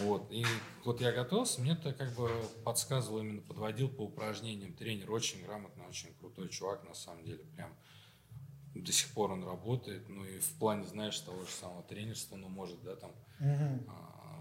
Вот. 0.00 0.30
И 0.30 0.44
вот 0.84 1.00
я 1.00 1.12
готовился, 1.12 1.60
мне 1.60 1.72
это 1.72 1.92
как 1.92 2.14
бы 2.14 2.28
подсказывал, 2.64 3.20
именно 3.20 3.42
подводил 3.42 3.88
по 3.88 4.02
упражнениям 4.02 4.72
тренер. 4.72 5.10
Очень 5.10 5.42
грамотный, 5.44 5.86
очень 5.86 6.14
крутой 6.14 6.48
чувак, 6.48 6.84
на 6.84 6.94
самом 6.94 7.24
деле. 7.24 7.44
Прям 7.56 7.76
до 8.74 8.92
сих 8.92 9.12
пор 9.12 9.32
он 9.32 9.44
работает, 9.44 10.08
ну 10.08 10.24
и 10.24 10.38
в 10.38 10.58
плане, 10.58 10.86
знаешь, 10.86 11.18
того 11.20 11.44
же 11.44 11.50
самого 11.50 11.82
тренерства, 11.82 12.36
ну, 12.36 12.48
может, 12.48 12.82
да, 12.82 12.96
там, 12.96 13.12
Мгм. 13.38 13.86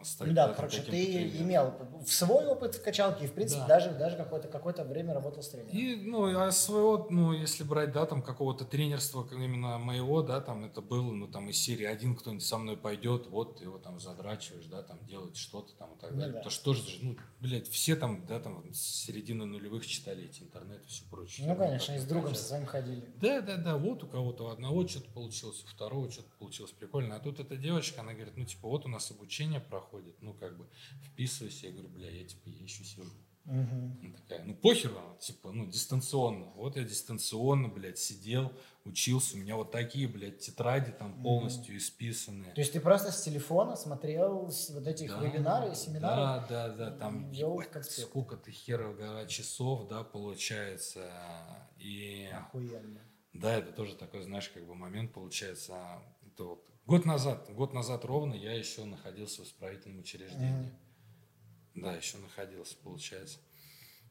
Стать, 0.06 0.28
Ну 0.30 0.34
да, 0.34 0.48
там, 0.48 0.56
короче, 0.56 0.78
каким-то 0.82 0.92
ты 0.92 1.38
имел 1.44 1.74
свой 2.06 2.46
опыт 2.48 2.76
в 2.76 2.84
качалке 2.84 3.26
и, 3.26 3.28
в 3.28 3.34
принципе, 3.34 3.62
Да. 3.62 3.68
даже, 3.68 3.92
даже 3.92 4.18
какое-то 4.18 4.48
какое 4.48 4.74
время 4.84 5.14
работал 5.14 5.44
с 5.44 5.50
тренером. 5.50 5.72
И, 5.78 5.96
ну, 5.96 6.40
а 6.40 6.52
своего, 6.52 7.08
ну, 7.10 7.34
если 7.34 7.64
брать, 7.64 7.92
да, 7.92 8.06
там, 8.06 8.22
какого-то 8.22 8.66
тренерства, 8.66 9.28
именно 9.32 9.78
моего, 9.78 10.22
да, 10.22 10.42
там, 10.42 10.66
это 10.66 10.82
было, 10.82 11.12
ну, 11.12 11.28
там, 11.28 11.50
из 11.50 11.58
серии 11.58 11.86
один 11.86 12.16
кто-нибудь 12.16 12.44
со 12.46 12.58
мной 12.58 12.78
пойдет, 12.78 13.28
вот, 13.28 13.58
ты 13.58 13.66
его 13.66 13.78
там 13.78 14.00
задрачиваешь, 14.00 14.66
да, 14.66 14.82
там, 14.84 15.00
делать 15.06 15.36
что-то 15.38 15.74
там 15.76 15.94
и 15.94 16.00
так 16.00 16.12
Ну 16.12 16.18
далее. 16.18 16.34
да. 16.34 16.40
Потому 16.40 16.52
что 16.52 16.64
тоже, 16.66 16.84
ну, 17.02 17.18
блядь, 17.40 17.68
все 17.68 17.96
там, 17.96 18.26
да, 18.26 18.40
там, 18.40 18.64
с 18.74 18.80
середины 18.80 19.46
нулевых 19.46 19.86
читали 19.86 20.26
эти 20.26 20.42
интернеты 20.44 20.84
и 20.86 20.88
все 20.88 21.04
прочее. 21.10 21.48
Ну, 21.48 21.56
конечно, 21.56 21.94
и 21.94 22.00
с 22.00 22.06
другом 22.06 22.36
со 22.36 22.44
своим 22.44 22.66
ходили. 22.66 23.04
Да, 23.18 23.42
да, 23.42 23.58
да, 23.58 23.78
вот 23.78 24.04
у 24.04 24.08
кого-то 24.08 24.46
у 24.46 24.48
одного 24.48 24.88
что-то 24.88 25.10
получилось, 25.12 25.64
у 25.64 25.68
второго 25.68 26.10
что-то 26.12 26.30
получилось 26.40 26.72
прикольно. 26.72 27.16
А 27.16 27.20
тут 27.20 27.40
эта 27.40 27.56
девочка, 27.58 28.02
она 28.02 28.14
говорит, 28.14 28.38
ну, 28.38 28.46
типа, 28.46 28.68
вот 28.68 28.86
у 28.86 28.90
нас 28.90 29.12
обучение 29.12 29.60
проходит, 29.60 29.82
ну, 30.22 30.34
как 30.34 30.58
бы, 30.58 30.68
вписывайся. 31.04 31.68
Я 31.68 31.74
говорю, 31.74 31.90
бля, 31.90 32.10
я, 32.10 32.24
типа, 32.26 32.50
я 32.50 32.64
еще 32.64 32.84
сижу. 32.84 33.04
Мгм. 33.46 34.00
Она 34.04 34.18
такая, 34.18 34.44
ну, 34.46 34.54
похер 34.54 34.92
вам, 34.92 35.18
типа, 35.18 35.52
ну, 35.52 35.66
дистанционно. 35.66 36.46
Вот 36.56 36.76
я 36.78 36.84
дистанционно, 36.84 37.70
блядь, 37.70 37.98
сидел, 37.98 38.54
учился. 38.86 39.36
У 39.36 39.40
меня 39.40 39.56
вот 39.56 39.72
такие, 39.72 40.08
блядь, 40.08 40.40
тетради 40.40 40.92
там 40.92 41.22
полностью 41.24 41.76
исписанные. 41.76 42.54
То 42.54 42.62
есть 42.62 42.74
ты 42.74 42.80
просто 42.80 43.12
с 43.12 43.24
телефона 43.24 43.76
смотрел 43.76 44.46
вот 44.46 44.88
эти 44.88 45.08
Да, 45.08 45.20
вебинары 45.24 45.74
семинары? 45.76 46.22
Да, 46.22 46.46
да, 46.48 46.70
да, 46.70 46.92
там 46.92 47.32
ебать, 47.32 47.84
сколько 47.86 48.38
ты 48.38 48.52
херов 48.52 48.96
гора 48.96 49.26
часов, 49.26 49.88
да, 49.88 50.04
получается. 50.04 51.12
И 51.80 52.30
Охуенно. 52.32 53.02
Да, 53.34 53.58
это 53.58 53.72
тоже 53.72 53.96
такой, 53.96 54.22
знаешь, 54.24 54.50
как 54.50 54.66
бы 54.68 54.76
момент 54.76 55.14
получается. 55.14 55.74
а, 55.74 56.04
Это 56.28 56.44
вот 56.44 56.71
год 56.86 57.06
назад, 57.06 57.50
год 57.54 57.74
назад 57.74 58.06
ровно 58.06 58.34
я 58.34 58.54
еще 58.54 58.86
находился 58.86 59.44
в 59.44 59.46
исправительном 59.46 60.00
учреждении. 60.00 60.72
Да, 61.76 61.96
еще 61.96 62.18
находился, 62.18 62.76
получается. 62.78 63.40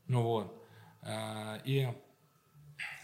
Ну 0.06 0.22
вот. 0.22 0.66
а, 1.02 1.60
И 1.64 1.88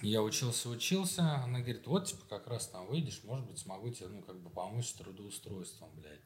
я 0.03 0.23
учился, 0.23 0.69
учился. 0.69 1.23
Она 1.43 1.61
говорит, 1.61 1.87
вот, 1.87 2.07
типа, 2.07 2.25
как 2.29 2.47
раз 2.47 2.69
там 2.69 2.87
выйдешь, 2.87 3.23
может 3.25 3.47
быть, 3.47 3.59
смогу 3.59 3.91
тебе, 3.91 4.09
ну, 4.09 4.23
как 4.23 4.41
бы 4.41 4.51
помочь 4.51 4.87
с 4.87 4.93
трудоустройством, 4.95 5.91
блядь. 5.95 6.21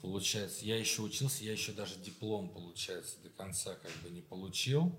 Получается, 0.00 0.64
я 0.64 0.76
еще 0.78 1.02
учился, 1.02 1.44
я 1.44 1.52
еще 1.52 1.72
даже 1.72 1.96
диплом, 1.96 2.50
получается, 2.50 3.20
до 3.22 3.30
конца 3.30 3.76
как 3.76 3.92
бы 4.02 4.10
не 4.10 4.20
получил. 4.20 4.98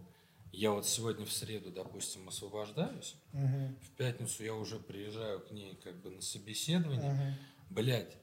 Я 0.53 0.69
вот 0.71 0.85
сегодня 0.85 1.25
в 1.25 1.31
среду, 1.33 1.71
допустим, 1.71 2.27
освобождаюсь. 2.29 3.15
Мгм. 3.31 3.75
В 3.81 3.89
пятницу 3.97 4.43
я 4.43 4.53
уже 4.53 4.77
приезжаю 4.77 5.39
к 5.41 5.49
ней 5.51 5.75
как 5.83 5.99
бы 6.01 6.11
на 6.11 6.21
собеседование. 6.21 7.11
Мгм. 7.11 7.33
Блять, 7.71 8.15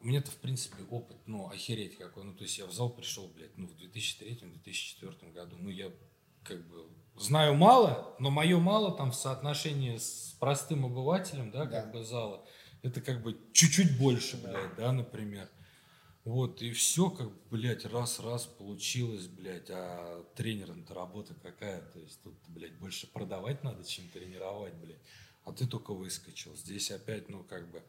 у 0.00 0.06
меня-то, 0.06 0.30
в 0.30 0.36
принципе, 0.36 0.82
опыт, 0.90 1.18
ну, 1.26 1.48
охереть 1.50 1.98
какой. 1.98 2.24
Ну, 2.24 2.34
то 2.34 2.42
есть 2.44 2.56
я 2.58 2.64
в 2.66 2.72
зал 2.72 2.88
пришел, 2.88 3.28
блядь, 3.28 3.56
ну, 3.58 3.66
в 3.68 3.76
2003-2004 3.76 5.30
году. 5.32 5.56
Ну, 5.58 5.68
я 5.68 5.92
как 6.42 6.66
бы 6.68 6.88
знаю 7.16 7.54
мало, 7.54 8.16
но 8.18 8.30
мое 8.30 8.58
мало 8.58 8.96
там 8.96 9.12
в 9.12 9.14
соотношении 9.14 9.98
с 9.98 10.34
простым 10.40 10.86
обывателем, 10.86 11.50
да, 11.50 11.66
Да. 11.66 11.82
как 11.82 11.92
бы 11.92 12.02
зала. 12.02 12.46
Это 12.82 13.00
как 13.02 13.22
бы 13.22 13.38
чуть-чуть 13.52 13.98
больше, 13.98 14.38
блядь, 14.38 14.74
да, 14.76 14.90
например. 14.90 15.48
Вот, 16.24 16.62
и 16.62 16.70
все, 16.70 17.10
как, 17.10 17.30
блядь, 17.50 17.84
раз-раз 17.84 18.46
получилось, 18.46 19.26
блядь, 19.26 19.70
а 19.70 20.24
тренером-то 20.36 20.94
работа 20.94 21.34
какая? 21.42 21.80
То 21.80 21.98
есть 21.98 22.20
тут, 22.22 22.34
блядь, 22.48 22.78
больше 22.78 23.08
продавать 23.08 23.64
надо, 23.64 23.84
чем 23.84 24.08
тренировать, 24.08 24.74
блядь. 24.74 25.00
А 25.44 25.52
ты 25.52 25.66
только 25.66 25.92
выскочил. 25.92 26.54
Здесь 26.54 26.92
опять, 26.92 27.28
ну, 27.28 27.42
как 27.42 27.68
бы, 27.72 27.82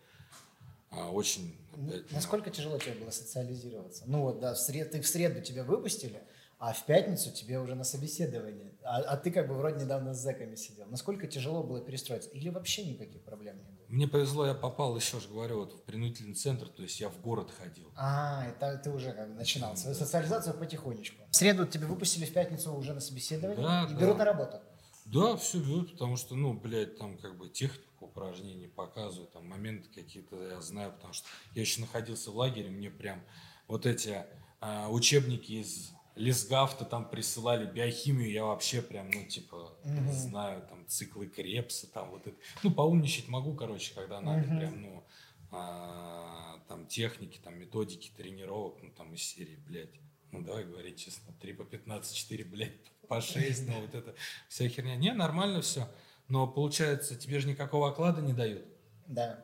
а, 0.90 1.12
очень, 1.12 1.56
опять, 1.74 2.10
ну, 2.10 2.16
Насколько 2.16 2.50
тяжело 2.50 2.80
тебе 2.80 2.96
было 2.96 3.12
социализироваться? 3.12 4.04
Ну 4.08 4.22
вот, 4.22 4.40
да, 4.40 4.56
в 4.56 4.58
сред... 4.58 4.90
ты 4.90 5.02
в 5.02 5.08
среду 5.08 5.40
тебя 5.42 5.64
выпустили, 5.64 6.24
а 6.58 6.74
в 6.74 6.86
пятницу 6.88 7.32
тебе 7.32 7.60
уже 7.60 7.76
на 7.76 7.84
собеседование. 7.84 8.72
А, 8.82 9.02
а 9.02 9.18
ты 9.18 9.30
как 9.30 9.48
бы 9.48 9.54
вроде 9.54 9.84
недавно 9.84 10.16
с 10.16 10.22
зэками 10.22 10.56
сидел. 10.56 10.88
Насколько 10.88 11.28
тяжело 11.28 11.62
было 11.62 11.82
перестроиться? 11.82 12.32
Или 12.32 12.50
вообще 12.50 12.84
никаких 12.84 13.22
проблем 13.22 13.58
не 13.58 13.70
было? 13.70 13.83
Мне 13.88 14.08
повезло, 14.08 14.46
я 14.48 14.54
попал, 14.54 14.96
еще 14.96 15.20
же 15.20 15.28
говорю, 15.28 15.60
вот 15.60 15.74
в 15.74 15.84
принудительный 15.84 16.36
центр, 16.36 16.68
то 16.68 16.82
есть 16.84 17.00
я 17.00 17.10
в 17.10 17.22
город 17.22 17.52
ходил. 17.58 17.92
А, 17.96 18.46
это 18.48 18.78
ты 18.78 18.90
уже 18.92 19.12
как 19.14 19.30
бы 19.30 19.36
начинал 19.36 19.76
свою 19.78 19.96
социализацию 19.96 20.56
потихонечку. 20.56 21.24
В 21.30 21.36
среду 21.36 21.66
тебя 21.68 21.88
выпустили, 21.88 22.26
в 22.26 22.34
пятницу 22.34 22.74
уже 22.74 22.94
на 22.94 23.02
собеседование 23.02 23.64
Да, 23.64 23.88
и 23.90 23.94
да. 23.94 24.00
берут 24.00 24.18
на 24.18 24.26
работу. 24.26 24.62
Да, 25.06 25.36
все 25.36 25.60
берут, 25.60 25.92
потому 25.92 26.16
что, 26.18 26.36
ну, 26.36 26.54
блядь, 26.54 26.98
там 26.98 27.18
как 27.18 27.38
бы 27.38 27.50
технику 27.50 28.06
упражнений 28.06 28.68
показывают, 28.68 29.32
там 29.34 29.48
моменты 29.48 29.90
какие-то 29.94 30.42
я 30.42 30.62
знаю, 30.62 30.92
потому 30.94 31.14
что 31.14 31.28
я 31.54 31.62
еще 31.62 31.82
находился 31.82 32.32
в 32.32 32.36
лагере, 32.38 32.70
мне 32.70 32.90
прям 32.90 33.22
вот 33.68 33.86
эти 33.86 34.26
а, 34.60 34.90
учебники 34.90 35.52
из 35.54 35.92
Лесгафта 36.16 36.86
там 36.86 37.10
присылали 37.10 37.66
биохимию, 37.66 38.32
я 38.32 38.46
вообще 38.46 38.82
прям, 38.82 39.10
ну, 39.10 39.26
типа, 39.26 39.74
Мгм. 39.84 40.12
знаю, 40.12 40.62
там, 40.70 40.86
циклы 40.88 41.28
Крепса, 41.28 41.88
там, 41.92 42.12
вот 42.12 42.28
это. 42.28 42.38
Ну, 42.62 42.72
поумничать 42.72 43.28
могу, 43.28 43.56
короче, 43.56 43.94
когда 43.96 44.22
надо, 44.22 44.48
Мгм. 44.48 44.58
прям, 44.60 44.82
ну, 44.82 45.04
а, 45.52 46.60
там, 46.68 46.86
техники, 46.88 47.40
там, 47.44 47.58
методики 47.58 48.12
тренировок, 48.16 48.78
ну, 48.84 48.92
там, 48.92 49.14
из 49.14 49.24
серии, 49.24 49.56
блядь, 49.68 49.90
ну, 50.32 50.42
давай 50.42 50.66
говорить 50.66 50.98
честно, 51.00 51.34
3 51.42 51.54
по 51.54 51.64
15, 51.64 52.16
4, 52.16 52.44
блядь, 52.44 52.72
по 53.08 53.20
6, 53.20 53.68
ну, 53.68 53.82
вот 53.82 53.96
это 53.96 54.16
вся 54.50 54.68
херня. 54.68 54.96
Не, 54.96 55.14
нормально 55.14 55.62
все. 55.62 55.88
Но, 56.28 56.48
получается, 56.48 57.16
тебе 57.16 57.40
же 57.40 57.48
никакого 57.48 57.90
оклада 57.90 58.22
не 58.22 58.34
дают. 58.34 58.66
Да. 59.08 59.44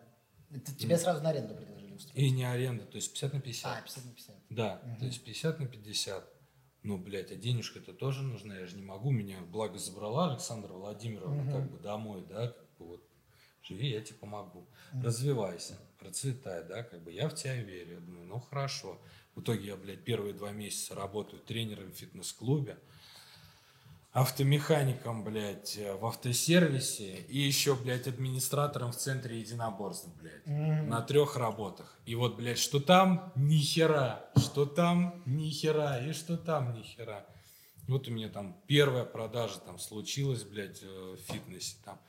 Тебе 0.80 0.97
сразу 0.97 1.22
на 1.22 1.30
аренду 1.30 1.53
предложили 1.55 1.93
устроить. 1.93 2.17
И 2.17 2.32
не 2.32 2.43
аренда, 2.43 2.86
то 2.86 2.95
есть 2.95 3.11
50 3.11 3.34
на 3.34 3.41
50. 3.41 3.78
А, 3.78 3.82
50 3.82 4.05
на 4.05 4.11
50. 4.13 4.36
Да, 4.49 4.82
то 4.99 5.05
есть 5.05 5.24
50 5.24 5.59
на 5.59 5.67
50. 5.67 6.39
Ну, 6.84 6.97
блядь, 6.97 7.32
а 7.32 7.36
денежка-то 7.36 7.93
тоже 7.93 8.23
нужна, 8.23 8.57
я 8.57 8.65
же 8.65 8.77
не 8.77 8.84
могу. 8.84 9.11
Меня, 9.11 9.41
благо, 9.41 9.77
забрала 9.77 10.32
Александра 10.32 10.73
Владимировна 10.73 11.43
Мгм. 11.43 11.51
как 11.51 11.71
бы 11.71 11.80
домой, 11.80 12.25
да, 12.27 12.47
как 12.47 12.67
бы 12.77 12.86
вот, 12.86 13.03
живи, 13.61 13.89
я 13.89 14.01
тебе 14.01 14.17
помогу. 14.19 14.67
Мгм. 14.93 15.03
Развивайся, 15.03 15.77
процветай, 15.99 16.63
да, 16.63 16.84
как 16.84 17.03
бы 17.03 17.11
я 17.11 17.27
в 17.27 17.36
тебя 17.36 17.55
верю. 17.55 17.95
Я 17.95 17.99
думаю, 17.99 18.27
ну, 18.27 18.39
хорошо. 18.39 19.01
В 19.36 19.41
итоге 19.41 19.67
я, 19.67 19.75
блядь, 19.75 20.03
первые 20.03 20.34
два 20.34 20.51
месяца 20.51 20.95
работаю 20.95 21.41
тренером 21.41 21.91
в 21.91 21.95
фитнес-клубе, 21.95 22.80
автомехаником, 24.12 25.24
блядь, 25.24 25.78
э, 25.78 25.93
в 25.93 26.05
автосервисе 26.05 27.22
и 27.28 27.38
еще, 27.38 27.76
блядь, 27.76 28.07
администратором 28.07 28.91
в 28.91 28.97
центре 28.97 29.39
единоборств, 29.39 30.07
блядь. 30.20 30.45
Мгм. 30.45 30.89
На 30.89 31.01
трех 31.01 31.36
работах. 31.38 31.99
И 32.05 32.16
вот, 32.16 32.36
блядь, 32.36 32.57
что 32.57 32.80
там, 32.80 33.32
ни 33.36 33.57
хера. 33.57 34.26
Что 34.36 34.66
там, 34.66 35.22
ни 35.26 35.49
хера. 35.49 35.99
И 35.99 36.14
что 36.14 36.38
там, 36.38 36.74
ни 36.74 36.82
хера. 36.82 37.26
Вот 37.88 38.07
у 38.07 38.12
меня 38.12 38.30
там 38.30 38.60
первая 38.68 39.05
продажа 39.05 39.60
там 39.60 39.78
случилась, 39.80 40.43
блядь, 40.43 40.82
э, 40.82 41.16
в 41.16 41.32
фитнесе. 41.32 41.78
Там, 41.86 41.99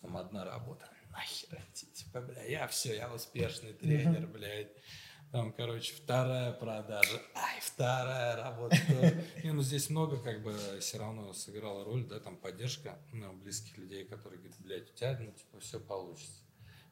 там 0.00 0.16
одна 0.16 0.44
работа. 0.44 0.88
Нахер 1.10 1.60
идти, 1.70 1.86
типа, 1.92 2.20
бля, 2.22 2.42
я 2.44 2.66
все, 2.68 2.96
я 2.96 3.12
успешный 3.12 3.74
тренер, 3.74 4.26
блядь. 4.28 4.72
Там, 5.32 5.52
короче, 5.52 5.94
вторая 5.94 6.52
продажа. 6.52 7.22
Ай, 7.34 7.60
вторая 7.60 8.36
работа. 8.36 8.76
Не, 9.44 9.52
ну 9.52 9.62
здесь 9.62 9.88
много 9.88 10.20
как 10.20 10.42
бы 10.42 10.56
все 10.80 10.98
равно 10.98 11.32
сыграла 11.32 11.84
роль, 11.84 12.04
да, 12.04 12.18
там 12.18 12.36
поддержка 12.36 12.98
ну, 13.12 13.32
близких 13.34 13.78
людей, 13.78 14.04
которые 14.04 14.40
говорят, 14.40 14.58
блядь, 14.60 14.90
у 14.90 14.94
тебя, 14.94 15.16
ну, 15.20 15.30
типа, 15.30 15.60
все 15.60 15.78
получится 15.78 16.42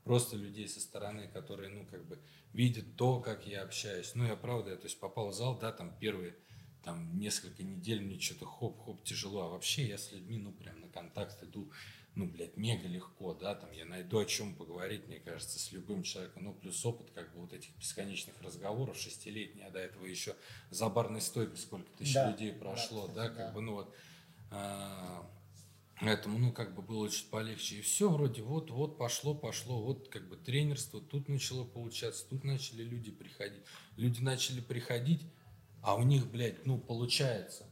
просто 0.05 0.37
людей 0.37 0.69
со 0.69 0.81
стороны, 0.81 1.29
которые, 1.29 1.69
ну, 1.69 1.85
как 1.85 2.07
бы 2.07 2.19
видят 2.53 2.97
то, 2.97 3.21
как 3.21 3.47
я 3.47 3.63
общаюсь. 3.63 4.15
Ну, 4.15 4.25
я 4.25 4.37
правда, 4.37 4.71
я, 4.71 4.77
то 4.77 4.85
есть 4.85 4.99
попал 5.01 5.29
в 5.29 5.35
зал, 5.35 5.59
да, 5.59 5.73
там 5.73 5.99
первые 5.99 6.35
там 6.83 7.19
несколько 7.19 7.63
недель 7.63 8.01
мне 8.01 8.19
что-то 8.19 8.47
хоп-хоп 8.47 9.03
тяжело, 9.05 9.43
а 9.43 9.49
вообще 9.49 9.87
я 9.87 9.99
с 9.99 10.13
людьми, 10.13 10.39
ну, 10.39 10.53
прям 10.53 10.81
на 10.81 10.89
контакт 10.89 11.43
иду, 11.43 11.71
ну, 12.19 12.27
блядь, 12.27 12.57
мега 12.57 12.89
легко, 12.89 13.33
да, 13.33 13.55
там 13.55 13.71
я 13.71 13.85
найду 13.85 14.19
о 14.19 14.25
чем 14.25 14.57
поговорить, 14.57 15.07
мне 15.07 15.21
кажется, 15.21 15.59
с 15.59 15.71
любым 15.71 16.03
человеком, 16.03 16.45
ну, 16.45 16.53
плюс 16.53 16.85
опыт, 16.85 17.11
как 17.15 17.33
бы, 17.33 17.43
вот 17.43 17.53
этих 17.53 17.75
бесконечных 17.77 18.35
разговоров, 18.43 18.99
шестилетний, 18.99 19.65
а 19.65 19.71
до 19.71 19.79
этого 19.79 20.05
еще 20.05 20.35
за 20.71 20.89
барной 20.89 21.21
стойкой 21.21 21.57
сколько 21.57 21.89
тысяч 21.97 22.15
Да, 22.15 22.31
людей 22.31 22.51
да, 22.51 22.59
прошло, 22.59 23.07
да, 23.07 23.29
как 23.29 23.37
да. 23.37 23.53
бы, 23.53 23.61
ну, 23.61 23.75
вот, 23.75 23.95
а, 24.51 25.31
Поэтому, 26.01 26.39
ну, 26.39 26.53
как 26.53 26.77
бы 26.77 26.83
было 26.83 27.09
чуть 27.11 27.29
полегче. 27.29 27.79
И 27.79 27.81
все 27.81 28.09
вроде 28.09 28.43
вот-вот 28.43 28.99
пошло, 28.99 29.35
пошло. 29.35 29.83
Вот 29.83 30.09
как 30.09 30.29
бы 30.29 30.37
тренерство 30.37 31.01
тут 31.01 31.29
начало 31.29 31.65
получаться, 31.65 32.25
тут 32.29 32.45
начали 32.45 32.85
люди 32.85 33.11
приходить. 33.11 33.65
Люди 33.97 34.23
начали 34.23 34.61
приходить, 34.61 35.23
а 35.83 35.97
у 35.97 36.05
них, 36.05 36.31
блядь, 36.31 36.65
ну, 36.67 36.79
получается. 36.79 37.67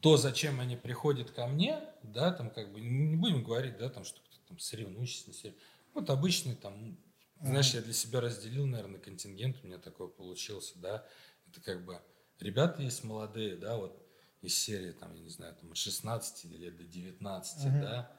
То, 0.00 0.16
зачем 0.16 0.60
они 0.60 0.76
приходят 0.76 1.30
ко 1.30 1.46
мне, 1.46 1.80
да, 2.02 2.32
там 2.32 2.50
как 2.50 2.72
бы, 2.72 2.80
не 2.80 3.16
будем 3.16 3.42
говорить, 3.42 3.78
да, 3.78 3.88
там, 3.88 4.04
что 4.04 4.20
кто 4.20 4.36
там 4.48 4.58
соревнующийся, 4.58 5.28
не 5.28 5.34
сорев- 5.34 5.58
Вот 5.94 6.10
обычный 6.10 6.54
там, 6.54 6.98
знаешь, 7.40 7.74
я 7.74 7.80
для 7.80 7.92
себя 7.92 8.20
разделил, 8.20 8.66
наверное, 8.66 9.00
контингент, 9.00 9.56
у 9.62 9.66
меня 9.66 9.78
такой 9.78 10.08
получился, 10.08 10.78
да. 10.78 11.04
Это 11.48 11.60
как 11.60 11.84
бы 11.84 12.00
ребята 12.40 12.82
есть 12.82 13.04
молодые, 13.04 13.56
да, 13.56 13.76
вот 13.76 14.02
из 14.42 14.56
серии, 14.56 14.92
там, 14.92 15.14
я 15.14 15.22
не 15.22 15.30
знаю, 15.30 15.54
там, 15.54 15.72
от 15.72 15.76
16 15.76 16.56
лет 16.56 16.76
до 16.76 16.84
19, 16.84 17.64
Мгм. 17.64 17.80
да, 17.80 18.12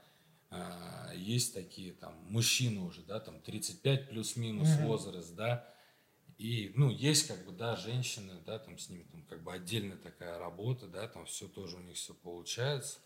а, 0.50 1.12
есть 1.16 1.54
такие 1.54 1.94
там 1.94 2.16
мужчины 2.30 2.82
уже, 2.82 3.02
да, 3.04 3.20
там 3.20 3.42
35 3.42 4.10
плюс-минус 4.10 4.76
угу. 4.76 4.88
возраст, 4.88 5.36
да, 5.36 5.68
и, 6.38 6.72
ну, 6.76 6.92
есть 6.92 7.28
как 7.28 7.46
бы, 7.46 7.52
да, 7.52 7.76
женщины, 7.76 8.34
да, 8.46 8.60
там 8.60 8.78
с 8.78 8.90
ними 8.90 9.04
там 9.12 9.24
как 9.24 9.42
бы 9.42 9.54
отдельная 9.54 9.98
такая 9.98 10.38
работа, 10.38 10.88
да, 10.88 11.08
там 11.08 11.26
все 11.26 11.48
тоже 11.48 11.78
у 11.78 11.82
них 11.82 11.96
все 11.96 12.14
получается. 12.14 13.00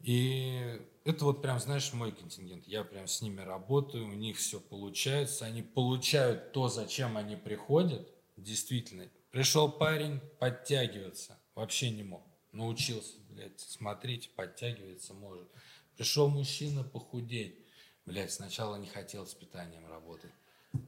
И 0.00 0.80
это 1.04 1.26
вот 1.26 1.42
прям, 1.42 1.60
знаешь, 1.60 1.92
мой 1.92 2.10
контингент. 2.10 2.66
Я 2.66 2.84
прям 2.84 3.06
с 3.06 3.20
ними 3.20 3.42
работаю, 3.42 4.06
у 4.06 4.14
них 4.14 4.38
все 4.38 4.60
получается, 4.60 5.44
они 5.44 5.62
получают 5.62 6.52
то, 6.52 6.68
зачем 6.68 7.18
они 7.18 7.36
приходят. 7.36 8.08
Действительно, 8.38 9.08
пришел 9.30 9.70
парень 9.70 10.20
подтягиваться, 10.40 11.38
вообще 11.54 11.90
не 11.90 12.02
мог. 12.02 12.26
Научился, 12.50 13.18
блядь, 13.28 13.60
смотрите, 13.60 14.30
подтягивается 14.30 15.12
может. 15.12 15.48
Пришел 15.96 16.28
мужчина 16.28 16.82
похудеть. 16.82 17.58
Блядь, 18.06 18.32
сначала 18.32 18.76
не 18.76 18.88
хотел 18.88 19.26
с 19.26 19.34
питанием 19.34 19.86
работать 19.86 20.32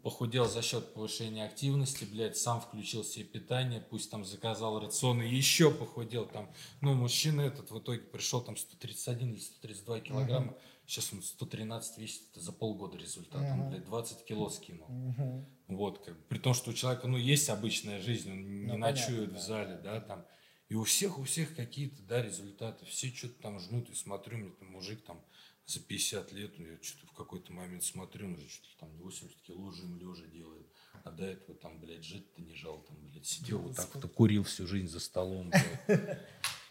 похудел 0.03 0.49
за 0.49 0.63
счет 0.63 0.95
повышения 0.95 1.45
активности, 1.45 2.05
блядь, 2.05 2.37
сам 2.37 2.61
включил 2.61 3.05
себе 3.05 3.25
питание, 3.25 3.81
пусть 3.81 4.11
там 4.11 4.25
заказал 4.25 4.81
рационы, 4.81 5.23
еще 5.23 5.71
похудел 5.71 6.27
там. 6.27 6.51
Ну, 6.81 6.95
мужчина 6.95 7.43
этот 7.43 7.71
в 7.71 7.79
итоге 7.79 8.01
пришел 8.01 8.41
там 8.41 8.57
131 8.57 9.33
или 9.33 9.41
132 9.41 10.01
килограмма, 10.01 10.53
uh-huh. 10.53 10.87
сейчас 10.87 11.13
он 11.13 11.23
113 11.23 11.99
весит, 11.99 12.23
это 12.31 12.41
за 12.41 12.53
полгода 12.53 12.97
результат, 12.97 13.43
uh-huh. 13.43 13.53
он, 13.53 13.71
блядь, 13.71 13.85
20 13.85 14.25
кило 14.25 14.49
скинул. 14.49 14.89
Uh-huh. 14.89 15.45
Вот, 15.69 16.05
как 16.05 16.29
при 16.29 16.39
том, 16.39 16.55
что 16.55 16.71
у 16.71 16.75
человека, 16.75 17.07
ну, 17.07 17.17
есть 17.17 17.49
обычная 17.51 18.01
жизнь, 18.01 18.31
он 18.31 18.65
не 18.67 18.73
ну, 18.73 18.79
ночует 18.79 19.31
понятно, 19.31 19.39
в 19.39 19.43
зале, 19.43 19.81
да, 19.83 20.01
там. 20.01 20.25
И 20.71 20.75
у 20.75 20.85
всех, 20.85 21.19
у 21.19 21.25
всех 21.25 21.55
какие-то, 21.55 22.03
да, 22.03 22.23
результаты, 22.23 22.87
все 22.87 23.09
что-то 23.09 23.41
там 23.43 23.61
жнут, 23.61 23.91
и 23.91 23.95
смотрю, 23.95 24.39
мне 24.39 24.51
там 24.51 24.69
мужик 24.69 25.05
там 25.05 25.23
за 25.67 25.81
50 25.81 26.33
лет, 26.33 26.59
ну, 26.59 26.67
я 26.67 26.79
что-то 26.83 27.07
в 27.07 27.17
какой-то 27.17 27.53
момент 27.53 27.85
смотрю, 27.85 28.27
он 28.27 28.39
же 28.39 28.49
что-то 28.49 28.77
там 28.81 28.97
80 28.99 29.41
кило 29.43 29.71
жим 29.71 29.99
лежа 29.99 30.27
делает. 30.27 30.67
А 31.05 31.11
до 31.11 31.25
этого 31.25 31.57
там, 31.59 31.81
блядь, 31.81 32.05
жить-то 32.05 32.43
не 32.43 32.55
жал, 32.55 32.83
там, 32.83 32.97
блядь, 33.07 33.27
сидел 33.27 33.59
вот 33.59 33.77
так 33.77 33.95
вот, 33.95 34.13
курил 34.13 34.45
всю 34.45 34.67
жизнь 34.67 34.89
за 34.89 35.01
столом. 35.01 35.53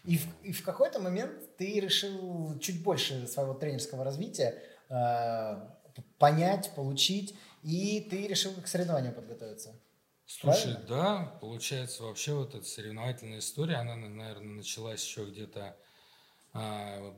И 0.04 0.18
в, 0.18 0.42
и 0.42 0.52
в 0.52 0.62
какой-то 0.62 1.00
момент 1.00 1.56
ты 1.56 1.80
решил 1.80 2.58
чуть 2.58 2.82
больше 2.82 3.26
своего 3.26 3.54
тренерского 3.54 4.04
развития 4.04 4.62
э, 4.90 5.66
понять, 6.18 6.74
получить, 6.74 7.34
и 7.62 8.06
ты 8.10 8.26
решил 8.26 8.52
к 8.52 8.66
соревнованию 8.66 9.14
подготовиться. 9.14 9.80
Слушай, 10.26 10.74
Правильно? 10.74 10.86
да, 10.88 11.38
получается, 11.40 12.02
вообще 12.02 12.34
вот 12.34 12.54
эта 12.54 12.66
соревновательная 12.66 13.38
история, 13.38 13.76
она, 13.76 13.96
наверное, 13.96 14.56
началась 14.56 15.02
еще 15.02 15.24
где-то 15.24 15.74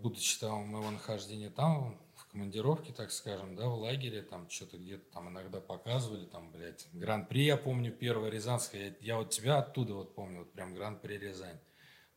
будучи 0.00 0.38
там 0.40 0.66
моего 0.66 0.90
нахождения 0.90 1.50
там, 1.50 1.98
в 2.14 2.26
командировке, 2.32 2.92
так 2.92 3.12
скажем, 3.12 3.54
да, 3.54 3.66
в 3.68 3.78
лагере, 3.78 4.22
там 4.22 4.48
что-то 4.48 4.78
где-то 4.78 5.04
там 5.12 5.28
иногда 5.28 5.60
показывали, 5.60 6.24
там, 6.24 6.50
блядь, 6.50 6.88
Гран-при, 6.92 7.44
я 7.44 7.56
помню, 7.56 7.92
первое 7.92 8.30
Рязанское, 8.30 8.96
я, 9.00 9.14
я 9.14 9.16
вот 9.18 9.30
тебя 9.30 9.58
оттуда 9.58 9.94
вот 9.94 10.14
помню, 10.14 10.40
вот 10.40 10.52
прям 10.52 10.74
Гран-при 10.74 11.18
Рязань. 11.18 11.58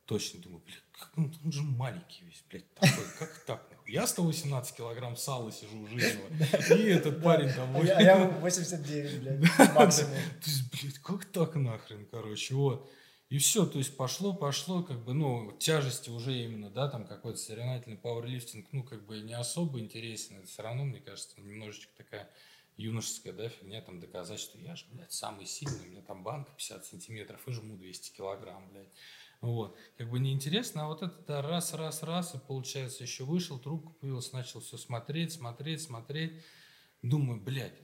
Точно 0.05 0.41
думаю, 0.41 0.63
блядь, 0.65 0.83
как 0.91 1.11
он, 1.17 1.35
он 1.43 1.51
же 1.51 1.61
маленький 1.61 2.23
весь, 2.23 2.43
блядь, 2.49 2.73
такой, 2.73 3.05
как 3.19 3.37
так? 3.45 3.69
Я 3.85 4.07
118 4.07 4.75
килограмм 4.75 5.17
сала 5.17 5.51
сижу 5.51 5.85
жирного, 5.87 6.29
и 6.69 6.89
этот 6.89 7.21
парень 7.21 7.51
там... 7.51 7.75
А 7.75 8.01
я 8.01 8.27
89, 8.27 9.21
блядь, 9.21 9.73
максимум. 9.75 10.13
То 10.13 10.49
есть, 10.49 10.71
блядь, 10.71 10.99
как 10.99 11.25
так 11.25 11.55
нахрен, 11.55 12.07
короче, 12.09 12.55
вот. 12.55 12.89
И 13.29 13.37
все, 13.37 13.67
то 13.67 13.77
есть 13.77 13.95
пошло, 13.95 14.33
пошло, 14.33 14.81
как 14.81 15.03
бы, 15.05 15.13
ну, 15.13 15.55
тяжести 15.59 16.09
уже 16.09 16.35
именно, 16.35 16.71
да, 16.71 16.89
там 16.89 17.05
какой-то 17.05 17.37
соревновательный 17.37 17.97
пауэрлифтинг, 17.97 18.67
ну, 18.71 18.83
как 18.83 19.05
бы 19.05 19.19
не 19.21 19.33
особо 19.33 19.79
интересен, 19.79 20.37
это 20.37 20.47
все 20.47 20.63
равно, 20.63 20.83
мне 20.83 20.99
кажется, 20.99 21.39
немножечко 21.39 21.91
такая 21.95 22.27
юношеская, 22.75 23.33
да, 23.33 23.47
фигня, 23.49 23.81
там, 23.81 23.99
доказать, 23.99 24.39
что 24.39 24.57
я 24.57 24.75
же, 24.75 24.85
блядь, 24.91 25.11
самый 25.11 25.45
сильный, 25.45 25.87
у 25.87 25.91
меня 25.91 26.01
там 26.01 26.23
банка 26.23 26.51
50 26.57 26.85
сантиметров 26.85 27.47
и 27.47 27.51
жму 27.51 27.77
200 27.77 28.15
килограмм, 28.15 28.67
блядь. 28.71 28.89
Вот, 29.41 29.77
как 29.97 30.09
бы 30.09 30.19
неинтересно, 30.19 30.85
а 30.85 30.87
вот 30.87 31.03
это, 31.03 31.15
да, 31.27 31.41
раз, 31.43 31.73
раз, 31.75 32.01
раз, 32.01 32.33
и 32.33 32.39
получается, 32.39 33.03
еще 33.03 33.25
вышел, 33.25 33.59
трубку 33.59 33.93
появился, 33.93 34.35
начал 34.35 34.59
все 34.59 34.77
смотреть, 34.77 35.33
смотреть, 35.33 35.83
смотреть. 35.83 36.41
Думаю, 37.03 37.39
блядь, 37.39 37.79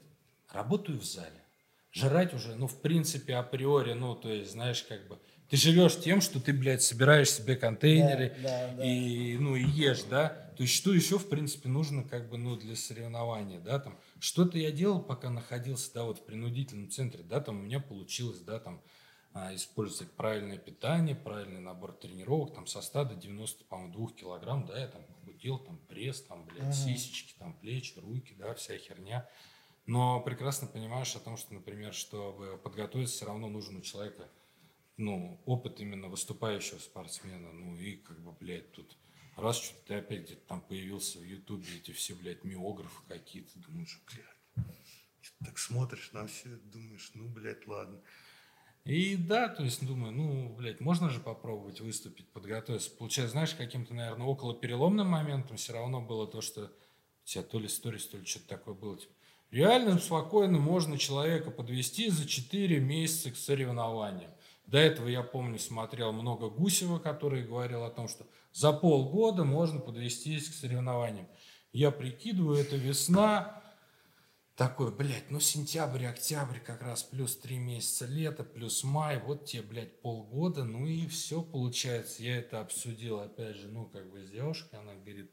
работаю 0.50 1.00
в 1.00 1.06
зале, 1.06 1.46
жрать 1.92 2.34
уже, 2.34 2.56
ну, 2.56 2.66
в 2.68 2.82
принципе, 2.82 3.36
априори, 3.36 3.94
ну, 3.94 4.16
то 4.16 4.30
есть, 4.30 4.52
знаешь, 4.52 4.84
как 4.84 5.08
бы, 5.08 5.20
ты 5.50 5.58
живешь 5.58 6.00
тем, 6.00 6.22
что 6.22 6.40
ты, 6.40 6.54
блядь, 6.54 6.82
собираешь 6.82 7.30
себе 7.30 7.56
контейнеры 7.56 8.36
да, 8.42 8.68
да, 8.68 8.74
да. 8.78 8.86
и, 8.86 9.38
ну, 9.38 9.56
и 9.56 9.64
ешь, 9.64 10.04
да? 10.04 10.30
То 10.58 10.64
есть 10.64 10.74
что 10.74 10.94
еще, 10.94 11.20
в 11.20 11.30
принципе, 11.30 11.70
нужно 11.70 12.04
как 12.04 12.30
бы, 12.30 12.38
ну, 12.38 12.56
для 12.56 12.76
соревнования, 12.76 13.60
да, 13.60 13.80
там. 13.80 13.98
Что-то 14.20 14.58
я 14.58 14.72
делал, 14.72 15.02
пока 15.02 15.30
находился, 15.30 15.94
да, 15.94 16.04
вот 16.04 16.20
в 16.20 16.26
принудительном 16.26 16.90
центре, 16.90 17.24
да, 17.24 17.42
там 17.42 17.60
у 17.60 17.64
меня 17.64 17.80
получилось, 17.80 18.40
да, 18.40 18.60
там, 18.60 18.82
а, 19.34 19.54
использовать 19.54 20.12
правильное 20.14 20.58
питание, 20.58 21.16
правильный 21.16 21.60
набор 21.60 21.92
тренировок, 21.92 22.56
там, 22.56 22.66
со 22.68 22.82
100 22.82 23.04
до 23.06 23.16
90, 23.16 23.66
по-моему, 23.66 23.94
2 23.94 24.08
килограмм, 24.14 24.66
да, 24.66 24.80
я 24.80 24.88
там 24.88 25.02
худел, 25.26 25.60
там, 25.60 25.78
пресс, 25.90 26.22
там, 26.22 26.46
блядь, 26.46 26.64
угу. 26.64 26.74
сисечки, 26.74 27.36
там, 27.38 27.54
плечи, 27.54 28.00
руки, 28.00 28.34
да, 28.40 28.54
вся 28.56 28.78
херня. 28.78 29.30
Но 29.86 30.22
прекрасно 30.22 30.68
понимаешь 30.68 31.16
о 31.16 31.20
том, 31.20 31.38
что, 31.38 31.54
например, 31.54 31.94
чтобы 31.94 32.58
подготовиться, 32.58 33.18
все 33.18 33.26
равно 33.26 33.50
нужен 33.50 33.78
у 33.78 33.82
человека 33.82 34.28
ну, 34.98 35.42
опыт 35.46 35.80
именно 35.80 36.08
выступающего 36.08 36.80
спортсмена. 36.80 37.52
Ну 37.52 37.78
и 37.78 37.98
как 37.98 38.20
бы, 38.20 38.32
блядь, 38.32 38.72
тут 38.72 38.98
раз 39.38 39.62
что-то 39.62 39.88
ты 39.88 39.94
опять 39.96 40.24
где-то 40.24 40.48
там 40.48 40.62
появился 40.62 41.20
в 41.20 41.24
Ютубе, 41.24 41.68
эти 41.78 41.92
все, 41.92 42.16
блядь, 42.16 42.44
миографы 42.44 43.02
какие-то, 43.08 43.60
думаешь, 43.60 44.02
блядь, 44.08 44.66
так 45.44 45.58
смотришь 45.58 46.12
на 46.14 46.28
все, 46.28 46.50
думаешь, 46.50 47.12
ну, 47.14 47.28
блядь, 47.28 47.68
ладно. 47.68 48.02
И 48.86 49.16
да, 49.16 49.50
то 49.50 49.64
есть 49.64 49.86
думаю, 49.86 50.12
ну, 50.12 50.50
блядь, 50.56 50.80
можно 50.80 51.10
же 51.10 51.20
попробовать 51.20 51.82
выступить, 51.82 52.30
подготовиться. 52.30 52.92
Получается, 52.92 53.32
знаешь, 53.32 53.56
каким-то, 53.56 53.96
наверное, 53.96 54.28
около 54.28 54.54
переломным 54.54 55.08
моментом 55.08 55.58
все 55.58 55.74
равно 55.74 56.02
было 56.02 56.28
то, 56.28 56.42
что 56.42 56.66
у 56.66 57.26
тебя 57.26 57.44
то 57.44 57.58
ли 57.58 57.68
сторис, 57.68 58.06
то 58.08 58.18
ли 58.18 58.26
что-то 58.26 58.48
такое 58.48 58.76
было. 58.76 58.96
Типа, 58.98 59.12
реально 59.50 59.98
спокойно 59.98 60.60
можно 60.60 61.00
человека 61.00 61.50
подвести 61.50 62.10
за 62.12 62.28
4 62.28 62.80
месяца 62.80 63.32
к 63.32 63.38
соревнованиям. 63.38 64.30
До 64.68 64.78
этого, 64.78 65.08
я 65.08 65.22
помню, 65.22 65.60
смотрел 65.60 66.12
много 66.12 66.50
Гусева, 66.50 67.00
который 67.00 67.44
говорил 67.44 67.84
о 67.84 67.92
том, 67.92 68.08
что 68.08 68.26
за 68.52 68.74
полгода 68.74 69.44
можно 69.44 69.80
подвестись 69.80 70.50
к 70.50 70.54
соревнованиям. 70.54 71.28
Я 71.72 71.92
прикидываю, 71.92 72.58
это 72.58 72.76
весна, 72.76 73.62
такой, 74.56 74.96
блядь, 74.96 75.30
ну 75.30 75.40
сентябрь, 75.40 76.06
октябрь 76.06 76.60
как 76.60 76.82
раз 76.82 77.04
плюс 77.04 77.36
три 77.36 77.58
месяца 77.58 78.06
лета, 78.06 78.44
плюс 78.44 78.84
май, 78.84 79.20
вот 79.20 79.46
тебе, 79.46 79.64
блядь, 79.64 80.02
полгода, 80.02 80.64
ну 80.64 80.88
и 80.88 81.06
все 81.08 81.42
получается. 81.42 82.24
Я 82.24 82.38
это 82.38 82.62
обсудил, 82.62 83.20
опять 83.20 83.58
же, 83.58 83.68
ну 83.68 83.86
как 83.86 84.10
бы 84.10 84.24
с 84.24 84.30
девушкой, 84.32 84.80
она 84.80 84.96
говорит, 84.96 85.30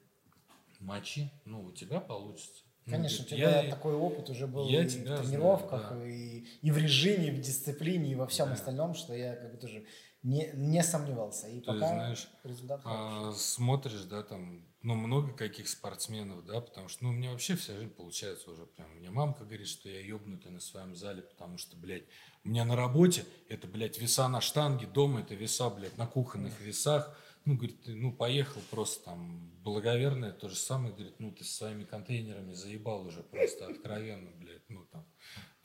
мочи, 0.81 1.31
ну 1.45 1.63
у 1.63 1.73
тебя 1.73 2.01
получится. 2.01 2.65
Ну, 2.87 2.93
Конечно, 2.93 3.25
у 3.25 3.29
тебя 3.29 3.63
я, 3.63 3.71
такой 3.71 3.95
опыт 3.95 4.29
уже 4.29 4.49
был 4.49 4.67
я 4.69 4.83
и 4.83 4.87
в 4.87 4.93
тренировках, 4.93 5.89
знаю, 5.89 6.03
да. 6.03 6.09
и, 6.09 6.45
и 6.63 6.71
в 6.73 6.79
режиме, 6.79 7.29
и 7.29 7.31
в 7.31 7.41
дисциплине, 7.41 8.11
и 8.11 8.15
во 8.17 8.27
всем 8.27 8.49
да. 8.49 8.55
остальном, 8.55 8.95
что 8.95 9.15
я 9.15 9.37
как 9.37 9.53
бы 9.53 9.57
тоже 9.57 9.87
не, 10.23 10.51
не 10.55 10.83
сомневался. 10.83 11.49
И 11.49 11.61
Ты 11.61 11.67
пока 11.67 11.89
знаешь, 11.89 12.29
результат 12.45 12.81
а, 12.85 13.33
смотришь, 13.33 14.03
да, 14.05 14.23
там, 14.23 14.67
ну, 14.83 14.95
много 14.95 15.33
каких 15.33 15.69
спортсменов, 15.69 16.45
да, 16.45 16.61
потому 16.61 16.89
что, 16.89 17.05
ну, 17.05 17.11
у 17.11 17.13
меня 17.13 17.31
вообще 17.31 17.57
вся 17.57 17.75
жизнь 17.75 17.91
получается 17.91 18.51
уже 18.51 18.67
прям. 18.67 18.91
Мне 18.97 19.11
мамка 19.11 19.45
говорит, 19.45 19.69
что 19.69 19.89
я 19.89 20.01
ебнутый 20.01 20.51
на 20.51 20.61
своем 20.61 20.95
зале, 20.95 21.23
потому 21.23 21.59
что, 21.59 21.77
блядь, 21.77 22.05
у 22.45 22.49
меня 22.49 22.65
на 22.65 22.77
работе 22.77 23.25
это, 23.49 23.67
блядь, 23.67 23.99
веса 23.99 24.29
на 24.29 24.41
штанге, 24.41 24.87
дома 24.87 25.21
это 25.21 25.35
веса, 25.35 25.71
блядь, 25.71 25.97
на 25.99 26.07
кухонных 26.07 26.61
весах, 26.61 27.17
ну, 27.45 27.55
говорит, 27.57 27.81
ну, 27.87 28.13
поехал 28.13 28.61
просто 28.71 29.05
там, 29.05 29.51
благоверное, 29.63 30.33
то 30.33 30.49
же 30.49 30.57
самое, 30.57 30.95
говорит, 30.95 31.19
ну, 31.19 31.33
ты 31.33 31.45
с 31.45 31.55
своими 31.55 31.85
контейнерами 31.85 32.53
заебал 32.53 33.07
уже 33.07 33.23
просто 33.23 33.67
откровенно, 33.67 34.31
блядь, 34.33 34.69
ну, 34.69 34.85
там, 34.93 35.05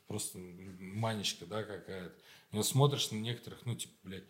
просто 0.08 0.40
манечка, 0.40 1.46
да, 1.46 1.64
какая-то. 1.64 2.16
Вот 2.52 2.66
смотришь 2.66 3.12
на 3.12 3.18
некоторых, 3.18 3.66
ну, 3.66 3.76
типа, 3.76 3.94
блядь, 4.04 4.24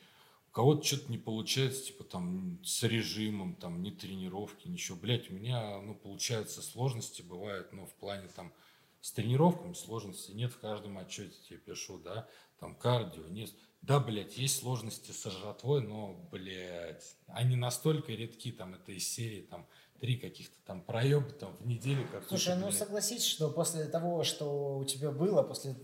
у 0.50 0.52
кого-то 0.52 0.84
что-то 0.84 1.12
не 1.12 1.18
получается, 1.18 1.86
типа, 1.86 2.04
там, 2.04 2.60
с 2.64 2.84
режимом, 2.84 3.56
там, 3.56 3.82
ни 3.82 3.92
тренировки, 3.92 4.68
ничего, 4.68 4.98
блядь, 4.98 5.30
у 5.30 5.34
меня, 5.34 5.80
ну, 5.82 5.96
получается, 5.96 6.62
сложности 6.62 7.22
бывают, 7.22 7.72
ну, 7.72 7.86
в 7.86 7.94
плане, 7.94 8.28
там, 8.36 8.52
с 9.02 9.12
тренировками 9.12 9.74
сложности 9.74 10.32
нет, 10.32 10.52
в 10.52 10.60
каждом 10.60 10.98
отчете 10.98 11.38
тебе 11.48 11.60
пишу, 11.60 12.00
да, 12.00 12.28
там, 12.60 12.76
кардио, 12.76 13.28
нет, 13.28 13.52
да, 13.82 14.00
блядь, 14.00 14.38
есть 14.38 14.60
сложности 14.60 15.12
со 15.12 15.32
жратвой, 15.32 15.82
но, 15.82 16.14
блядь, 16.32 17.16
они 17.28 17.56
настолько 17.56 18.12
редки, 18.12 18.52
там, 18.52 18.74
это 18.74 18.92
из 18.92 19.08
серии, 19.08 19.42
там, 19.42 19.68
три 20.00 20.18
каких-то 20.18 20.56
там 20.66 20.82
проеба 20.82 21.30
там 21.32 21.56
в 21.60 21.66
неделю. 21.66 22.06
Слушай, 22.28 22.56
ну 22.58 22.72
согласись, 22.72 23.26
что 23.26 23.50
после 23.50 23.86
того, 23.86 24.24
что 24.24 24.78
у 24.78 24.86
тебя 24.86 25.12
было, 25.12 25.44
после 25.44 25.76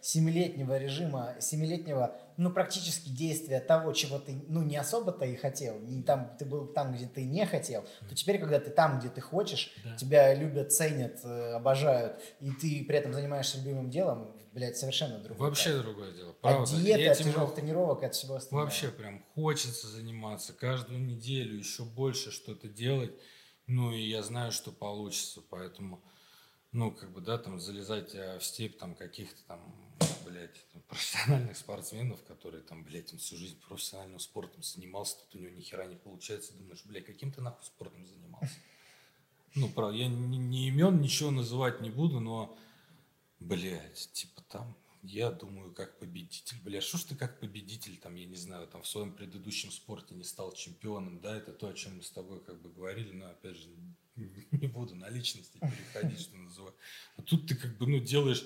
семилетнего 0.00 0.78
режима, 0.78 1.34
семилетнего, 1.40 2.16
ну 2.36 2.50
практически 2.50 3.10
действия 3.10 3.60
того, 3.60 3.92
чего 3.92 4.18
ты, 4.18 4.40
ну 4.48 4.62
не 4.62 4.76
особо-то 4.76 5.24
и 5.24 5.36
хотел, 5.36 5.78
не 5.80 6.02
там, 6.02 6.34
ты 6.38 6.44
был 6.44 6.66
там, 6.66 6.94
где 6.94 7.06
ты 7.06 7.24
не 7.24 7.46
хотел, 7.46 7.84
то 8.08 8.14
теперь, 8.14 8.38
когда 8.38 8.60
ты 8.60 8.70
там, 8.70 9.00
где 9.00 9.08
ты 9.08 9.20
хочешь, 9.20 9.72
да. 9.84 9.96
тебя 9.96 10.34
любят, 10.34 10.72
ценят, 10.72 11.20
э, 11.24 11.52
обожают, 11.52 12.20
и 12.40 12.50
ты 12.52 12.84
при 12.86 12.96
этом 12.96 13.12
занимаешься 13.12 13.58
любимым 13.58 13.90
делом, 13.90 14.32
блядь, 14.52 14.76
совершенно 14.76 15.18
другое. 15.18 15.48
Вообще 15.48 15.72
так. 15.72 15.82
другое 15.82 16.12
дело. 16.12 16.32
Правда. 16.32 16.62
От 16.62 16.80
диеты, 16.80 17.08
от 17.08 17.18
тяжелых 17.18 17.54
тренировок, 17.54 18.02
от 18.02 18.14
всего 18.14 18.36
остального. 18.36 18.64
Вообще 18.64 18.88
прям 18.90 19.24
хочется 19.34 19.88
заниматься 19.88 20.52
каждую 20.52 21.00
неделю 21.00 21.56
еще 21.56 21.84
больше 21.84 22.30
что-то 22.30 22.68
делать. 22.68 23.12
Ну, 23.66 23.92
и 23.92 24.00
я 24.00 24.22
знаю, 24.22 24.50
что 24.50 24.72
получится, 24.72 25.42
поэтому, 25.42 26.02
ну, 26.72 26.90
как 26.90 27.12
бы, 27.12 27.20
да, 27.20 27.36
там, 27.36 27.60
залезать 27.60 28.14
э, 28.14 28.38
в 28.38 28.44
степь 28.44 28.78
там 28.78 28.94
каких-то 28.94 29.42
там, 29.46 29.60
блядь, 30.24 30.64
там, 30.72 30.82
профессиональных 30.88 31.56
спортсменов, 31.56 32.24
которые 32.24 32.62
там, 32.62 32.82
блядь, 32.82 33.12
он 33.12 33.18
всю 33.18 33.36
жизнь 33.36 33.60
профессиональным 33.60 34.20
спортом 34.20 34.62
занимался, 34.62 35.18
тут 35.18 35.34
у 35.34 35.38
него 35.38 35.54
ни 35.54 35.60
хера 35.60 35.84
не 35.84 35.96
получается, 35.96 36.54
думаешь, 36.54 36.82
блядь, 36.86 37.04
каким 37.04 37.30
ты 37.30 37.42
нахуй 37.42 37.64
спортом 37.66 38.06
занимался? 38.06 38.54
Ну, 39.54 39.68
правда, 39.68 39.96
я 39.96 40.08
не, 40.08 40.38
не 40.38 40.68
имен 40.68 41.00
ничего 41.00 41.30
называть 41.30 41.80
не 41.80 41.90
буду, 41.90 42.20
но, 42.20 42.56
блядь, 43.40 44.10
типа 44.12 44.42
там, 44.48 44.76
я 45.02 45.30
думаю, 45.30 45.72
как 45.72 45.98
победитель. 45.98 46.58
Бля, 46.62 46.80
что 46.80 46.98
ж 46.98 47.04
ты 47.04 47.14
как 47.14 47.40
победитель, 47.40 47.96
там, 47.98 48.14
я 48.14 48.26
не 48.26 48.36
знаю, 48.36 48.66
там, 48.66 48.82
в 48.82 48.88
своем 48.88 49.12
предыдущем 49.12 49.70
спорте 49.70 50.14
не 50.14 50.24
стал 50.24 50.52
чемпионом, 50.52 51.20
да, 51.20 51.36
это 51.36 51.52
то, 51.52 51.68
о 51.68 51.74
чем 51.74 51.96
мы 51.96 52.02
с 52.02 52.10
тобой 52.10 52.40
как 52.44 52.60
бы 52.60 52.70
говорили, 52.70 53.12
но, 53.12 53.30
опять 53.30 53.56
же, 53.56 53.68
не 54.16 54.66
буду 54.66 54.94
на 54.96 55.08
личности 55.08 55.58
переходить, 55.58 56.20
что 56.20 56.36
называется. 56.36 56.80
А 57.16 57.22
тут 57.22 57.46
ты 57.46 57.54
как 57.54 57.76
бы, 57.78 57.86
ну, 57.86 58.00
делаешь 58.00 58.44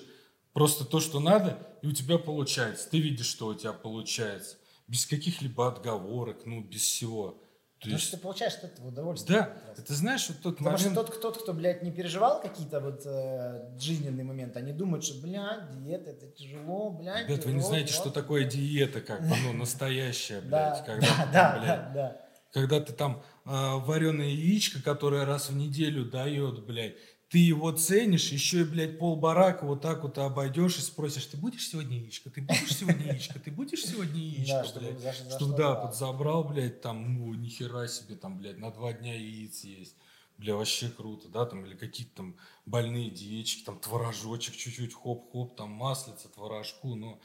просто 0.53 0.85
то, 0.85 0.99
что 0.99 1.19
надо, 1.19 1.77
и 1.81 1.87
у 1.87 1.91
тебя 1.91 2.17
получается. 2.17 2.89
Ты 2.89 2.99
видишь, 2.99 3.25
что 3.25 3.47
у 3.47 3.55
тебя 3.55 3.73
получается. 3.73 4.57
Без 4.87 5.05
каких-либо 5.05 5.67
отговорок, 5.67 6.45
ну, 6.45 6.61
без 6.61 6.81
всего. 6.81 7.42
То 7.83 7.89
Потому 7.89 7.95
есть... 7.97 8.07
что 8.07 8.17
ты 8.17 8.23
получаешь 8.23 8.53
от 8.53 8.63
этого 8.63 8.87
удовольствие. 8.87 9.39
Да, 9.39 9.83
ты 9.83 9.93
знаешь, 9.93 10.29
вот 10.29 10.37
тот 10.41 10.57
Потому 10.57 10.77
момент... 10.77 10.93
что 10.93 11.03
тот, 11.03 11.17
кто, 11.17 11.31
кто, 11.33 11.53
блядь, 11.53 11.83
не 11.83 11.91
переживал 11.91 12.41
какие-то 12.41 12.79
вот 12.79 13.01
э, 13.05 13.77
жизненные 13.77 14.23
моменты, 14.23 14.59
они 14.59 14.71
думают, 14.71 15.03
что, 15.03 15.19
блядь, 15.21 15.69
диета, 15.69 16.11
это 16.11 16.27
тяжело, 16.27 16.91
блядь. 16.91 17.27
Ребят, 17.27 17.43
вы 17.43 17.51
не 17.51 17.59
знаете, 17.59 17.93
вот. 17.93 18.01
что 18.01 18.09
такое 18.09 18.45
диета, 18.45 19.01
как 19.01 19.19
бы, 19.19 19.35
ну, 19.43 19.51
настоящая, 19.59 20.39
блядь. 20.39 20.85
когда, 20.85 21.07
да, 21.33 21.59
да, 21.59 21.91
да. 21.93 22.21
Когда 22.53 22.79
ты 22.79 22.93
там 22.93 23.21
э, 23.43 23.49
вареное 23.49 24.27
яичко, 24.27 24.81
которое 24.81 25.25
раз 25.25 25.49
в 25.49 25.55
неделю 25.57 26.05
дает, 26.05 26.65
блядь, 26.65 26.95
ты 27.33 27.39
его 27.39 27.71
ценишь, 27.71 28.31
еще 28.31 28.61
и, 28.61 28.63
блядь, 28.63 28.99
пол 28.99 29.15
барака 29.15 29.65
вот 29.65 29.81
так 29.81 30.03
вот 30.03 30.19
обойдешь 30.19 30.77
и 30.77 30.81
спросишь, 30.81 31.25
ты 31.25 31.35
будешь 31.35 31.67
сегодня 31.67 31.97
яичко, 31.97 32.29
ты 32.29 32.43
будешь 32.43 32.77
сегодня 32.77 33.07
яичко, 33.07 33.39
ты 33.39 33.49
будешь 33.49 33.83
сегодня 33.83 34.21
яичко, 34.21 34.79
блядь. 34.79 35.31
Чтобы, 35.31 35.57
да, 35.57 35.81
вот 35.81 35.95
забрал, 35.95 36.43
блядь, 36.43 36.81
там, 36.81 37.15
ну, 37.15 37.33
нихера 37.33 37.87
себе, 37.87 38.17
там, 38.17 38.37
блядь, 38.37 38.59
на 38.59 38.69
два 38.69 38.93
дня 38.93 39.15
яиц 39.15 39.63
есть. 39.63 39.95
Бля, 40.37 40.55
вообще 40.55 40.89
круто, 40.89 41.27
да, 41.27 41.47
там, 41.47 41.65
или 41.65 41.75
какие-то 41.75 42.17
там 42.17 42.37
больные 42.67 43.09
диечки, 43.09 43.63
там, 43.63 43.79
творожочек 43.79 44.55
чуть-чуть, 44.55 44.93
хоп-хоп, 44.93 45.55
там, 45.55 45.71
маслица, 45.71 46.29
творожку, 46.29 46.93
но 46.93 47.19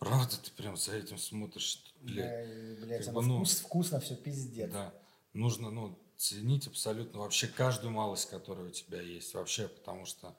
правда 0.00 0.38
ты 0.42 0.50
прям 0.50 0.76
за 0.76 0.96
этим 0.96 1.18
смотришь, 1.18 1.84
блядь. 2.00 2.48
Бля, 2.48 2.84
блядь, 2.84 3.04
как 3.04 3.14
бы, 3.14 3.22
ну, 3.22 3.36
вкус, 3.36 3.60
вкусно 3.60 4.00
все, 4.00 4.16
пиздец. 4.16 4.72
Да, 4.72 4.92
нужно, 5.34 5.70
ну, 5.70 5.96
ценить 6.22 6.68
абсолютно 6.68 7.18
вообще 7.18 7.48
каждую 7.48 7.92
малость, 7.92 8.30
которая 8.30 8.66
у 8.68 8.70
тебя 8.70 9.00
есть 9.00 9.34
вообще, 9.34 9.66
потому 9.66 10.04
что 10.06 10.36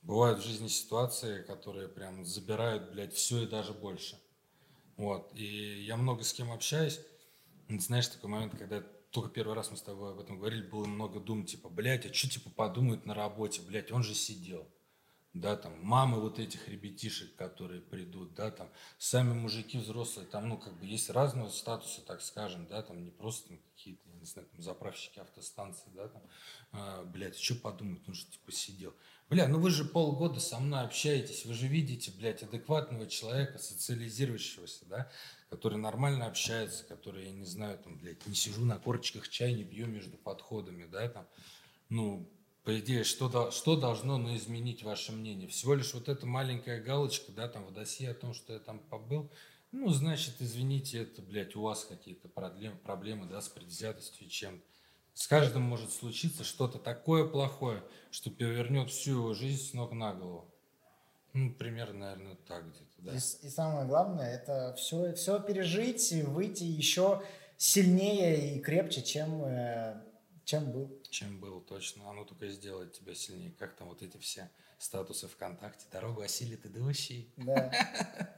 бывают 0.00 0.38
в 0.38 0.46
жизни 0.46 0.68
ситуации, 0.68 1.42
которые 1.42 1.86
прям 1.86 2.24
забирают, 2.24 2.90
блядь, 2.90 3.12
все 3.12 3.42
и 3.42 3.46
даже 3.46 3.74
больше. 3.74 4.18
Вот, 4.96 5.30
и 5.34 5.82
я 5.82 5.98
много 5.98 6.24
с 6.24 6.32
кем 6.32 6.50
общаюсь, 6.50 6.98
знаешь, 7.68 8.08
такой 8.08 8.30
момент, 8.30 8.56
когда 8.56 8.80
только 9.10 9.28
первый 9.28 9.54
раз 9.54 9.70
мы 9.70 9.76
с 9.76 9.82
тобой 9.82 10.12
об 10.12 10.18
этом 10.18 10.38
говорили, 10.38 10.62
было 10.62 10.86
много 10.86 11.20
дум, 11.20 11.44
типа, 11.44 11.68
блядь, 11.68 12.06
а 12.06 12.14
что, 12.14 12.30
типа, 12.30 12.48
подумают 12.48 13.04
на 13.04 13.12
работе, 13.12 13.60
блядь, 13.60 13.92
он 13.92 14.02
же 14.02 14.14
сидел 14.14 14.66
да, 15.34 15.56
там, 15.56 15.80
мамы 15.82 16.20
вот 16.20 16.38
этих 16.38 16.68
ребятишек, 16.68 17.34
которые 17.36 17.80
придут, 17.80 18.34
да, 18.34 18.50
там, 18.50 18.70
сами 18.98 19.32
мужики 19.34 19.78
взрослые, 19.78 20.26
там, 20.26 20.48
ну, 20.48 20.58
как 20.58 20.78
бы 20.78 20.86
есть 20.86 21.10
разного 21.10 21.50
статуса, 21.50 22.00
так 22.02 22.22
скажем, 22.22 22.66
да, 22.66 22.82
там, 22.82 23.04
не 23.04 23.10
просто 23.10 23.54
какие-то, 23.76 24.08
я 24.08 24.14
не 24.16 24.24
знаю, 24.24 24.48
там, 24.48 24.62
заправщики 24.62 25.18
автостанции, 25.18 25.90
да, 25.94 26.08
там, 26.08 26.22
а, 26.72 27.04
блядь, 27.04 27.38
что 27.38 27.54
подумать, 27.56 28.02
он 28.08 28.14
же, 28.14 28.24
типа, 28.26 28.52
сидел. 28.52 28.94
Бля, 29.28 29.46
ну 29.46 29.60
вы 29.60 29.70
же 29.70 29.84
полгода 29.84 30.40
со 30.40 30.58
мной 30.58 30.84
общаетесь, 30.84 31.44
вы 31.44 31.52
же 31.52 31.66
видите, 31.66 32.10
блядь, 32.10 32.42
адекватного 32.42 33.06
человека, 33.06 33.58
социализирующегося, 33.58 34.86
да, 34.86 35.10
который 35.50 35.76
нормально 35.76 36.26
общается, 36.26 36.84
который, 36.84 37.26
я 37.26 37.32
не 37.32 37.44
знаю, 37.44 37.78
там, 37.78 37.98
блядь, 37.98 38.26
не 38.26 38.34
сижу 38.34 38.64
на 38.64 38.78
корочках 38.78 39.28
чай, 39.28 39.52
не 39.52 39.64
бью 39.64 39.86
между 39.86 40.16
подходами, 40.16 40.86
да, 40.86 41.08
там, 41.10 41.28
ну, 41.90 42.30
по 42.68 42.78
идее, 42.78 43.02
что, 43.02 43.50
что 43.50 43.76
должно 43.76 44.18
ну, 44.18 44.36
изменить 44.36 44.82
ваше 44.82 45.12
мнение? 45.12 45.48
Всего 45.48 45.72
лишь 45.72 45.94
вот 45.94 46.10
эта 46.10 46.26
маленькая 46.26 46.82
галочка, 46.82 47.32
да, 47.32 47.48
там 47.48 47.64
в 47.64 47.72
досье 47.72 48.10
о 48.10 48.14
том, 48.14 48.34
что 48.34 48.52
я 48.52 48.58
там 48.58 48.78
побыл, 48.78 49.32
ну, 49.72 49.88
значит, 49.88 50.34
извините, 50.40 51.04
это, 51.04 51.22
блядь, 51.22 51.56
у 51.56 51.62
вас 51.62 51.86
какие-то 51.86 52.28
проблемы, 52.28 52.76
проблемы, 52.76 53.24
да, 53.24 53.40
с 53.40 53.48
предвзятостью 53.48 54.26
и 54.26 54.28
чем-то. 54.28 54.62
С 55.14 55.26
каждым 55.26 55.62
может 55.62 55.90
случиться 55.90 56.44
что-то 56.44 56.78
такое 56.78 57.26
плохое, 57.26 57.82
что 58.10 58.30
перевернет 58.30 58.90
всю 58.90 59.12
его 59.12 59.32
жизнь 59.32 59.70
с 59.70 59.72
ног 59.72 59.92
на 59.92 60.12
голову. 60.12 60.54
Ну, 61.32 61.54
примерно, 61.54 62.00
наверное, 62.00 62.36
так 62.46 62.68
где-то, 62.68 62.84
да. 62.98 63.12
И, 63.12 63.16
и 63.16 63.48
самое 63.48 63.86
главное, 63.86 64.30
это 64.30 64.74
все, 64.76 65.14
все 65.14 65.40
пережить, 65.40 66.12
выйти 66.26 66.64
еще 66.64 67.22
сильнее 67.56 68.56
и 68.56 68.60
крепче, 68.60 69.00
чем 69.00 69.42
э, 69.42 70.02
чем 70.48 70.72
был. 70.72 70.90
Чем 71.10 71.40
был, 71.40 71.60
точно. 71.60 72.08
Оно 72.08 72.24
только 72.24 72.48
сделает 72.48 72.94
тебя 72.94 73.14
сильнее. 73.14 73.52
Как 73.58 73.76
там 73.76 73.88
вот 73.88 74.00
эти 74.00 74.16
все 74.16 74.48
статусы 74.78 75.28
ВКонтакте. 75.28 75.84
Дорогу 75.92 76.22
осилит 76.22 76.64
идущий. 76.64 77.30
Да. 77.36 77.70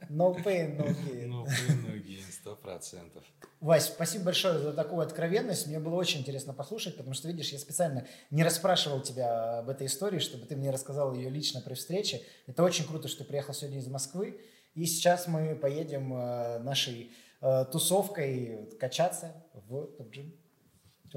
No 0.09 0.35
pain, 0.43 0.75
no 0.75 0.89
gain. 0.89 1.27
No 1.29 1.45
pain, 1.45 1.85
no 1.85 2.03
gain, 2.03 2.29
сто 2.29 2.57
процентов. 2.57 3.23
Вась, 3.61 3.85
спасибо 3.85 4.25
большое 4.25 4.59
за 4.59 4.73
такую 4.73 4.99
откровенность. 4.99 5.67
Мне 5.67 5.79
было 5.79 5.95
очень 5.95 6.19
интересно 6.19 6.53
послушать, 6.53 6.97
потому 6.97 7.13
что, 7.13 7.29
видишь, 7.29 7.53
я 7.53 7.59
специально 7.59 8.05
не 8.29 8.43
расспрашивал 8.43 9.01
тебя 9.01 9.59
об 9.59 9.69
этой 9.69 9.87
истории, 9.87 10.19
чтобы 10.19 10.45
ты 10.45 10.57
мне 10.57 10.69
рассказал 10.69 11.13
ее 11.13 11.29
лично 11.29 11.61
при 11.61 11.75
встрече. 11.75 12.21
Это 12.45 12.61
очень 12.61 12.85
круто, 12.85 13.07
что 13.07 13.23
ты 13.23 13.29
приехал 13.29 13.53
сегодня 13.53 13.79
из 13.79 13.87
Москвы. 13.87 14.41
И 14.73 14.85
сейчас 14.85 15.27
мы 15.27 15.55
поедем 15.55 16.13
э, 16.13 16.59
нашей 16.59 17.13
э, 17.39 17.65
тусовкой 17.71 18.69
качаться 18.81 19.45
в 19.53 19.87
топ-джим. 19.95 20.40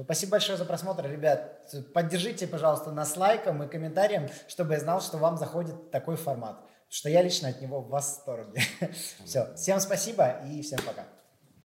Спасибо 0.03 0.31
большое 0.31 0.57
за 0.57 0.65
просмотр, 0.65 1.09
ребят. 1.09 1.71
Поддержите, 1.93 2.47
пожалуйста, 2.47 2.91
нас 2.91 3.15
лайком 3.15 3.63
и 3.63 3.67
комментарием, 3.67 4.29
чтобы 4.47 4.73
я 4.73 4.79
знал, 4.79 5.01
что 5.01 5.17
вам 5.17 5.37
заходит 5.37 5.91
такой 5.91 6.17
формат. 6.17 6.57
Что 6.89 7.09
я 7.09 7.21
лично 7.21 7.49
от 7.49 7.61
него 7.61 7.81
в 7.81 7.89
восторге. 7.89 8.61
Все. 9.25 9.53
Всем 9.55 9.79
спасибо 9.79 10.41
и 10.45 10.61
всем 10.61 10.79
пока. 10.85 11.05